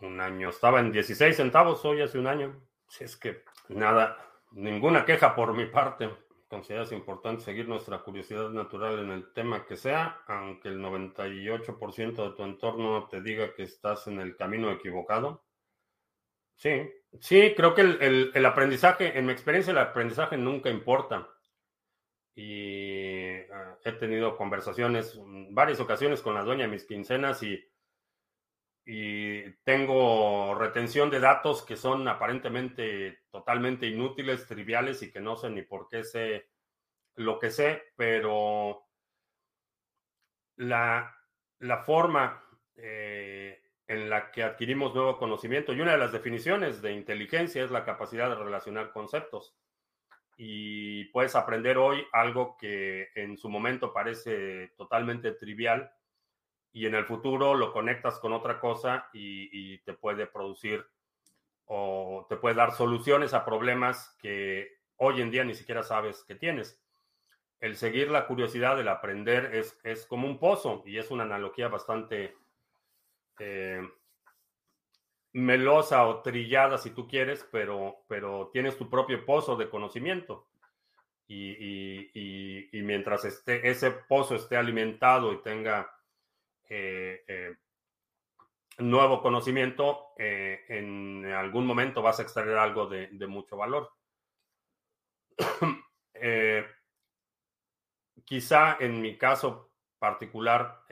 Un 0.00 0.20
año 0.20 0.48
estaba 0.48 0.80
en 0.80 0.92
16 0.92 1.36
centavos, 1.36 1.84
hoy 1.84 2.02
hace 2.02 2.18
un 2.18 2.26
año. 2.26 2.60
Si 2.88 3.04
es 3.04 3.16
que 3.16 3.44
nada, 3.68 4.16
Ninguna 4.54 5.06
queja 5.06 5.34
por 5.34 5.54
mi 5.54 5.66
parte. 5.66 6.10
Consideras 6.46 6.92
importante 6.92 7.42
seguir 7.42 7.66
nuestra 7.66 8.00
curiosidad 8.00 8.50
natural 8.50 8.98
en 8.98 9.10
el 9.10 9.32
tema 9.32 9.64
que 9.64 9.76
sea, 9.76 10.20
aunque 10.26 10.68
el 10.68 10.78
98% 10.78 12.22
de 12.22 12.36
tu 12.36 12.44
entorno 12.44 13.08
te 13.08 13.22
diga 13.22 13.54
que 13.54 13.62
estás 13.62 14.06
en 14.08 14.20
el 14.20 14.36
camino 14.36 14.70
equivocado. 14.70 15.42
Sí, 16.56 16.90
sí, 17.20 17.54
creo 17.56 17.74
que 17.74 17.82
el, 17.82 18.46
aprendizaje, 18.46 19.18
en 19.18 19.26
mi 19.26 19.32
experiencia, 19.32 19.72
el 19.72 19.78
aprendizaje 19.78 20.36
nunca 20.36 20.70
importa. 20.70 21.28
Y 22.34 23.28
eh, 23.30 23.48
he 23.84 23.92
tenido 23.92 24.36
conversaciones, 24.36 25.18
varias 25.50 25.80
ocasiones 25.80 26.22
con 26.22 26.34
la 26.34 26.44
dueña 26.44 26.64
de 26.64 26.70
mis 26.70 26.86
quincenas 26.86 27.42
y, 27.42 27.62
y 28.84 29.50
tengo 29.64 30.54
retención 30.54 31.10
de 31.10 31.20
datos 31.20 31.64
que 31.64 31.76
son 31.76 32.08
aparentemente 32.08 33.24
totalmente 33.30 33.86
inútiles, 33.86 34.46
triviales 34.46 35.02
y 35.02 35.12
que 35.12 35.20
no 35.20 35.36
sé 35.36 35.50
ni 35.50 35.62
por 35.62 35.88
qué 35.88 36.04
sé 36.04 36.48
lo 37.16 37.38
que 37.38 37.50
sé, 37.50 37.82
pero 37.96 38.86
la, 40.56 41.14
la 41.58 41.78
forma 41.78 42.42
eh, 42.76 43.61
en 43.92 44.08
la 44.08 44.30
que 44.30 44.42
adquirimos 44.42 44.94
nuevo 44.94 45.18
conocimiento. 45.18 45.74
Y 45.74 45.80
una 45.82 45.92
de 45.92 45.98
las 45.98 46.12
definiciones 46.12 46.80
de 46.80 46.94
inteligencia 46.94 47.62
es 47.62 47.70
la 47.70 47.84
capacidad 47.84 48.30
de 48.30 48.36
relacionar 48.36 48.90
conceptos. 48.90 49.54
Y 50.38 51.04
puedes 51.06 51.36
aprender 51.36 51.76
hoy 51.76 52.02
algo 52.10 52.56
que 52.56 53.10
en 53.14 53.36
su 53.36 53.50
momento 53.50 53.92
parece 53.92 54.68
totalmente 54.78 55.32
trivial 55.32 55.92
y 56.72 56.86
en 56.86 56.94
el 56.94 57.04
futuro 57.04 57.54
lo 57.54 57.70
conectas 57.70 58.18
con 58.18 58.32
otra 58.32 58.58
cosa 58.58 59.10
y, 59.12 59.76
te 59.78 59.92
puede 59.92 60.26
producir 60.26 60.86
o 61.66 62.24
te 62.30 62.36
puede 62.36 62.54
dar 62.54 62.72
soluciones 62.72 63.34
a 63.34 63.44
problemas 63.44 64.16
que 64.22 64.78
hoy 64.96 65.20
en 65.20 65.30
día 65.30 65.44
ni 65.44 65.54
siquiera 65.54 65.82
sabes 65.82 66.24
que 66.24 66.34
tienes. 66.34 66.82
El 67.60 67.76
seguir 67.76 68.10
la 68.10 68.26
curiosidad, 68.26 68.80
el 68.80 68.88
aprender 68.88 69.54
es, 69.54 69.78
es 69.84 70.06
como 70.06 70.26
un 70.26 70.38
pozo 70.38 70.82
y 70.86 70.96
es 70.96 71.10
una 71.10 71.24
analogía 71.24 71.68
bastante 71.68 72.34
eh, 73.38 73.82
melosa 75.32 76.06
o 76.06 76.22
trillada 76.22 76.78
si 76.78 76.90
tú 76.90 77.08
quieres, 77.08 77.46
pero, 77.50 78.04
pero 78.08 78.50
tienes 78.52 78.76
tu 78.76 78.88
propio 78.90 79.24
pozo 79.24 79.56
de 79.56 79.70
conocimiento. 79.70 80.48
Y, 81.28 82.68
mientras 82.72 83.24
esté, 83.24 83.66
ese 83.70 83.90
pozo 83.90 84.34
esté 84.34 84.56
alimentado 84.56 85.32
y 85.32 85.40
tenga 85.42 85.90
eh, 86.68 87.24
eh, 87.26 87.56
nuevo 88.78 89.22
conocimiento, 89.22 90.08
en 90.18 91.24
algún 91.26 91.64
momento 91.64 92.02
vas 92.02 92.18
a 92.18 92.22
extraer 92.22 92.58
algo 92.58 92.86
de 92.86 93.26
mucho 93.26 93.56
valor. 93.56 93.90
quizá 98.24 98.76
en 98.80 99.00
mi 99.00 99.16
caso 99.16 99.72
particular, 99.98 100.84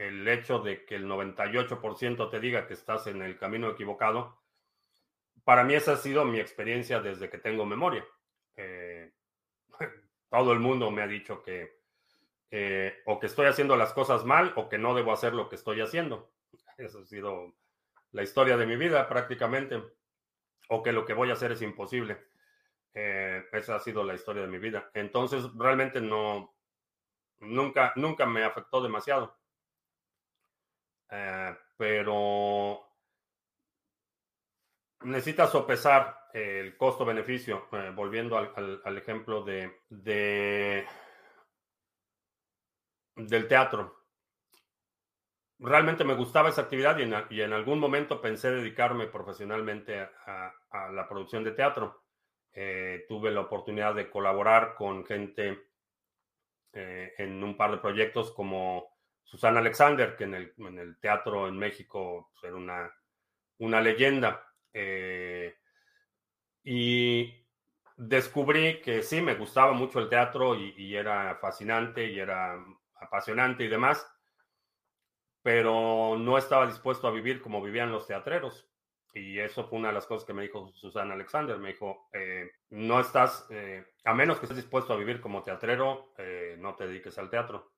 el 0.00 0.26
hecho 0.26 0.60
de 0.60 0.86
que 0.86 0.94
el 0.94 1.04
98% 1.04 2.30
te 2.30 2.40
diga 2.40 2.66
que 2.66 2.72
estás 2.72 3.06
en 3.06 3.20
el 3.20 3.36
camino 3.38 3.68
equivocado, 3.68 4.40
para 5.44 5.62
mí 5.62 5.74
esa 5.74 5.92
ha 5.92 5.96
sido 5.96 6.24
mi 6.24 6.40
experiencia 6.40 7.00
desde 7.00 7.28
que 7.28 7.36
tengo 7.36 7.66
memoria. 7.66 8.02
Eh, 8.56 9.12
todo 10.30 10.52
el 10.52 10.58
mundo 10.58 10.90
me 10.90 11.02
ha 11.02 11.06
dicho 11.06 11.42
que 11.42 11.78
o 13.04 13.20
que 13.20 13.26
estoy 13.26 13.46
haciendo 13.46 13.76
las 13.76 13.92
cosas 13.92 14.24
mal 14.24 14.52
o 14.56 14.68
que 14.68 14.78
no 14.78 14.94
debo 14.94 15.12
hacer 15.12 15.34
lo 15.34 15.48
que 15.48 15.56
estoy 15.56 15.82
haciendo. 15.82 16.32
Esa 16.78 17.00
ha 17.00 17.04
sido 17.04 17.54
la 18.12 18.22
historia 18.22 18.56
de 18.56 18.66
mi 18.66 18.76
vida 18.76 19.06
prácticamente. 19.06 19.82
O 20.70 20.82
que 20.82 20.92
lo 20.92 21.04
que 21.04 21.12
voy 21.12 21.30
a 21.30 21.34
hacer 21.34 21.52
es 21.52 21.62
imposible. 21.62 22.18
Eh, 22.94 23.44
esa 23.52 23.76
ha 23.76 23.80
sido 23.80 24.02
la 24.02 24.14
historia 24.14 24.42
de 24.42 24.48
mi 24.48 24.58
vida. 24.58 24.90
Entonces, 24.94 25.44
realmente 25.56 26.00
no, 26.00 26.56
nunca, 27.38 27.92
nunca 27.96 28.24
me 28.24 28.44
afectó 28.44 28.82
demasiado. 28.82 29.39
Eh, 31.10 31.56
pero 31.76 32.86
necesitas 35.02 35.50
sopesar 35.50 36.28
el 36.32 36.76
costo-beneficio, 36.76 37.68
eh, 37.72 37.90
volviendo 37.94 38.38
al, 38.38 38.96
ejemplo 38.96 39.42
de, 39.42 39.72
del 43.16 43.48
teatro. 43.48 43.96
Realmente 45.58 46.04
me 46.04 46.14
gustaba 46.14 46.48
esa 46.48 46.62
actividad 46.62 46.96
y 46.98 47.40
en, 47.42 47.52
algún 47.52 47.80
momento 47.80 48.20
pensé 48.20 48.50
dedicarme 48.50 49.08
profesionalmente 49.08 50.00
a, 50.26 50.54
la 50.92 51.08
producción 51.08 51.42
de 51.44 51.52
teatro. 51.52 52.04
Eh, 52.52 53.04
tuve 53.08 53.30
la 53.30 53.40
oportunidad 53.40 53.94
de 53.94 54.08
colaborar 54.08 54.74
con 54.74 55.04
gente 55.04 55.66
en 56.72 57.42
un 57.42 57.56
par 57.56 57.72
de 57.72 57.78
proyectos 57.78 58.30
como 58.30 58.89
Susana 59.30 59.60
Alexander, 59.60 60.16
que 60.16 60.24
en 60.24 60.34
el, 60.34 60.98
teatro 60.98 61.46
en 61.46 61.56
México 61.56 62.32
pues, 62.32 62.52
era 62.52 62.90
una, 63.58 63.80
leyenda. 63.80 64.44
Eh, 64.72 65.54
y 66.64 67.32
descubrí 67.96 68.80
que 68.80 69.04
sí, 69.04 69.20
me 69.20 69.36
gustaba 69.36 69.72
mucho 69.72 70.00
el 70.00 70.08
teatro 70.08 70.56
y, 70.56 70.96
era 70.96 71.36
fascinante 71.36 72.06
y 72.06 72.18
era 72.18 72.60
apasionante 72.96 73.62
y 73.62 73.68
demás, 73.68 74.04
pero 75.42 76.16
no 76.18 76.36
estaba 76.36 76.66
dispuesto 76.66 77.06
a 77.06 77.12
vivir 77.12 77.40
como 77.40 77.62
vivían 77.62 77.92
los 77.92 78.08
teatreros. 78.08 78.68
Y 79.14 79.38
eso 79.38 79.64
fue 79.68 79.78
una 79.78 79.88
de 79.88 79.94
las 79.94 80.06
cosas 80.06 80.26
que 80.26 80.34
me 80.34 80.42
dijo 80.42 80.72
Susana 80.72 81.14
Alexander. 81.14 81.56
Me 81.58 81.68
dijo, 81.70 82.08
eh, 82.12 82.50
no 82.70 82.98
estás, 82.98 83.46
eh, 83.50 83.84
a 84.04 84.12
menos 84.12 84.38
que 84.38 84.46
estés 84.46 84.56
dispuesto 84.56 84.92
a 84.92 84.96
vivir 84.96 85.20
como 85.20 85.44
teatrero, 85.44 86.14
no 86.58 86.74
te 86.74 86.88
dediques 86.88 87.16
al 87.16 87.30
teatro 87.30 87.72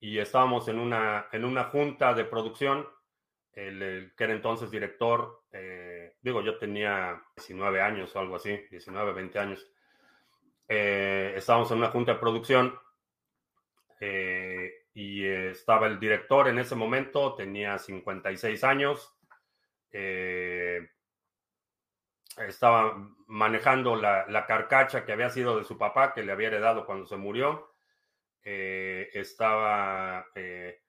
y 0.00 0.18
estábamos 0.18 0.68
en 0.68 0.78
una, 0.78 1.26
en 1.32 1.44
una 1.44 1.64
junta 1.64 2.14
de 2.14 2.24
producción. 2.24 2.88
El, 3.52 4.12
que 4.16 4.24
era 4.24 4.34
entonces 4.34 4.70
director, 4.70 5.42
eh, 5.50 6.14
digo, 6.20 6.42
yo 6.42 6.58
tenía 6.58 7.20
19 7.36 7.82
años 7.82 8.14
o 8.14 8.20
algo 8.20 8.36
así, 8.36 8.56
19, 8.70 9.12
20 9.12 9.38
años. 9.38 9.66
Eh, 10.68 11.32
estábamos 11.36 11.70
en 11.72 11.78
una 11.78 11.90
junta 11.90 12.12
de 12.12 12.20
producción 12.20 12.78
eh, 14.00 14.86
y 14.94 15.24
estaba 15.26 15.88
el 15.88 15.98
director 15.98 16.46
en 16.46 16.60
ese 16.60 16.76
momento, 16.76 17.34
tenía 17.34 17.78
56 17.78 18.62
años. 18.62 19.16
estaba 22.36 22.96
manejando 23.26 23.96
la, 23.96 24.24
la 24.28 24.46
carcacha 24.46 25.04
que 25.04 25.12
había 25.12 25.30
sido 25.30 25.58
de 25.58 25.64
su 25.64 25.76
papá, 25.76 26.14
que 26.14 26.22
le 26.22 26.30
había 26.30 26.48
heredado 26.48 26.86
cuando 26.86 27.06
se 27.06 27.16
murió 27.16 27.68
eh, 28.50 29.10
estaba 29.12 30.24
eh, 30.34 30.80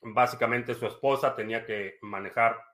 básicamente 0.00 0.74
su 0.74 0.86
esposa 0.86 1.36
tenía 1.36 1.66
que 1.66 1.98
manejar 2.00 2.64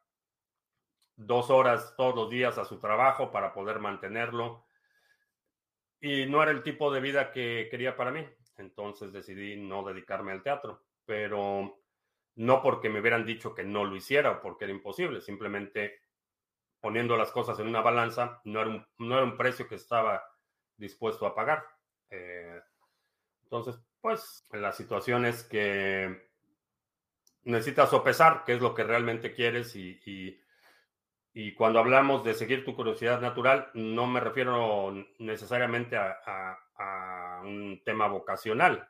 dos 1.17 1.51
horas 1.51 1.95
todos 1.97 2.15
los 2.15 2.31
días 2.31 2.57
a 2.57 2.65
su 2.65 2.79
trabajo 2.79 3.33
para 3.33 3.53
poder 3.53 3.81
mantenerlo. 3.81 4.67
Y 6.01 6.27
no 6.27 6.45
era 6.45 6.53
el 6.53 6.63
tipo 6.63 6.93
de 6.93 7.01
vida 7.01 7.33
que 7.33 7.67
quería 7.69 7.97
para 7.97 8.13
mí. 8.13 8.25
Entonces 8.57 9.13
decidí 9.13 9.57
no 9.57 9.83
dedicarme 9.83 10.31
al 10.31 10.45
teatro. 10.45 10.85
Pero 11.05 11.81
no 12.37 12.63
porque 12.63 12.89
me 12.91 13.01
hubieran 13.01 13.27
dicho 13.27 13.53
que 13.53 13.65
no 13.65 13.85
lo 13.85 13.97
hiciera 13.97 14.31
o 14.31 14.41
porque 14.41 14.65
era 14.65 14.75
imposible. 14.75 15.23
Simplemente 15.23 16.03
poniendo 16.81 17.17
las 17.17 17.33
cosas 17.33 17.59
en 17.59 17.67
una 17.67 17.81
balanza, 17.81 18.41
no 18.45 18.61
era 18.61 18.71
un, 18.71 18.87
no 18.99 19.17
era 19.17 19.25
un 19.25 19.37
precio 19.37 19.67
que 19.67 19.75
estaba 19.75 20.23
dispuesto 20.77 21.27
a 21.27 21.35
pagar. 21.35 21.65
Eh, 22.11 22.61
entonces, 23.43 23.77
pues 24.05 24.45
la 24.53 24.71
situación 24.73 25.25
es 25.25 25.45
que 25.45 26.29
necesitas 27.45 27.89
sopesar 27.89 28.43
qué 28.45 28.53
es 28.53 28.61
lo 28.61 28.75
que 28.75 28.85
realmente 28.85 29.33
quieres 29.33 29.75
y, 29.77 29.99
y, 31.33 31.55
cuando 31.55 31.79
hablamos 31.79 32.23
de 32.23 32.35
seguir 32.35 32.67
tu 32.67 32.77
curiosidad 32.77 33.23
natural, 33.23 33.71
no 33.73 34.07
me 34.07 34.21
refiero 34.21 34.93
necesariamente 35.19 35.97
a, 35.97 37.41
un 37.45 37.81
tema 37.83 38.07
vocacional. 38.09 38.87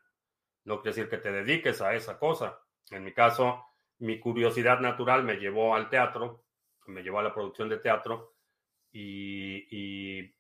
No 0.65 0.83
quiere 0.83 0.97
decir 0.97 1.09
que 1.09 1.19
te 1.19 1.31
dediques 1.31 1.81
a 1.81 1.95
esa 1.95 2.19
cosa. 2.19 2.59
En 2.91 3.05
mi 3.05 3.13
caso, 3.13 3.65
mi 4.01 4.19
curiosidad 4.19 4.81
natural 4.81 5.23
me 5.23 5.37
llevó 5.37 5.77
al 5.77 5.91
teatro, 5.91 6.43
me 6.87 7.05
llevó 7.05 7.21
a 7.21 7.23
la 7.23 7.33
producción 7.33 7.69
de 7.69 7.79
teatro 7.79 8.35
y, 8.91 10.35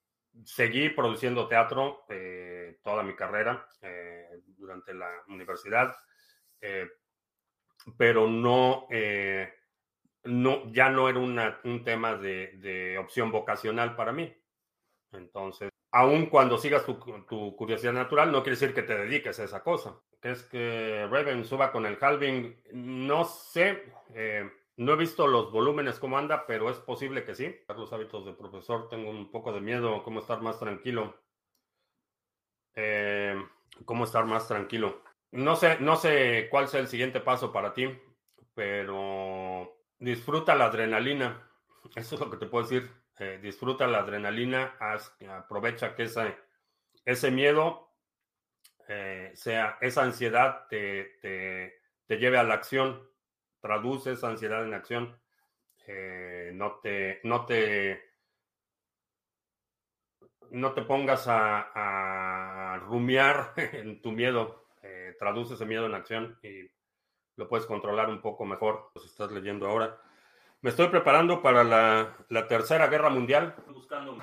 seguí 0.44 0.90
produciendo 0.90 1.46
teatro 1.46 2.04
eh, 2.08 2.78
toda 2.82 3.02
mi 3.02 3.14
carrera. 3.14 3.66
Eh, 3.82 4.24
durante 4.56 4.94
la 4.94 5.10
universidad, 5.28 5.94
eh, 6.60 6.88
pero 7.98 8.26
no, 8.26 8.88
no, 10.24 10.72
ya 10.72 10.88
no 10.88 11.08
era 11.08 11.18
un 11.18 11.84
tema 11.84 12.16
de, 12.16 12.96
opción 12.98 13.30
vocacional 13.30 13.94
para 13.94 14.12
mí. 14.12 14.34
Entonces, 15.12 15.68
aun 15.90 16.26
cuando 16.26 16.56
sigas 16.56 16.86
tu, 16.86 17.56
curiosidad 17.56 17.92
natural, 17.92 18.32
no 18.32 18.42
quiere 18.42 18.58
decir 18.58 18.74
que 18.74 18.82
te 18.82 18.96
dediques 18.96 19.38
a 19.38 19.44
esa 19.44 19.62
cosa. 19.62 20.00
¿Es 20.22 20.44
que 20.44 21.06
Raven 21.10 21.44
suba 21.44 21.70
con 21.70 21.84
el 21.84 21.98
halving? 22.00 22.62
No 22.72 23.24
sé. 23.24 23.92
No 24.76 24.92
he 24.92 24.96
visto 24.96 25.26
los 25.26 25.52
volúmenes 25.52 25.98
cómo 25.98 26.18
anda, 26.18 26.46
pero 26.46 26.68
es 26.68 26.78
posible 26.78 27.24
que 27.24 27.34
sí. 27.34 27.54
Los 27.68 27.92
hábitos 27.92 28.26
de 28.26 28.32
profesor, 28.32 28.88
tengo 28.88 29.10
un 29.10 29.30
poco 29.30 29.52
de 29.52 29.60
miedo, 29.60 30.02
cómo 30.02 30.20
estar 30.20 30.40
más 30.42 30.58
tranquilo. 30.58 31.14
Eh, 32.74 33.36
cómo 33.84 34.04
estar 34.04 34.24
más 34.24 34.48
tranquilo. 34.48 35.02
No 35.30 35.56
sé, 35.56 35.78
no 35.80 35.96
sé 35.96 36.48
cuál 36.50 36.68
sea 36.68 36.80
el 36.80 36.88
siguiente 36.88 37.20
paso 37.20 37.52
para 37.52 37.72
ti, 37.74 37.88
pero 38.54 39.76
disfruta 39.98 40.54
la 40.54 40.66
adrenalina. 40.66 41.48
Eso 41.96 42.14
es 42.14 42.20
lo 42.20 42.30
que 42.30 42.36
te 42.36 42.46
puedo 42.46 42.66
decir. 42.66 42.90
Eh, 43.18 43.38
disfruta 43.40 43.86
la 43.86 43.98
adrenalina, 43.98 44.76
aprovecha 45.28 45.94
que 45.94 46.04
ese, 46.04 46.36
ese 47.04 47.30
miedo, 47.30 47.92
eh, 48.88 49.30
sea 49.34 49.78
esa 49.80 50.02
ansiedad, 50.02 50.66
te, 50.68 51.16
te, 51.22 51.80
te, 52.06 52.16
lleve 52.16 52.38
a 52.38 52.42
la 52.42 52.54
acción. 52.54 53.08
Traduce 53.64 54.12
esa 54.12 54.28
ansiedad 54.28 54.62
en 54.62 54.74
acción. 54.74 55.18
Eh, 55.86 56.50
no 56.52 56.80
te, 56.82 57.20
no 57.24 57.46
te, 57.46 57.98
no 60.50 60.74
te 60.74 60.82
pongas 60.82 61.24
a, 61.28 62.78
rumiar 62.86 63.54
en 63.56 64.02
tu 64.02 64.12
miedo. 64.12 64.66
traduce 65.18 65.54
ese 65.54 65.64
miedo 65.64 65.86
en 65.86 65.94
acción 65.94 66.38
y 66.42 66.70
lo 67.36 67.48
puedes 67.48 67.64
controlar 67.64 68.10
un 68.10 68.20
poco 68.20 68.44
mejor. 68.44 68.90
Los 68.94 69.06
estás 69.06 69.32
leyendo 69.32 69.66
ahora. 69.66 69.98
Me 70.60 70.68
estoy 70.68 70.88
preparando 70.88 71.40
para 71.40 71.64
la, 71.64 72.46
Tercera 72.46 72.88
Guerra 72.88 73.08
Mundial. 73.08 73.54
Buscando. 73.68 74.18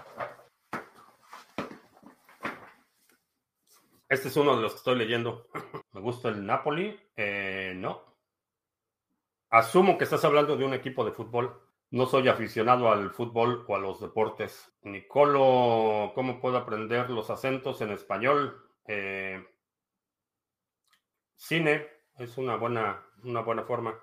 Este 4.08 4.28
es 4.28 4.38
uno 4.38 4.56
de 4.56 4.62
los 4.62 4.74
que 4.74 4.78
estoy 4.78 4.98
leyendo. 5.00 5.48
Me 5.94 6.00
gusta 6.00 6.30
el 6.30 6.46
Napoli. 6.46 6.96
Eh, 7.16 7.74
no. 7.76 8.11
Asumo 9.52 9.98
que 9.98 10.06
estás 10.06 10.26
hablando 10.26 10.58
de 10.58 10.66
un 10.66 10.74
equipo 10.74 11.06
de 11.06 11.12
fútbol. 11.12 11.62
No 11.92 12.08
soy 12.08 12.28
aficionado 12.28 12.92
al 12.92 13.12
fútbol 13.12 13.66
o 13.68 13.76
a 13.76 13.80
los 13.80 14.00
deportes. 14.00 14.74
Nicolo, 14.82 16.14
¿cómo 16.16 16.40
puedo 16.40 16.58
aprender 16.58 17.10
los 17.10 17.30
acentos 17.30 17.82
en 17.82 17.92
español? 17.92 18.66
Eh, 18.88 19.46
cine 21.36 21.88
es 22.18 22.38
una 22.38 22.56
buena, 22.56 23.06
una 23.24 23.42
buena 23.42 23.64
forma 23.64 24.02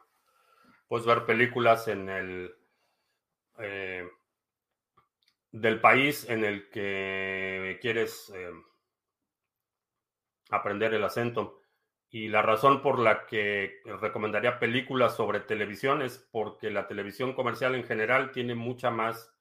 puedes 0.89 1.07
ver 1.07 1.25
películas 1.27 1.87
en 1.89 2.09
el 2.09 2.55
eh, 3.59 4.09
del 5.53 5.81
país 5.81 6.29
en 6.29 6.45
el 6.45 6.69
que 6.71 7.79
quieres 7.81 8.33
eh, 8.35 8.51
aprender 10.51 10.95
el 10.95 11.05
acento. 11.05 11.58
Y 12.11 12.29
la 12.29 12.41
razón 12.43 12.81
por 12.81 12.99
la 12.99 13.27
que 13.27 13.81
recomendaría 14.01 14.59
películas 14.59 15.15
sobre 15.15 15.41
televisión 15.41 16.01
es 16.03 16.27
porque 16.31 16.71
la 16.71 16.89
televisión 16.89 17.35
comercial 17.35 17.75
en 17.75 17.85
general 17.85 18.33
tiene 18.33 18.55
mucha 18.55 18.91
más 18.91 19.35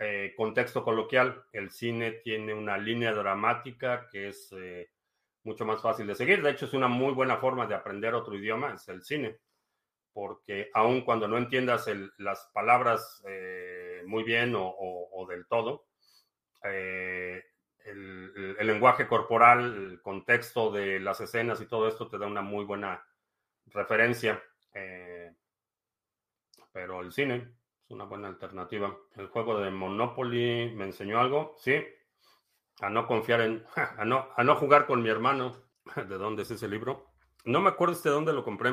eh, 0.00 0.34
contexto 0.36 0.82
coloquial. 0.82 1.44
El 1.52 1.70
cine 1.70 2.12
tiene 2.12 2.54
una 2.54 2.76
línea 2.76 3.12
dramática 3.12 4.08
que 4.10 4.28
es 4.28 4.52
mucho 5.44 5.64
más 5.64 5.80
fácil 5.80 6.08
de 6.08 6.16
seguir. 6.16 6.42
De 6.42 6.50
hecho, 6.50 6.66
es 6.66 6.72
una 6.72 6.88
muy 6.88 7.12
buena 7.12 7.36
forma 7.36 7.66
de 7.66 7.76
aprender 7.76 8.14
otro 8.14 8.34
idioma, 8.34 8.74
es 8.74 8.88
el 8.88 9.04
cine 9.04 9.38
porque 10.16 10.70
aun 10.72 11.02
cuando 11.02 11.28
no 11.28 11.36
entiendas 11.36 11.90
las 12.16 12.48
palabras 12.54 13.22
eh, 13.28 14.00
muy 14.06 14.24
bien 14.24 14.54
o, 14.56 15.26
del 15.28 15.46
todo, 15.46 15.88
el, 17.86 18.56
lenguaje 18.66 19.06
corporal, 19.06 19.90
el 19.90 20.02
contexto 20.02 20.70
de 20.70 21.00
las 21.00 21.20
escenas 21.20 21.60
y 21.60 21.66
todo 21.66 21.88
esto 21.88 22.08
te 22.08 22.18
da 22.18 22.26
una 22.26 22.42
muy 22.42 22.64
buena 22.64 23.06
referencia. 23.66 24.42
Eh, 24.74 25.34
pero 26.72 27.00
el 27.00 27.12
cine 27.12 27.54
es 27.84 27.90
una 27.90 28.04
buena 28.04 28.28
alternativa. 28.28 28.96
El 29.14 29.28
juego 29.28 29.58
de 29.60 29.70
Monopoly 29.70 30.72
me 30.74 30.84
enseñó 30.84 31.20
algo, 31.20 31.54
sí, 31.58 31.82
a 32.80 32.90
no 32.90 33.06
confiar 33.06 33.40
en, 33.40 33.64
a 33.98 34.04
no, 34.04 34.28
a 34.36 34.44
no 34.44 34.56
jugar 34.56 34.86
con 34.86 35.02
mi 35.02 35.08
hermano. 35.08 35.56
¿De 35.96 36.18
dónde 36.18 36.42
es 36.42 36.50
ese 36.50 36.68
libro? 36.68 37.06
No 37.44 37.60
me 37.60 37.70
acuerdo 37.70 37.94
de 37.94 38.10
dónde 38.10 38.32
lo 38.32 38.44
compré. 38.44 38.72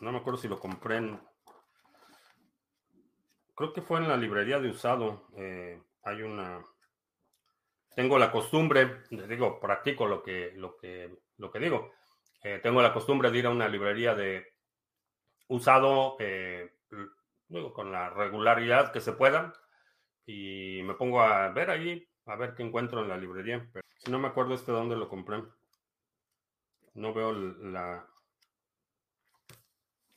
No 0.00 0.12
me 0.12 0.18
acuerdo 0.18 0.38
si 0.38 0.48
lo 0.48 0.60
compré 0.60 0.96
en. 0.96 1.20
Creo 3.56 3.72
que 3.72 3.82
fue 3.82 4.00
en 4.00 4.08
la 4.08 4.16
librería 4.16 4.58
de 4.60 4.70
usado. 4.70 5.26
Eh, 5.36 5.80
hay 6.02 6.22
una. 6.22 6.64
Tengo 7.94 8.18
la 8.18 8.30
costumbre, 8.30 9.02
digo, 9.10 9.60
practico 9.60 10.06
lo 10.06 10.22
que, 10.22 10.52
lo 10.56 10.76
que, 10.76 11.16
lo 11.38 11.50
que 11.50 11.58
digo. 11.58 11.92
Eh, 12.42 12.60
tengo 12.62 12.82
la 12.82 12.92
costumbre 12.92 13.30
de 13.30 13.38
ir 13.38 13.46
a 13.46 13.50
una 13.50 13.68
librería 13.68 14.14
de 14.14 14.54
usado, 15.48 16.16
eh, 16.18 16.72
con 17.72 17.92
la 17.92 18.10
regularidad 18.10 18.92
que 18.92 19.00
se 19.00 19.12
pueda, 19.12 19.52
y 20.26 20.80
me 20.84 20.94
pongo 20.94 21.20
a 21.22 21.48
ver 21.50 21.70
ahí, 21.70 22.06
a 22.26 22.36
ver 22.36 22.54
qué 22.54 22.62
encuentro 22.62 23.02
en 23.02 23.08
la 23.08 23.16
librería. 23.16 23.68
Pero 23.72 23.84
si 23.98 24.10
no 24.10 24.18
me 24.18 24.28
acuerdo 24.28 24.54
este 24.54 24.72
dónde 24.72 24.96
lo 24.96 25.08
compré. 25.08 25.42
No 26.94 27.12
veo 27.12 27.32
la, 27.32 28.06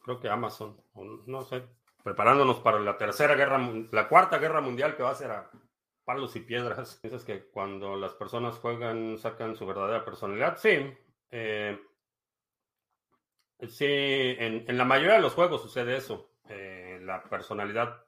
creo 0.08 0.22
que 0.22 0.30
Amazon, 0.30 0.78
no 1.26 1.42
sé, 1.44 1.64
preparándonos 2.02 2.62
para 2.62 2.80
la 2.80 2.98
tercera 2.98 3.36
guerra, 3.36 3.60
la 3.92 4.08
cuarta 4.08 4.38
guerra 4.38 4.62
mundial 4.62 4.96
que 4.96 5.04
va 5.04 5.10
a 5.10 5.16
ser 5.16 5.32
a 5.32 5.52
palos 6.08 6.38
y 6.38 6.40
piedras. 6.40 6.96
Piensas 7.02 7.26
que 7.26 7.50
cuando 7.50 7.98
las 7.98 8.14
personas 8.14 8.56
juegan 8.60 9.18
sacan 9.18 9.58
su 9.58 9.66
verdadera 9.66 10.06
personalidad. 10.06 10.58
Sí, 10.58 10.80
eh, 11.32 11.78
sí, 13.68 13.86
en, 13.86 14.78
la 14.78 14.86
mayoría 14.86 15.16
de 15.16 15.22
los 15.22 15.34
juegos 15.34 15.62
sucede 15.62 15.98
eso. 15.98 16.32
Eh, 16.48 17.02
la 17.02 17.22
personalidad 17.24 18.06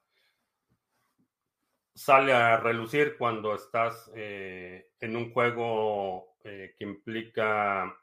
sale 1.94 2.32
a 2.32 2.56
relucir 2.56 3.18
cuando 3.18 3.54
estás 3.54 4.10
eh, 4.16 4.94
en 5.02 5.18
un 5.18 5.34
juego 5.34 6.38
que 6.42 6.74
implica 6.80 7.94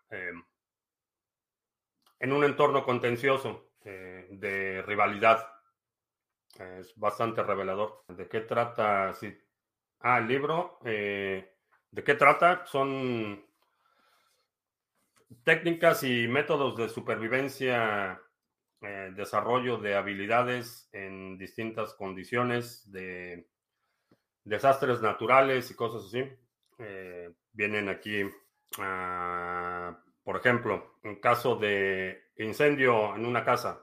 en 2.21 2.33
un 2.33 2.45
entorno 2.45 2.85
contencioso. 2.85 3.71
De 3.83 4.83
rivalidad. 4.83 5.49
Es 6.59 6.95
bastante 6.97 7.43
revelador. 7.43 8.05
¿De 8.09 8.29
qué 8.29 8.41
trata? 8.41 9.15
Sí. 9.15 9.35
Ah, 10.01 10.19
el 10.19 10.29
libro. 10.29 10.79
Eh, 10.85 11.53
¿De 11.91 12.05
qué 12.05 12.15
trata? 12.15 12.67
Son 12.67 13.45
técnicas 15.45 16.03
y 16.03 16.29
métodos 16.29 16.77
de 16.77 16.89
supervivencia, 16.89 18.21
eh, 18.83 19.13
desarrollo 19.15 19.79
de 19.79 19.95
habilidades 19.97 20.89
en 20.93 21.39
distintas 21.39 21.95
condiciones 21.95 22.91
de 22.91 23.49
desastres 24.45 25.01
naturales 25.03 25.71
y 25.71 25.75
cosas 25.75 26.05
así. 26.07 26.25
vienen 27.53 27.89
aquí, 27.89 28.23
ah, 28.79 29.99
por 30.23 30.37
ejemplo, 30.37 30.99
en 31.03 31.17
caso 31.21 31.57
de 31.57 32.31
incendio 32.37 33.15
en 33.17 33.25
una 33.25 33.45
casa. 33.45 33.81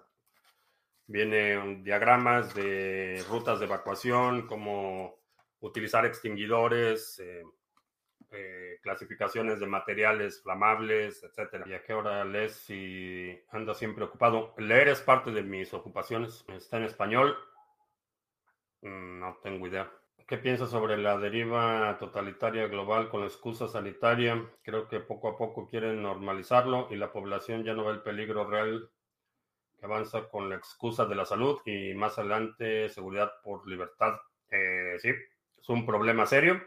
Vienen 1.08 1.84
diagramas 1.84 2.54
de 2.54 3.24
rutas 3.28 3.60
de 3.60 3.66
evacuación, 3.66 4.46
cómo 4.48 5.23
utilizar 5.64 6.06
extinguidores, 6.06 7.20
eh, 7.20 7.44
eh, 8.32 8.80
clasificaciones 8.82 9.60
de 9.60 9.68
materiales 9.68 10.42
flamables, 10.44 11.24
etcétera. 11.24 11.66
¿Y 11.68 11.74
a 11.74 11.84
qué 11.84 11.94
hora 11.94 12.26
lees 12.26 12.54
si 12.54 13.40
andas 13.50 13.78
siempre 13.78 14.04
ocupado? 14.04 14.54
Leer 14.58 14.90
es 14.90 15.02
parte 15.02 15.32
de 15.32 15.42
mis 15.44 15.74
ocupaciones. 15.74 16.44
Está 16.50 16.78
en 16.78 16.84
español. 16.84 17.38
Mm, 18.82 19.20
no 19.20 19.40
tengo 19.42 19.68
idea. 19.68 19.92
¿Qué 20.28 20.38
piensas 20.38 20.70
sobre 20.70 20.98
la 20.98 21.18
deriva 21.18 21.98
totalitaria 21.98 22.68
global 22.68 23.10
con 23.10 23.22
la 23.22 23.28
excusa 23.28 23.68
sanitaria? 23.68 24.46
Creo 24.64 24.88
que 24.88 25.00
poco 25.00 25.30
a 25.30 25.38
poco 25.38 25.68
quieren 25.68 26.02
normalizarlo 26.02 26.88
y 26.92 26.96
la 26.98 27.12
población 27.12 27.64
ya 27.64 27.74
no 27.74 27.86
ve 27.86 27.92
el 27.94 28.02
peligro 28.02 28.46
real 28.50 28.90
que 29.78 29.86
avanza 29.86 30.28
con 30.30 30.50
la 30.50 30.56
excusa 30.56 31.06
de 31.06 31.16
la 31.16 31.26
salud 31.26 31.60
y 31.66 31.94
más 31.94 32.18
adelante 32.18 32.90
seguridad 32.90 33.32
por 33.44 33.68
libertad. 33.68 34.18
Eh, 34.50 34.98
sí, 35.00 35.12
es 35.64 35.70
un 35.70 35.86
problema 35.86 36.26
serio. 36.26 36.62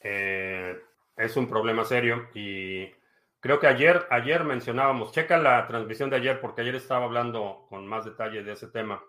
Eh, 0.00 0.78
es 1.16 1.36
un 1.36 1.48
problema 1.48 1.84
serio 1.84 2.28
y 2.34 2.92
creo 3.40 3.58
que 3.58 3.66
ayer, 3.66 4.06
ayer 4.10 4.44
mencionábamos, 4.44 5.12
checa 5.12 5.38
la 5.38 5.66
transmisión 5.66 6.10
de 6.10 6.16
ayer 6.16 6.40
porque 6.40 6.60
ayer 6.60 6.74
estaba 6.74 7.06
hablando 7.06 7.64
con 7.70 7.86
más 7.86 8.04
detalle 8.04 8.42
de 8.42 8.52
ese 8.52 8.68
tema. 8.68 9.02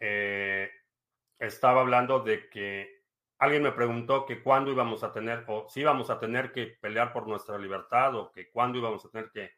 Eh, 0.00 0.68
estaba 1.38 1.82
hablando 1.82 2.18
de 2.20 2.48
que 2.48 3.04
alguien 3.38 3.62
me 3.62 3.70
preguntó 3.70 4.26
que 4.26 4.42
cuándo 4.42 4.72
íbamos 4.72 5.04
a 5.04 5.12
tener, 5.12 5.44
o 5.46 5.68
si 5.68 5.80
íbamos 5.80 6.10
a 6.10 6.18
tener 6.18 6.50
que 6.50 6.66
pelear 6.80 7.12
por 7.12 7.28
nuestra 7.28 7.58
libertad, 7.58 8.16
o 8.16 8.32
que 8.32 8.50
cuándo 8.50 8.78
íbamos 8.78 9.04
a 9.04 9.10
tener 9.10 9.30
que 9.30 9.52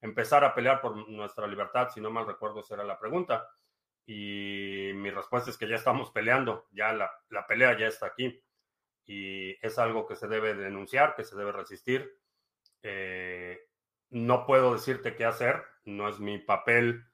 empezar 0.00 0.44
a 0.44 0.54
pelear 0.54 0.80
por 0.80 0.96
nuestra 1.10 1.46
libertad, 1.46 1.90
si 1.90 2.00
no 2.00 2.10
mal 2.10 2.26
recuerdo, 2.26 2.60
esa 2.60 2.74
era 2.74 2.84
la 2.84 2.98
pregunta. 2.98 3.46
Y 4.06 4.92
mi 4.94 5.10
respuesta 5.10 5.50
es 5.50 5.58
que 5.58 5.68
ya 5.68 5.76
estamos 5.76 6.10
peleando, 6.10 6.68
ya 6.70 6.92
la, 6.92 7.10
la 7.30 7.46
pelea 7.46 7.76
ya 7.76 7.88
está 7.88 8.06
aquí. 8.06 8.42
Y 9.04 9.50
es 9.64 9.78
algo 9.78 10.06
que 10.06 10.16
se 10.16 10.28
debe 10.28 10.54
denunciar, 10.54 11.14
que 11.16 11.24
se 11.24 11.36
debe 11.36 11.52
resistir. 11.52 12.18
Eh, 12.82 13.68
no 14.10 14.46
puedo 14.46 14.72
decirte 14.74 15.16
qué 15.16 15.24
hacer, 15.24 15.64
no 15.84 16.08
es 16.08 16.20
mi 16.20 16.38
papel 16.38 17.04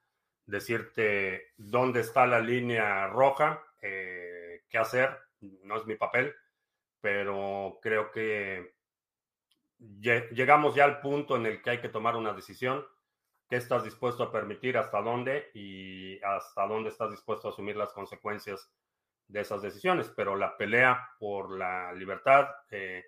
decirte 0.46 1.52
dónde 1.56 2.00
está 2.00 2.26
la 2.26 2.40
línea 2.40 3.06
roja, 3.06 3.62
eh, 3.80 4.64
qué 4.68 4.78
hacer, 4.78 5.18
no 5.40 5.76
es 5.76 5.86
mi 5.86 5.96
papel, 5.96 6.34
pero 7.00 7.78
creo 7.82 8.10
que 8.10 8.74
llegamos 9.78 10.74
ya 10.74 10.84
al 10.84 11.00
punto 11.00 11.36
en 11.36 11.46
el 11.46 11.62
que 11.62 11.70
hay 11.70 11.80
que 11.80 11.88
tomar 11.88 12.16
una 12.16 12.32
decisión. 12.32 12.86
Qué 13.52 13.58
estás 13.58 13.84
dispuesto 13.84 14.22
a 14.22 14.32
permitir, 14.32 14.78
hasta 14.78 15.02
dónde 15.02 15.50
y 15.52 16.18
hasta 16.22 16.66
dónde 16.66 16.88
estás 16.88 17.10
dispuesto 17.10 17.48
a 17.48 17.50
asumir 17.50 17.76
las 17.76 17.92
consecuencias 17.92 18.72
de 19.28 19.42
esas 19.42 19.60
decisiones. 19.60 20.10
Pero 20.16 20.36
la 20.36 20.56
pelea 20.56 21.10
por 21.18 21.50
la 21.58 21.92
libertad, 21.92 22.48
eh, 22.70 23.04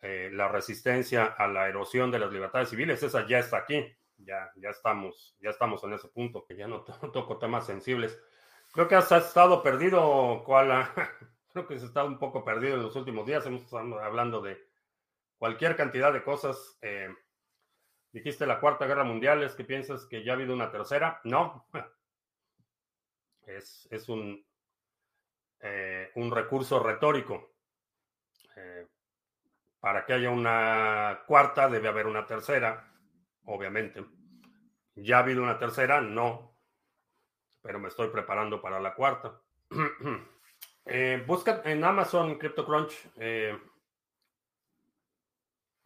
eh, 0.00 0.30
la 0.32 0.48
resistencia 0.48 1.26
a 1.26 1.46
la 1.46 1.68
erosión 1.68 2.10
de 2.10 2.18
las 2.18 2.32
libertades 2.32 2.70
civiles, 2.70 3.02
esa 3.02 3.26
ya 3.26 3.38
está 3.38 3.58
aquí. 3.58 3.84
Ya, 4.16 4.50
ya, 4.56 4.70
estamos, 4.70 5.36
ya 5.40 5.50
estamos 5.50 5.84
en 5.84 5.92
ese 5.92 6.08
punto, 6.08 6.46
que 6.46 6.56
ya 6.56 6.66
no 6.66 6.82
toco 7.12 7.36
temas 7.36 7.66
sensibles. 7.66 8.18
Creo 8.72 8.88
que 8.88 8.94
has 8.94 9.12
estado 9.12 9.62
perdido, 9.62 10.42
Koala. 10.46 10.90
Creo 11.52 11.66
que 11.66 11.78
se 11.78 11.84
ha 11.84 11.88
estado 11.88 12.06
un 12.06 12.18
poco 12.18 12.42
perdido 12.42 12.76
en 12.76 12.82
los 12.82 12.96
últimos 12.96 13.26
días. 13.26 13.44
Hemos 13.44 13.64
estado 13.64 14.00
hablando 14.00 14.40
de 14.40 14.58
cualquier 15.36 15.76
cantidad 15.76 16.14
de 16.14 16.24
cosas. 16.24 16.78
Eh, 16.80 17.10
Dijiste 18.16 18.46
la 18.46 18.60
Cuarta 18.60 18.86
Guerra 18.86 19.04
Mundial, 19.04 19.42
¿es 19.42 19.54
que 19.54 19.62
piensas 19.62 20.06
que 20.06 20.24
ya 20.24 20.32
ha 20.32 20.36
habido 20.36 20.54
una 20.54 20.70
tercera? 20.70 21.20
No. 21.24 21.66
Es, 23.46 23.86
es 23.92 24.08
un, 24.08 24.44
eh, 25.60 26.10
un 26.14 26.30
recurso 26.32 26.82
retórico. 26.82 27.52
Eh, 28.56 28.88
para 29.78 30.04
que 30.04 30.14
haya 30.14 30.30
una 30.30 31.22
cuarta 31.26 31.68
debe 31.68 31.88
haber 31.88 32.06
una 32.06 32.26
tercera, 32.26 32.90
obviamente. 33.44 34.04
¿Ya 34.96 35.18
ha 35.18 35.20
habido 35.20 35.42
una 35.44 35.58
tercera? 35.58 36.00
No. 36.00 36.58
Pero 37.62 37.78
me 37.78 37.88
estoy 37.88 38.08
preparando 38.08 38.60
para 38.60 38.80
la 38.80 38.94
cuarta. 38.94 39.40
eh, 40.86 41.22
busca 41.24 41.60
en 41.66 41.84
Amazon 41.84 42.36
CryptoCrunch. 42.36 43.10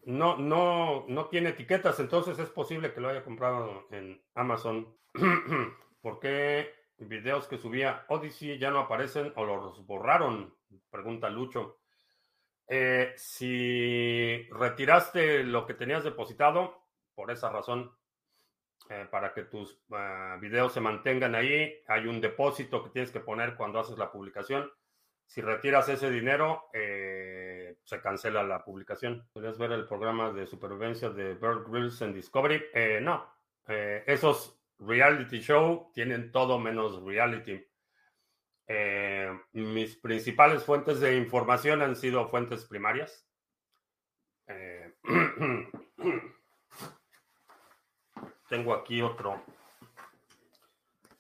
No, 0.05 0.37
no, 0.37 1.05
no 1.09 1.27
tiene 1.27 1.51
etiquetas, 1.51 2.01
entonces 2.01 2.39
es 2.39 2.49
posible 2.51 2.93
que 2.93 3.01
lo 3.01 3.09
haya 3.09 3.23
comprado 3.23 3.87
en 3.91 4.23
Amazon. 4.35 4.97
¿Por 6.01 6.19
qué 6.21 6.73
videos 6.99 7.47
que 7.47 7.59
subía 7.59 8.07
Odyssey 8.09 8.59
ya 8.59 8.71
no 8.71 8.81
aparecen 8.81 9.33
o 9.37 9.45
los 9.45 9.87
borraron? 9.87 10.55
Pregunta 10.91 11.29
Lucho. 11.29 11.81
Eh, 12.67 13.13
si 13.17 14.49
retiraste 14.51 15.43
lo 15.43 15.67
que 15.67 15.75
tenías 15.75 16.05
depositado, 16.05 16.87
por 17.15 17.31
esa 17.31 17.51
razón, 17.51 17.93
eh, 18.89 19.07
para 19.11 19.35
que 19.35 19.43
tus 19.43 19.83
ah, 19.91 20.39
videos 20.41 20.73
se 20.73 20.81
mantengan 20.81 21.35
ahí, 21.35 21.83
hay 21.89 22.07
un 22.07 22.21
depósito 22.21 22.83
que 22.83 22.91
tienes 22.91 23.11
que 23.11 23.21
poner 23.21 23.57
cuando 23.57 23.81
haces 23.81 23.99
la 23.99 24.11
publicación. 24.11 24.71
Si 25.31 25.41
retiras 25.41 25.89
ese 25.89 26.11
dinero, 26.11 26.69
eh, 26.73 27.77
se 27.85 28.01
cancela 28.01 28.43
la 28.43 28.65
publicación. 28.65 29.29
¿Podrías 29.33 29.57
ver 29.59 29.71
el 29.71 29.87
programa 29.87 30.33
de 30.33 30.45
supervivencia 30.45 31.11
de 31.11 31.35
Bird 31.35 31.71
Grills 31.71 32.03
en 32.03 32.13
Discovery? 32.13 32.61
Eh, 32.75 32.99
no. 33.01 33.33
Eh, 33.69 34.03
esos 34.09 34.61
reality 34.81 35.39
show 35.39 35.93
tienen 35.95 36.33
todo 36.33 36.59
menos 36.59 37.01
reality. 37.05 37.65
mis 39.53 39.95
principales 39.99 40.65
fuentes 40.65 40.99
de 40.99 41.17
información 41.17 41.81
han 41.81 41.95
sido 41.95 42.29
fuentes 42.29 42.65
primarias. 42.65 43.25
tengo 48.49 48.75
aquí 48.75 49.01
otro, 49.01 49.41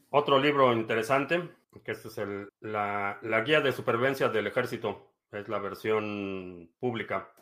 otro 0.08 0.40
libro 0.40 0.72
interesante 0.72 1.59
que 1.84 1.92
esta 1.92 2.08
es 2.08 2.48
la, 2.60 3.42
guía 3.44 3.60
de 3.60 3.72
supervivencia 3.72 4.28
del 4.28 4.46
ejército. 4.46 5.14
Es 5.30 5.48
la 5.48 5.58
versión 5.58 6.72
pública. 6.78 7.32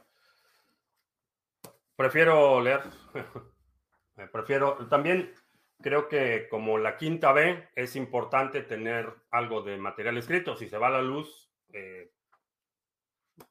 Prefiero 1.97 2.61
leer. 2.61 2.83
Prefiero. 4.33 4.87
También 4.89 5.33
creo 5.81 6.09
que 6.09 6.49
como 6.51 6.77
la 6.79 6.97
quinta 6.97 7.33
B 7.33 7.71
es 7.75 7.97
importante 7.97 8.63
tener 8.63 9.13
algo 9.31 9.63
de 9.63 9.79
material 9.79 10.19
escrito. 10.19 10.57
Si 10.57 10.69
se 10.69 10.77
va 10.79 10.91
la 10.91 11.03
luz, 11.03 11.51
eh, 11.73 12.13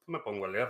me 0.06 0.20
pongo 0.20 0.46
a 0.46 0.50
leer 0.50 0.70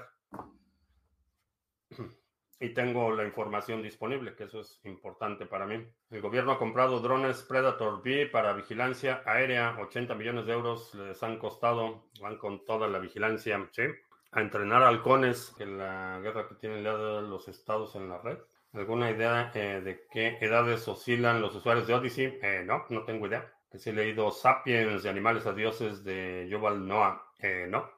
y 2.59 2.69
tengo 2.69 3.11
la 3.11 3.23
información 3.23 3.81
disponible, 3.81 4.35
que 4.35 4.45
eso 4.45 4.61
es 4.61 4.79
importante 4.83 5.45
para 5.45 5.65
mí. 5.65 5.85
El 6.09 6.21
gobierno 6.21 6.53
ha 6.53 6.59
comprado 6.59 6.99
drones 6.99 7.43
Predator 7.43 8.01
B 8.01 8.27
para 8.27 8.53
vigilancia 8.53 9.21
aérea, 9.25 9.77
80 9.79 10.15
millones 10.15 10.45
de 10.45 10.53
euros 10.53 10.93
les 10.95 11.21
han 11.21 11.37
costado, 11.37 12.09
van 12.19 12.37
con 12.37 12.65
toda 12.65 12.87
la 12.87 12.99
vigilancia, 12.99 13.69
¿sí? 13.71 13.83
A 14.31 14.41
entrenar 14.41 14.83
halcones 14.83 15.55
en 15.59 15.77
la 15.77 16.19
guerra 16.21 16.47
que 16.47 16.55
tienen 16.55 16.83
los 16.83 17.47
estados 17.47 17.95
en 17.95 18.09
la 18.09 18.17
red. 18.19 18.37
¿Alguna 18.73 19.09
idea 19.09 19.51
eh, 19.55 19.81
de 19.81 20.05
qué 20.11 20.37
edades 20.41 20.87
oscilan 20.87 21.41
los 21.41 21.55
usuarios 21.55 21.87
de 21.87 21.93
Odyssey? 21.93 22.39
Eh, 22.41 22.63
no, 22.65 22.85
no 22.89 23.03
tengo 23.05 23.27
idea. 23.27 23.51
Que 23.71 23.79
si 23.79 23.89
he 23.89 23.93
leído 23.93 24.29
Sapiens 24.31 25.03
de 25.03 25.09
Animales 25.09 25.45
a 25.45 25.53
Dioses 25.53 26.03
de 26.03 26.47
Yuval 26.49 26.87
Noah. 26.87 27.23
Eh, 27.39 27.65
no, 27.69 27.89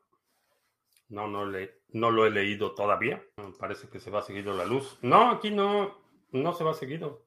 no, 1.10 1.28
no, 1.28 1.46
le, 1.46 1.82
no 1.90 2.12
lo 2.12 2.26
he 2.26 2.32
leído 2.32 2.74
todavía. 2.74 3.24
Parece 3.60 3.90
que 3.90 4.00
se 4.00 4.12
va 4.12 4.22
seguido 4.22 4.56
la 4.56 4.66
luz. 4.66 4.98
No, 5.02 5.32
aquí 5.32 5.52
no, 5.52 5.98
no 6.32 6.54
se 6.54 6.64
va 6.64 6.74
seguido. 6.74 7.26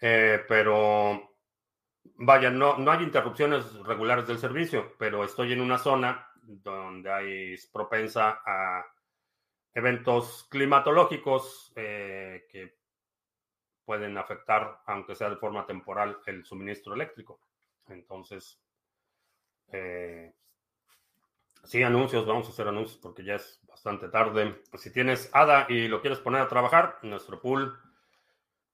Eh, 0.00 0.44
pero 0.48 1.34
vaya, 2.16 2.50
no, 2.50 2.78
no 2.78 2.90
hay 2.90 3.02
interrupciones 3.02 3.74
regulares 3.84 4.26
del 4.26 4.38
servicio, 4.38 4.94
pero 4.98 5.24
estoy 5.24 5.52
en 5.52 5.60
una 5.60 5.78
zona 5.78 6.30
donde 6.40 7.12
hay 7.12 7.56
propensa 7.72 8.40
a 8.44 8.84
eventos 9.74 10.46
climatológicos 10.50 11.72
eh, 11.76 12.46
que 12.50 12.78
pueden 13.84 14.16
afectar, 14.18 14.80
aunque 14.86 15.14
sea 15.14 15.30
de 15.30 15.36
forma 15.36 15.66
temporal, 15.66 16.18
el 16.26 16.44
suministro 16.44 16.94
eléctrico. 16.94 17.40
Entonces, 17.88 18.60
eh, 19.72 20.34
Sí, 21.64 21.82
anuncios, 21.82 22.26
vamos 22.26 22.46
a 22.46 22.50
hacer 22.50 22.68
anuncios 22.68 22.98
porque 22.98 23.24
ya 23.24 23.34
es 23.34 23.60
bastante 23.66 24.08
tarde. 24.08 24.62
Si 24.74 24.92
tienes 24.92 25.30
ADA 25.32 25.66
y 25.68 25.88
lo 25.88 26.00
quieres 26.00 26.18
poner 26.18 26.40
a 26.40 26.48
trabajar, 26.48 26.98
nuestro 27.02 27.40
pool 27.40 27.78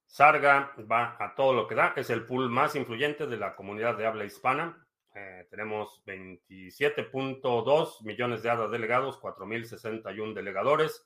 Sarga 0.05 0.73
va 0.89 1.17
a 1.19 1.35
todo 1.35 1.53
lo 1.53 1.67
que 1.67 1.75
da. 1.75 1.93
Es 1.95 2.09
el 2.09 2.25
pool 2.25 2.49
más 2.49 2.75
influyente 2.75 3.27
de 3.27 3.37
la 3.37 3.55
comunidad 3.55 3.97
de 3.97 4.05
habla 4.05 4.25
hispana. 4.25 4.87
Eh, 5.13 5.47
tenemos 5.49 6.03
27.2 6.05 8.03
millones 8.03 8.43
de 8.43 8.49
ADA 8.49 8.67
delegados, 8.67 9.19
4.061 9.19 10.33
delegadores. 10.33 11.05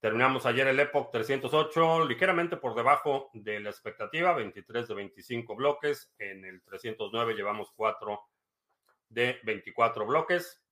Terminamos 0.00 0.44
ayer 0.44 0.66
el 0.68 0.78
Epoch 0.78 1.10
308, 1.10 2.04
ligeramente 2.04 2.58
por 2.58 2.74
debajo 2.74 3.30
de 3.32 3.60
la 3.60 3.70
expectativa, 3.70 4.34
23 4.34 4.86
de 4.88 4.94
25 4.94 5.56
bloques. 5.56 6.12
En 6.18 6.44
el 6.44 6.62
309 6.62 7.34
llevamos 7.34 7.72
4 7.74 8.20
de 9.08 9.40
24 9.44 10.06
bloques. 10.06 10.62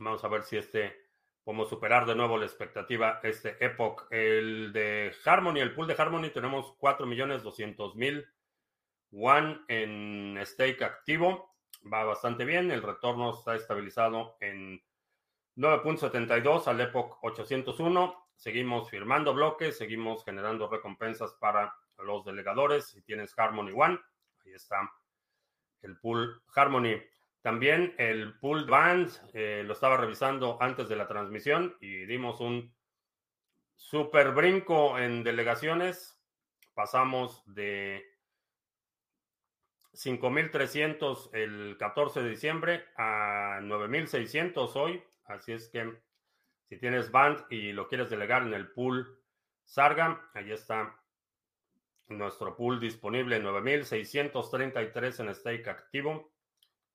Vamos 0.00 0.24
a 0.24 0.28
ver 0.28 0.44
si 0.44 0.56
este 0.56 0.96
podemos 1.44 1.68
superar 1.68 2.06
de 2.06 2.14
nuevo 2.14 2.38
la 2.38 2.46
expectativa, 2.46 3.20
este 3.22 3.62
Epoch. 3.62 4.06
El 4.10 4.72
de 4.72 5.14
Harmony, 5.26 5.58
el 5.58 5.74
pool 5.74 5.88
de 5.88 5.94
Harmony, 5.96 6.30
tenemos 6.30 6.74
4.200.000 6.78 8.26
One 9.12 9.60
en 9.68 10.40
stake 10.46 10.82
activo. 10.82 11.54
Va 11.92 12.04
bastante 12.04 12.46
bien. 12.46 12.70
El 12.70 12.82
retorno 12.82 13.38
está 13.38 13.54
estabilizado 13.54 14.38
en 14.40 14.82
9.72 15.56 16.66
al 16.66 16.80
Epoch 16.80 17.18
801. 17.22 18.28
Seguimos 18.36 18.88
firmando 18.88 19.34
bloques, 19.34 19.76
seguimos 19.76 20.24
generando 20.24 20.66
recompensas 20.66 21.34
para 21.34 21.74
los 21.98 22.24
delegadores. 22.24 22.86
Si 22.88 23.02
tienes 23.02 23.38
Harmony 23.38 23.72
One, 23.74 24.00
ahí 24.46 24.52
está 24.54 24.90
el 25.82 25.98
pool 25.98 26.42
Harmony. 26.54 27.02
También 27.42 27.94
el 27.96 28.38
pool 28.38 28.66
band 28.66 29.10
eh, 29.32 29.62
lo 29.64 29.72
estaba 29.72 29.96
revisando 29.96 30.58
antes 30.60 30.88
de 30.88 30.96
la 30.96 31.08
transmisión 31.08 31.76
y 31.80 32.04
dimos 32.04 32.40
un 32.40 32.74
super 33.76 34.32
brinco 34.32 34.98
en 34.98 35.24
delegaciones. 35.24 36.20
Pasamos 36.74 37.42
de 37.46 38.04
5.300 39.94 41.30
el 41.32 41.76
14 41.78 42.22
de 42.22 42.30
diciembre 42.30 42.84
a 42.96 43.60
9.600 43.62 44.76
hoy. 44.76 45.02
Así 45.24 45.52
es 45.52 45.68
que 45.70 45.98
si 46.68 46.78
tienes 46.78 47.10
band 47.10 47.46
y 47.50 47.72
lo 47.72 47.88
quieres 47.88 48.10
delegar 48.10 48.42
en 48.42 48.54
el 48.54 48.70
pool 48.70 49.18
Sarga, 49.64 50.28
ahí 50.34 50.52
está 50.52 51.00
nuestro 52.08 52.56
pool 52.56 52.80
disponible, 52.80 53.42
9.633 53.42 55.20
en 55.20 55.34
stake 55.34 55.68
activo. 55.68 56.32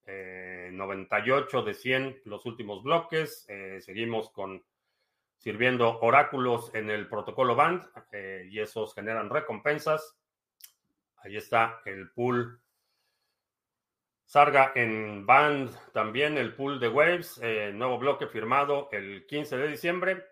98 0.08 1.60
eh, 1.60 1.64
de 1.64 1.74
100 1.74 2.22
los 2.26 2.45
últimos 2.45 2.84
bloques. 2.84 3.45
Eh, 3.49 3.80
seguimos 3.82 4.30
con 4.32 4.64
sirviendo 5.38 5.99
oráculos 5.99 6.74
en 6.74 6.89
el 6.89 7.08
protocolo 7.08 7.56
BAND 7.56 7.84
eh, 8.12 8.47
y 8.49 8.60
esos 8.60 8.93
generan 8.93 9.30
recompensas. 9.30 10.18
Ahí 11.18 11.38
está 11.38 11.82
el 11.86 12.12
pool. 12.12 12.62
Sarga 14.26 14.72
en 14.76 15.26
Band 15.26 15.70
también 15.91 16.38
el 16.38 16.56
pool 16.56 16.80
de 16.80 16.89
Waves, 16.89 17.39
nuevo 17.74 17.99
bloque 17.99 18.26
firmado 18.26 18.89
el 18.91 19.28
15 19.28 19.56
de 19.58 19.68
diciembre. 19.68 20.26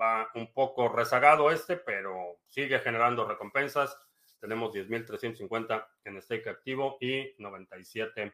va 0.00 0.30
un 0.34 0.52
poco 0.52 0.88
rezagado 0.88 1.50
este, 1.50 1.76
pero 1.76 2.38
sigue 2.46 2.78
generando 2.78 3.28
recompensas. 3.28 3.98
tenemos 4.40 4.72
10.350 4.72 5.86
en 6.04 6.22
stake 6.22 6.48
activo 6.48 6.96
y 7.00 7.34
97 7.38 8.32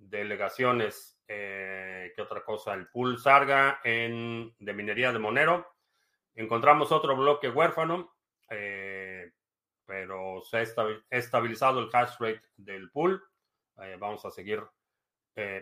delegaciones. 0.00 1.20
Eh, 1.28 2.12
¿Qué 2.14 2.22
otra 2.22 2.42
cosa? 2.42 2.74
El 2.74 2.88
pool 2.88 3.18
Sarga 3.18 3.80
en, 3.84 4.54
de 4.58 4.72
minería 4.72 5.12
de 5.12 5.18
Monero. 5.18 5.66
Encontramos 6.34 6.90
otro 6.90 7.16
bloque 7.16 7.48
huérfano, 7.48 8.16
eh, 8.48 9.32
pero 9.84 10.40
se 10.42 10.58
ha 10.58 10.62
estabilizado 11.10 11.80
el 11.80 11.90
hash 11.92 12.16
rate 12.18 12.42
del 12.56 12.90
pool. 12.90 13.22
Eh, 13.82 13.96
vamos 13.98 14.24
a 14.24 14.30
seguir 14.30 14.62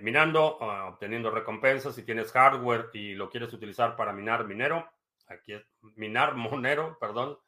minando, 0.00 0.58
ah, 0.60 0.88
obteniendo 0.88 1.30
recompensas. 1.30 1.94
Si 1.94 2.02
tienes 2.02 2.32
hardware 2.32 2.90
y 2.94 3.14
lo 3.14 3.30
quieres 3.30 3.52
utilizar 3.52 3.94
para 3.94 4.12
minar 4.12 4.44
minero, 4.44 4.90
aquí 5.28 5.54
minar 5.94 6.34
Monero, 6.34 6.98
perdón. 7.00 7.38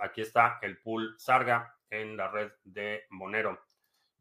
aquí 0.00 0.22
está 0.22 0.58
el 0.62 0.78
pool 0.78 1.14
Sarga 1.18 1.76
en 1.88 2.16
la 2.16 2.28
red 2.28 2.50
de 2.64 3.04
Monero. 3.10 3.62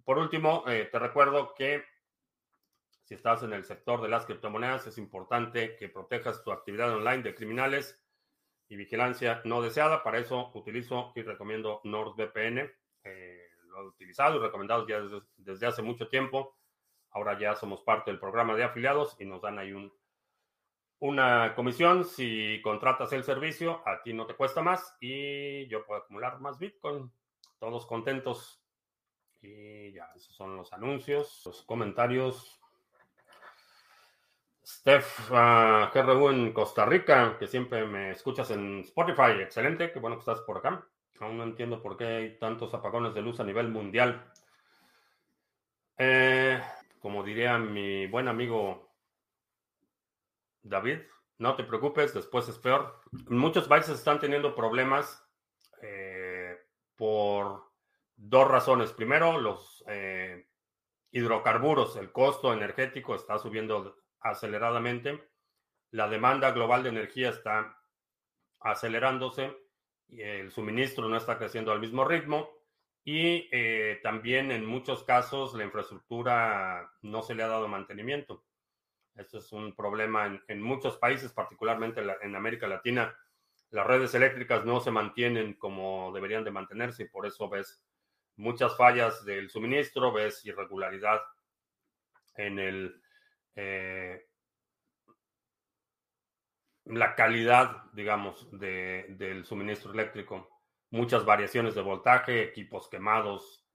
Por 0.03 0.19
último, 0.19 0.63
te 0.65 0.99
recuerdo 0.99 1.55
que 1.55 1.83
si 3.11 3.15
estás 3.15 3.43
en 3.43 3.51
el 3.51 3.65
sector 3.65 4.01
de 4.01 4.07
las 4.07 4.25
criptomonedas, 4.25 4.87
es 4.87 4.97
importante 4.97 5.75
que 5.75 5.89
protejas 5.89 6.45
tu 6.45 6.51
actividad 6.53 6.95
online 6.95 7.23
de 7.23 7.35
criminales 7.35 8.01
y 8.69 8.77
vigilancia 8.77 9.41
no 9.43 9.61
deseada. 9.61 10.01
Para 10.01 10.19
eso 10.19 10.49
utilizo 10.53 11.11
y 11.13 11.21
recomiendo 11.21 11.81
NordVPN. 11.83 12.71
Eh, 13.03 13.49
lo 13.65 13.81
he 13.81 13.87
utilizado 13.87 14.37
y 14.37 14.39
recomendado 14.39 14.87
ya 14.87 15.01
desde, 15.35 15.67
hace 15.67 15.81
mucho 15.81 16.07
tiempo. 16.07 16.57
Ahora 17.09 17.37
ya 17.37 17.53
somos 17.57 17.81
parte 17.81 18.11
del 18.11 18.19
programa 18.21 18.55
de 18.55 18.63
afiliados 18.63 19.17
y 19.19 19.25
nos 19.25 19.41
dan 19.41 19.59
ahí 19.59 19.73
un, 19.73 19.91
una 20.99 21.53
comisión. 21.53 22.05
Si 22.05 22.61
contratas 22.63 23.11
el 23.11 23.25
servicio, 23.25 23.85
a 23.85 24.01
ti 24.03 24.13
no 24.13 24.25
te 24.25 24.35
cuesta 24.35 24.61
más 24.61 24.95
y 25.01 25.67
yo 25.67 25.85
puedo 25.85 25.99
acumular 25.99 26.39
más 26.39 26.57
Bitcoin. 26.59 27.11
Todos 27.59 27.85
contentos. 27.85 28.63
Y 29.41 29.91
ya, 29.91 30.09
esos 30.15 30.33
son 30.33 30.55
los 30.55 30.71
anuncios, 30.71 31.41
los 31.45 31.61
comentarios. 31.63 32.60
Steph 34.65 35.31
uh, 35.31 35.91
GRU 35.93 36.29
en 36.29 36.53
Costa 36.53 36.85
Rica, 36.85 37.37
que 37.37 37.47
siempre 37.47 37.85
me 37.85 38.11
escuchas 38.11 38.51
en 38.51 38.81
Spotify. 38.81 39.41
Excelente, 39.41 39.91
qué 39.91 39.99
bueno 39.99 40.17
que 40.17 40.21
estás 40.21 40.41
por 40.41 40.57
acá. 40.57 40.85
Aún 41.19 41.37
no 41.37 41.43
entiendo 41.43 41.81
por 41.81 41.97
qué 41.97 42.05
hay 42.05 42.39
tantos 42.39 42.73
apagones 42.73 43.13
de 43.13 43.21
luz 43.21 43.39
a 43.39 43.43
nivel 43.43 43.69
mundial. 43.69 44.23
Eh, 45.97 46.61
como 46.99 47.23
diría 47.23 47.57
mi 47.57 48.07
buen 48.07 48.27
amigo 48.27 48.91
David, 50.63 50.99
no 51.37 51.55
te 51.55 51.63
preocupes, 51.63 52.13
después 52.13 52.47
es 52.47 52.57
peor. 52.57 53.01
Muchos 53.29 53.67
países 53.67 53.97
están 53.97 54.19
teniendo 54.19 54.55
problemas 54.55 55.27
eh, 55.81 56.57
por 56.95 57.71
dos 58.15 58.47
razones. 58.47 58.91
Primero, 58.91 59.39
los 59.39 59.83
eh, 59.87 60.47
hidrocarburos, 61.11 61.95
el 61.97 62.11
costo 62.11 62.53
energético 62.53 63.15
está 63.15 63.39
subiendo 63.39 64.00
aceleradamente. 64.21 65.27
La 65.91 66.07
demanda 66.07 66.51
global 66.51 66.83
de 66.83 66.89
energía 66.89 67.29
está 67.29 67.77
acelerándose 68.59 69.55
y 70.07 70.21
el 70.21 70.51
suministro 70.51 71.09
no 71.09 71.17
está 71.17 71.37
creciendo 71.37 71.71
al 71.71 71.79
mismo 71.79 72.05
ritmo. 72.05 72.49
Y 73.03 73.49
eh, 73.51 73.99
también 74.03 74.51
en 74.51 74.65
muchos 74.65 75.03
casos 75.03 75.55
la 75.55 75.63
infraestructura 75.63 76.91
no 77.01 77.23
se 77.23 77.33
le 77.33 77.43
ha 77.43 77.47
dado 77.47 77.67
mantenimiento. 77.67 78.45
Esto 79.15 79.39
es 79.39 79.51
un 79.51 79.75
problema 79.75 80.39
en, 80.47 80.61
muchos 80.61 80.97
países, 80.97 81.33
particularmente 81.33 82.01
en 82.21 82.35
América 82.35 82.67
Latina. 82.67 83.13
Las 83.71 83.87
redes 83.87 84.13
eléctricas 84.13 84.65
no 84.65 84.79
se 84.79 84.91
mantienen 84.91 85.55
como 85.55 86.11
deberían 86.13 86.43
de 86.43 86.51
mantenerse 86.51 87.03
y 87.03 87.09
por 87.09 87.25
eso 87.25 87.49
ves 87.49 87.83
muchas 88.35 88.77
fallas 88.77 89.25
del 89.25 89.49
suministro, 89.49 90.11
ves 90.11 90.45
irregularidad 90.45 91.21
en 92.35 92.59
el 92.59 93.00
eh, 93.55 94.27
la 96.85 97.15
calidad, 97.15 97.83
digamos, 97.93 98.47
del 98.51 99.45
suministro 99.45 99.93
eléctrico. 99.93 100.49
Muchas 100.89 101.23
variaciones 101.23 101.75
de 101.75 101.81
voltaje, 101.81 102.43
equipos 102.43 102.89
quemados 102.89 103.65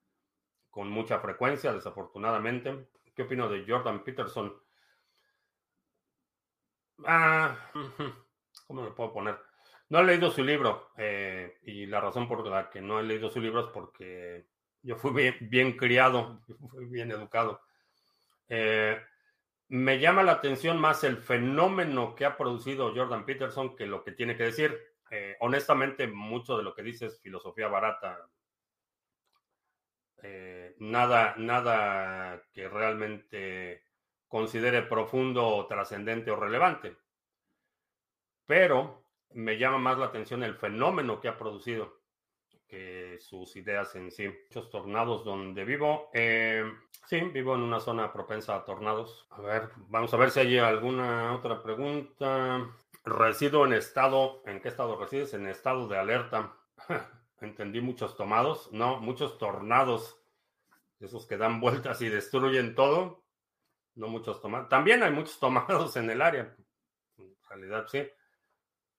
con 0.70 0.90
mucha 0.90 1.18
frecuencia, 1.20 1.72
desafortunadamente. 1.72 2.88
¿Qué 3.14 3.22
opino 3.22 3.48
de 3.48 3.64
Jordan 3.66 4.04
Peterson? 4.04 4.54
Ah, 7.04 7.56
¿cómo 8.66 8.82
lo 8.82 8.94
puedo 8.94 9.12
poner? 9.12 9.38
No 9.88 10.00
he 10.00 10.04
leído 10.04 10.30
su 10.30 10.42
libro 10.42 10.90
eh, 10.96 11.58
y 11.62 11.86
la 11.86 12.00
razón 12.00 12.26
por 12.28 12.46
la 12.46 12.68
que 12.68 12.80
no 12.80 12.98
he 12.98 13.04
leído 13.04 13.30
su 13.30 13.40
libro 13.40 13.60
es 13.60 13.66
porque 13.72 14.46
yo 14.82 14.96
fui 14.96 15.32
bien, 15.40 15.76
criado, 15.76 16.42
fui 16.70 16.86
bien 16.86 17.10
educado. 17.10 17.60
Eh, 18.48 19.00
me 19.68 19.98
llama 19.98 20.22
la 20.22 20.32
atención 20.32 20.78
más 20.78 21.02
el 21.04 21.16
fenómeno 21.16 22.14
que 22.14 22.24
ha 22.24 22.36
producido 22.36 22.94
Jordan 22.94 23.24
Peterson 23.24 23.76
que 23.76 23.86
lo 23.86 24.04
que 24.04 24.12
tiene 24.12 24.36
que 24.36 24.44
decir. 24.44 24.78
Eh, 25.10 25.36
honestamente, 25.40 26.06
mucho 26.06 26.56
de 26.56 26.62
lo 26.62 26.74
que 26.74 26.82
dice 26.82 27.06
es 27.06 27.20
filosofía 27.20 27.68
barata. 27.68 28.28
Eh, 30.22 30.74
nada, 30.78 31.34
nada 31.36 32.42
que 32.52 32.68
realmente 32.68 33.84
considere 34.28 34.82
profundo, 34.82 35.66
trascendente 35.68 36.30
o 36.30 36.36
relevante. 36.36 36.96
Pero 38.46 39.04
me 39.30 39.58
llama 39.58 39.78
más 39.78 39.98
la 39.98 40.06
atención 40.06 40.42
el 40.42 40.54
fenómeno 40.54 41.20
que 41.20 41.28
ha 41.28 41.38
producido 41.38 41.95
que 42.66 43.18
sus 43.20 43.56
ideas 43.56 43.94
en 43.96 44.10
sí. 44.10 44.28
Muchos 44.28 44.70
tornados 44.70 45.24
donde 45.24 45.64
vivo. 45.64 46.10
Eh, 46.12 46.64
sí, 47.06 47.20
vivo 47.20 47.54
en 47.54 47.62
una 47.62 47.80
zona 47.80 48.12
propensa 48.12 48.56
a 48.56 48.64
tornados. 48.64 49.26
A 49.30 49.40
ver, 49.40 49.70
vamos 49.88 50.12
a 50.12 50.16
ver 50.16 50.30
si 50.30 50.40
hay 50.40 50.58
alguna 50.58 51.34
otra 51.34 51.62
pregunta. 51.62 52.66
Resido 53.04 53.64
en 53.66 53.72
estado, 53.72 54.42
¿en 54.46 54.60
qué 54.60 54.68
estado 54.68 54.98
resides? 54.98 55.34
En 55.34 55.46
estado 55.46 55.86
de 55.86 55.98
alerta. 55.98 56.56
Entendí 57.40 57.80
muchos 57.80 58.16
tomados, 58.16 58.72
no, 58.72 58.98
muchos 58.98 59.36
tornados, 59.36 60.18
esos 61.00 61.26
que 61.26 61.36
dan 61.36 61.60
vueltas 61.60 62.00
y 62.00 62.08
destruyen 62.08 62.74
todo. 62.74 63.22
No 63.94 64.08
muchos 64.08 64.40
tomados. 64.40 64.68
También 64.68 65.02
hay 65.02 65.10
muchos 65.10 65.38
tomados 65.38 65.96
en 65.96 66.10
el 66.10 66.20
área. 66.20 66.54
En 67.18 67.36
realidad 67.48 67.86
sí. 67.88 68.06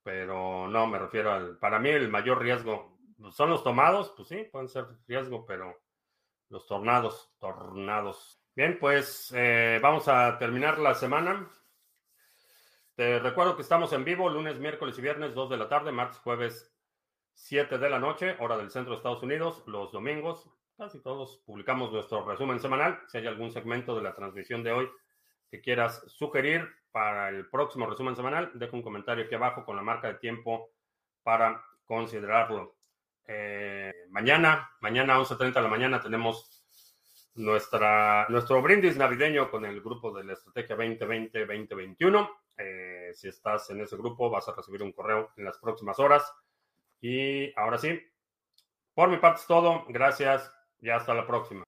Pero 0.03 0.67
no, 0.67 0.87
me 0.87 0.97
refiero 0.97 1.31
al, 1.31 1.57
para 1.57 1.79
mí 1.79 1.89
el 1.89 2.09
mayor 2.09 2.41
riesgo 2.41 2.96
son 3.31 3.49
los 3.49 3.63
tomados, 3.63 4.13
pues 4.15 4.27
sí, 4.27 4.43
pueden 4.51 4.69
ser 4.69 4.85
riesgo, 5.07 5.45
pero 5.45 5.77
los 6.49 6.65
tornados, 6.65 7.31
tornados. 7.39 8.41
Bien, 8.55 8.77
pues 8.79 9.31
eh, 9.35 9.79
vamos 9.81 10.07
a 10.07 10.37
terminar 10.37 10.79
la 10.79 10.93
semana. 10.93 11.49
Te 12.95 13.19
recuerdo 13.19 13.55
que 13.55 13.61
estamos 13.61 13.93
en 13.93 14.03
vivo 14.03 14.29
lunes, 14.29 14.59
miércoles 14.59 14.97
y 14.97 15.01
viernes, 15.01 15.35
2 15.35 15.49
de 15.49 15.57
la 15.57 15.69
tarde, 15.69 15.91
martes, 15.91 16.19
jueves, 16.19 16.73
7 17.33 17.77
de 17.77 17.89
la 17.89 17.99
noche, 17.99 18.35
hora 18.39 18.57
del 18.57 18.71
centro 18.71 18.91
de 18.91 18.97
Estados 18.97 19.21
Unidos, 19.21 19.63
los 19.67 19.91
domingos. 19.91 20.49
Casi 20.75 20.99
todos 21.01 21.37
publicamos 21.45 21.91
nuestro 21.91 22.25
resumen 22.25 22.59
semanal. 22.59 22.99
Si 23.07 23.17
hay 23.17 23.27
algún 23.27 23.51
segmento 23.51 23.95
de 23.95 24.01
la 24.01 24.15
transmisión 24.15 24.63
de 24.63 24.71
hoy 24.71 24.89
que 25.49 25.61
quieras 25.61 26.03
sugerir 26.07 26.67
para 26.91 27.29
el 27.29 27.47
próximo 27.49 27.85
resumen 27.85 28.15
semanal, 28.15 28.51
deja 28.55 28.75
un 28.75 28.81
comentario 28.81 29.25
aquí 29.25 29.35
abajo 29.35 29.63
con 29.65 29.75
la 29.75 29.83
marca 29.83 30.07
de 30.07 30.15
tiempo 30.15 30.71
para 31.21 31.63
considerarlo. 31.85 32.76
Eh, 33.27 33.93
mañana, 34.09 34.71
mañana 34.79 35.15
a 35.15 35.19
11.30 35.19 35.53
de 35.53 35.61
la 35.61 35.67
mañana 35.67 36.01
tenemos 36.01 36.63
nuestra, 37.35 38.25
nuestro 38.29 38.61
brindis 38.61 38.97
navideño 38.97 39.51
con 39.51 39.65
el 39.65 39.81
grupo 39.81 40.11
de 40.17 40.23
la 40.23 40.33
Estrategia 40.33 40.77
2020-2021. 40.77 42.29
Eh, 42.57 43.11
si 43.13 43.27
estás 43.27 43.69
en 43.69 43.81
ese 43.81 43.95
grupo 43.97 44.29
vas 44.29 44.47
a 44.47 44.55
recibir 44.55 44.81
un 44.81 44.91
correo 44.91 45.31
en 45.37 45.45
las 45.45 45.57
próximas 45.57 45.99
horas. 45.99 46.33
Y 47.01 47.53
ahora 47.59 47.77
sí, 47.77 47.99
por 48.93 49.09
mi 49.09 49.17
parte 49.17 49.41
es 49.41 49.47
todo. 49.47 49.85
Gracias 49.89 50.51
y 50.81 50.89
hasta 50.89 51.13
la 51.13 51.27
próxima. 51.27 51.63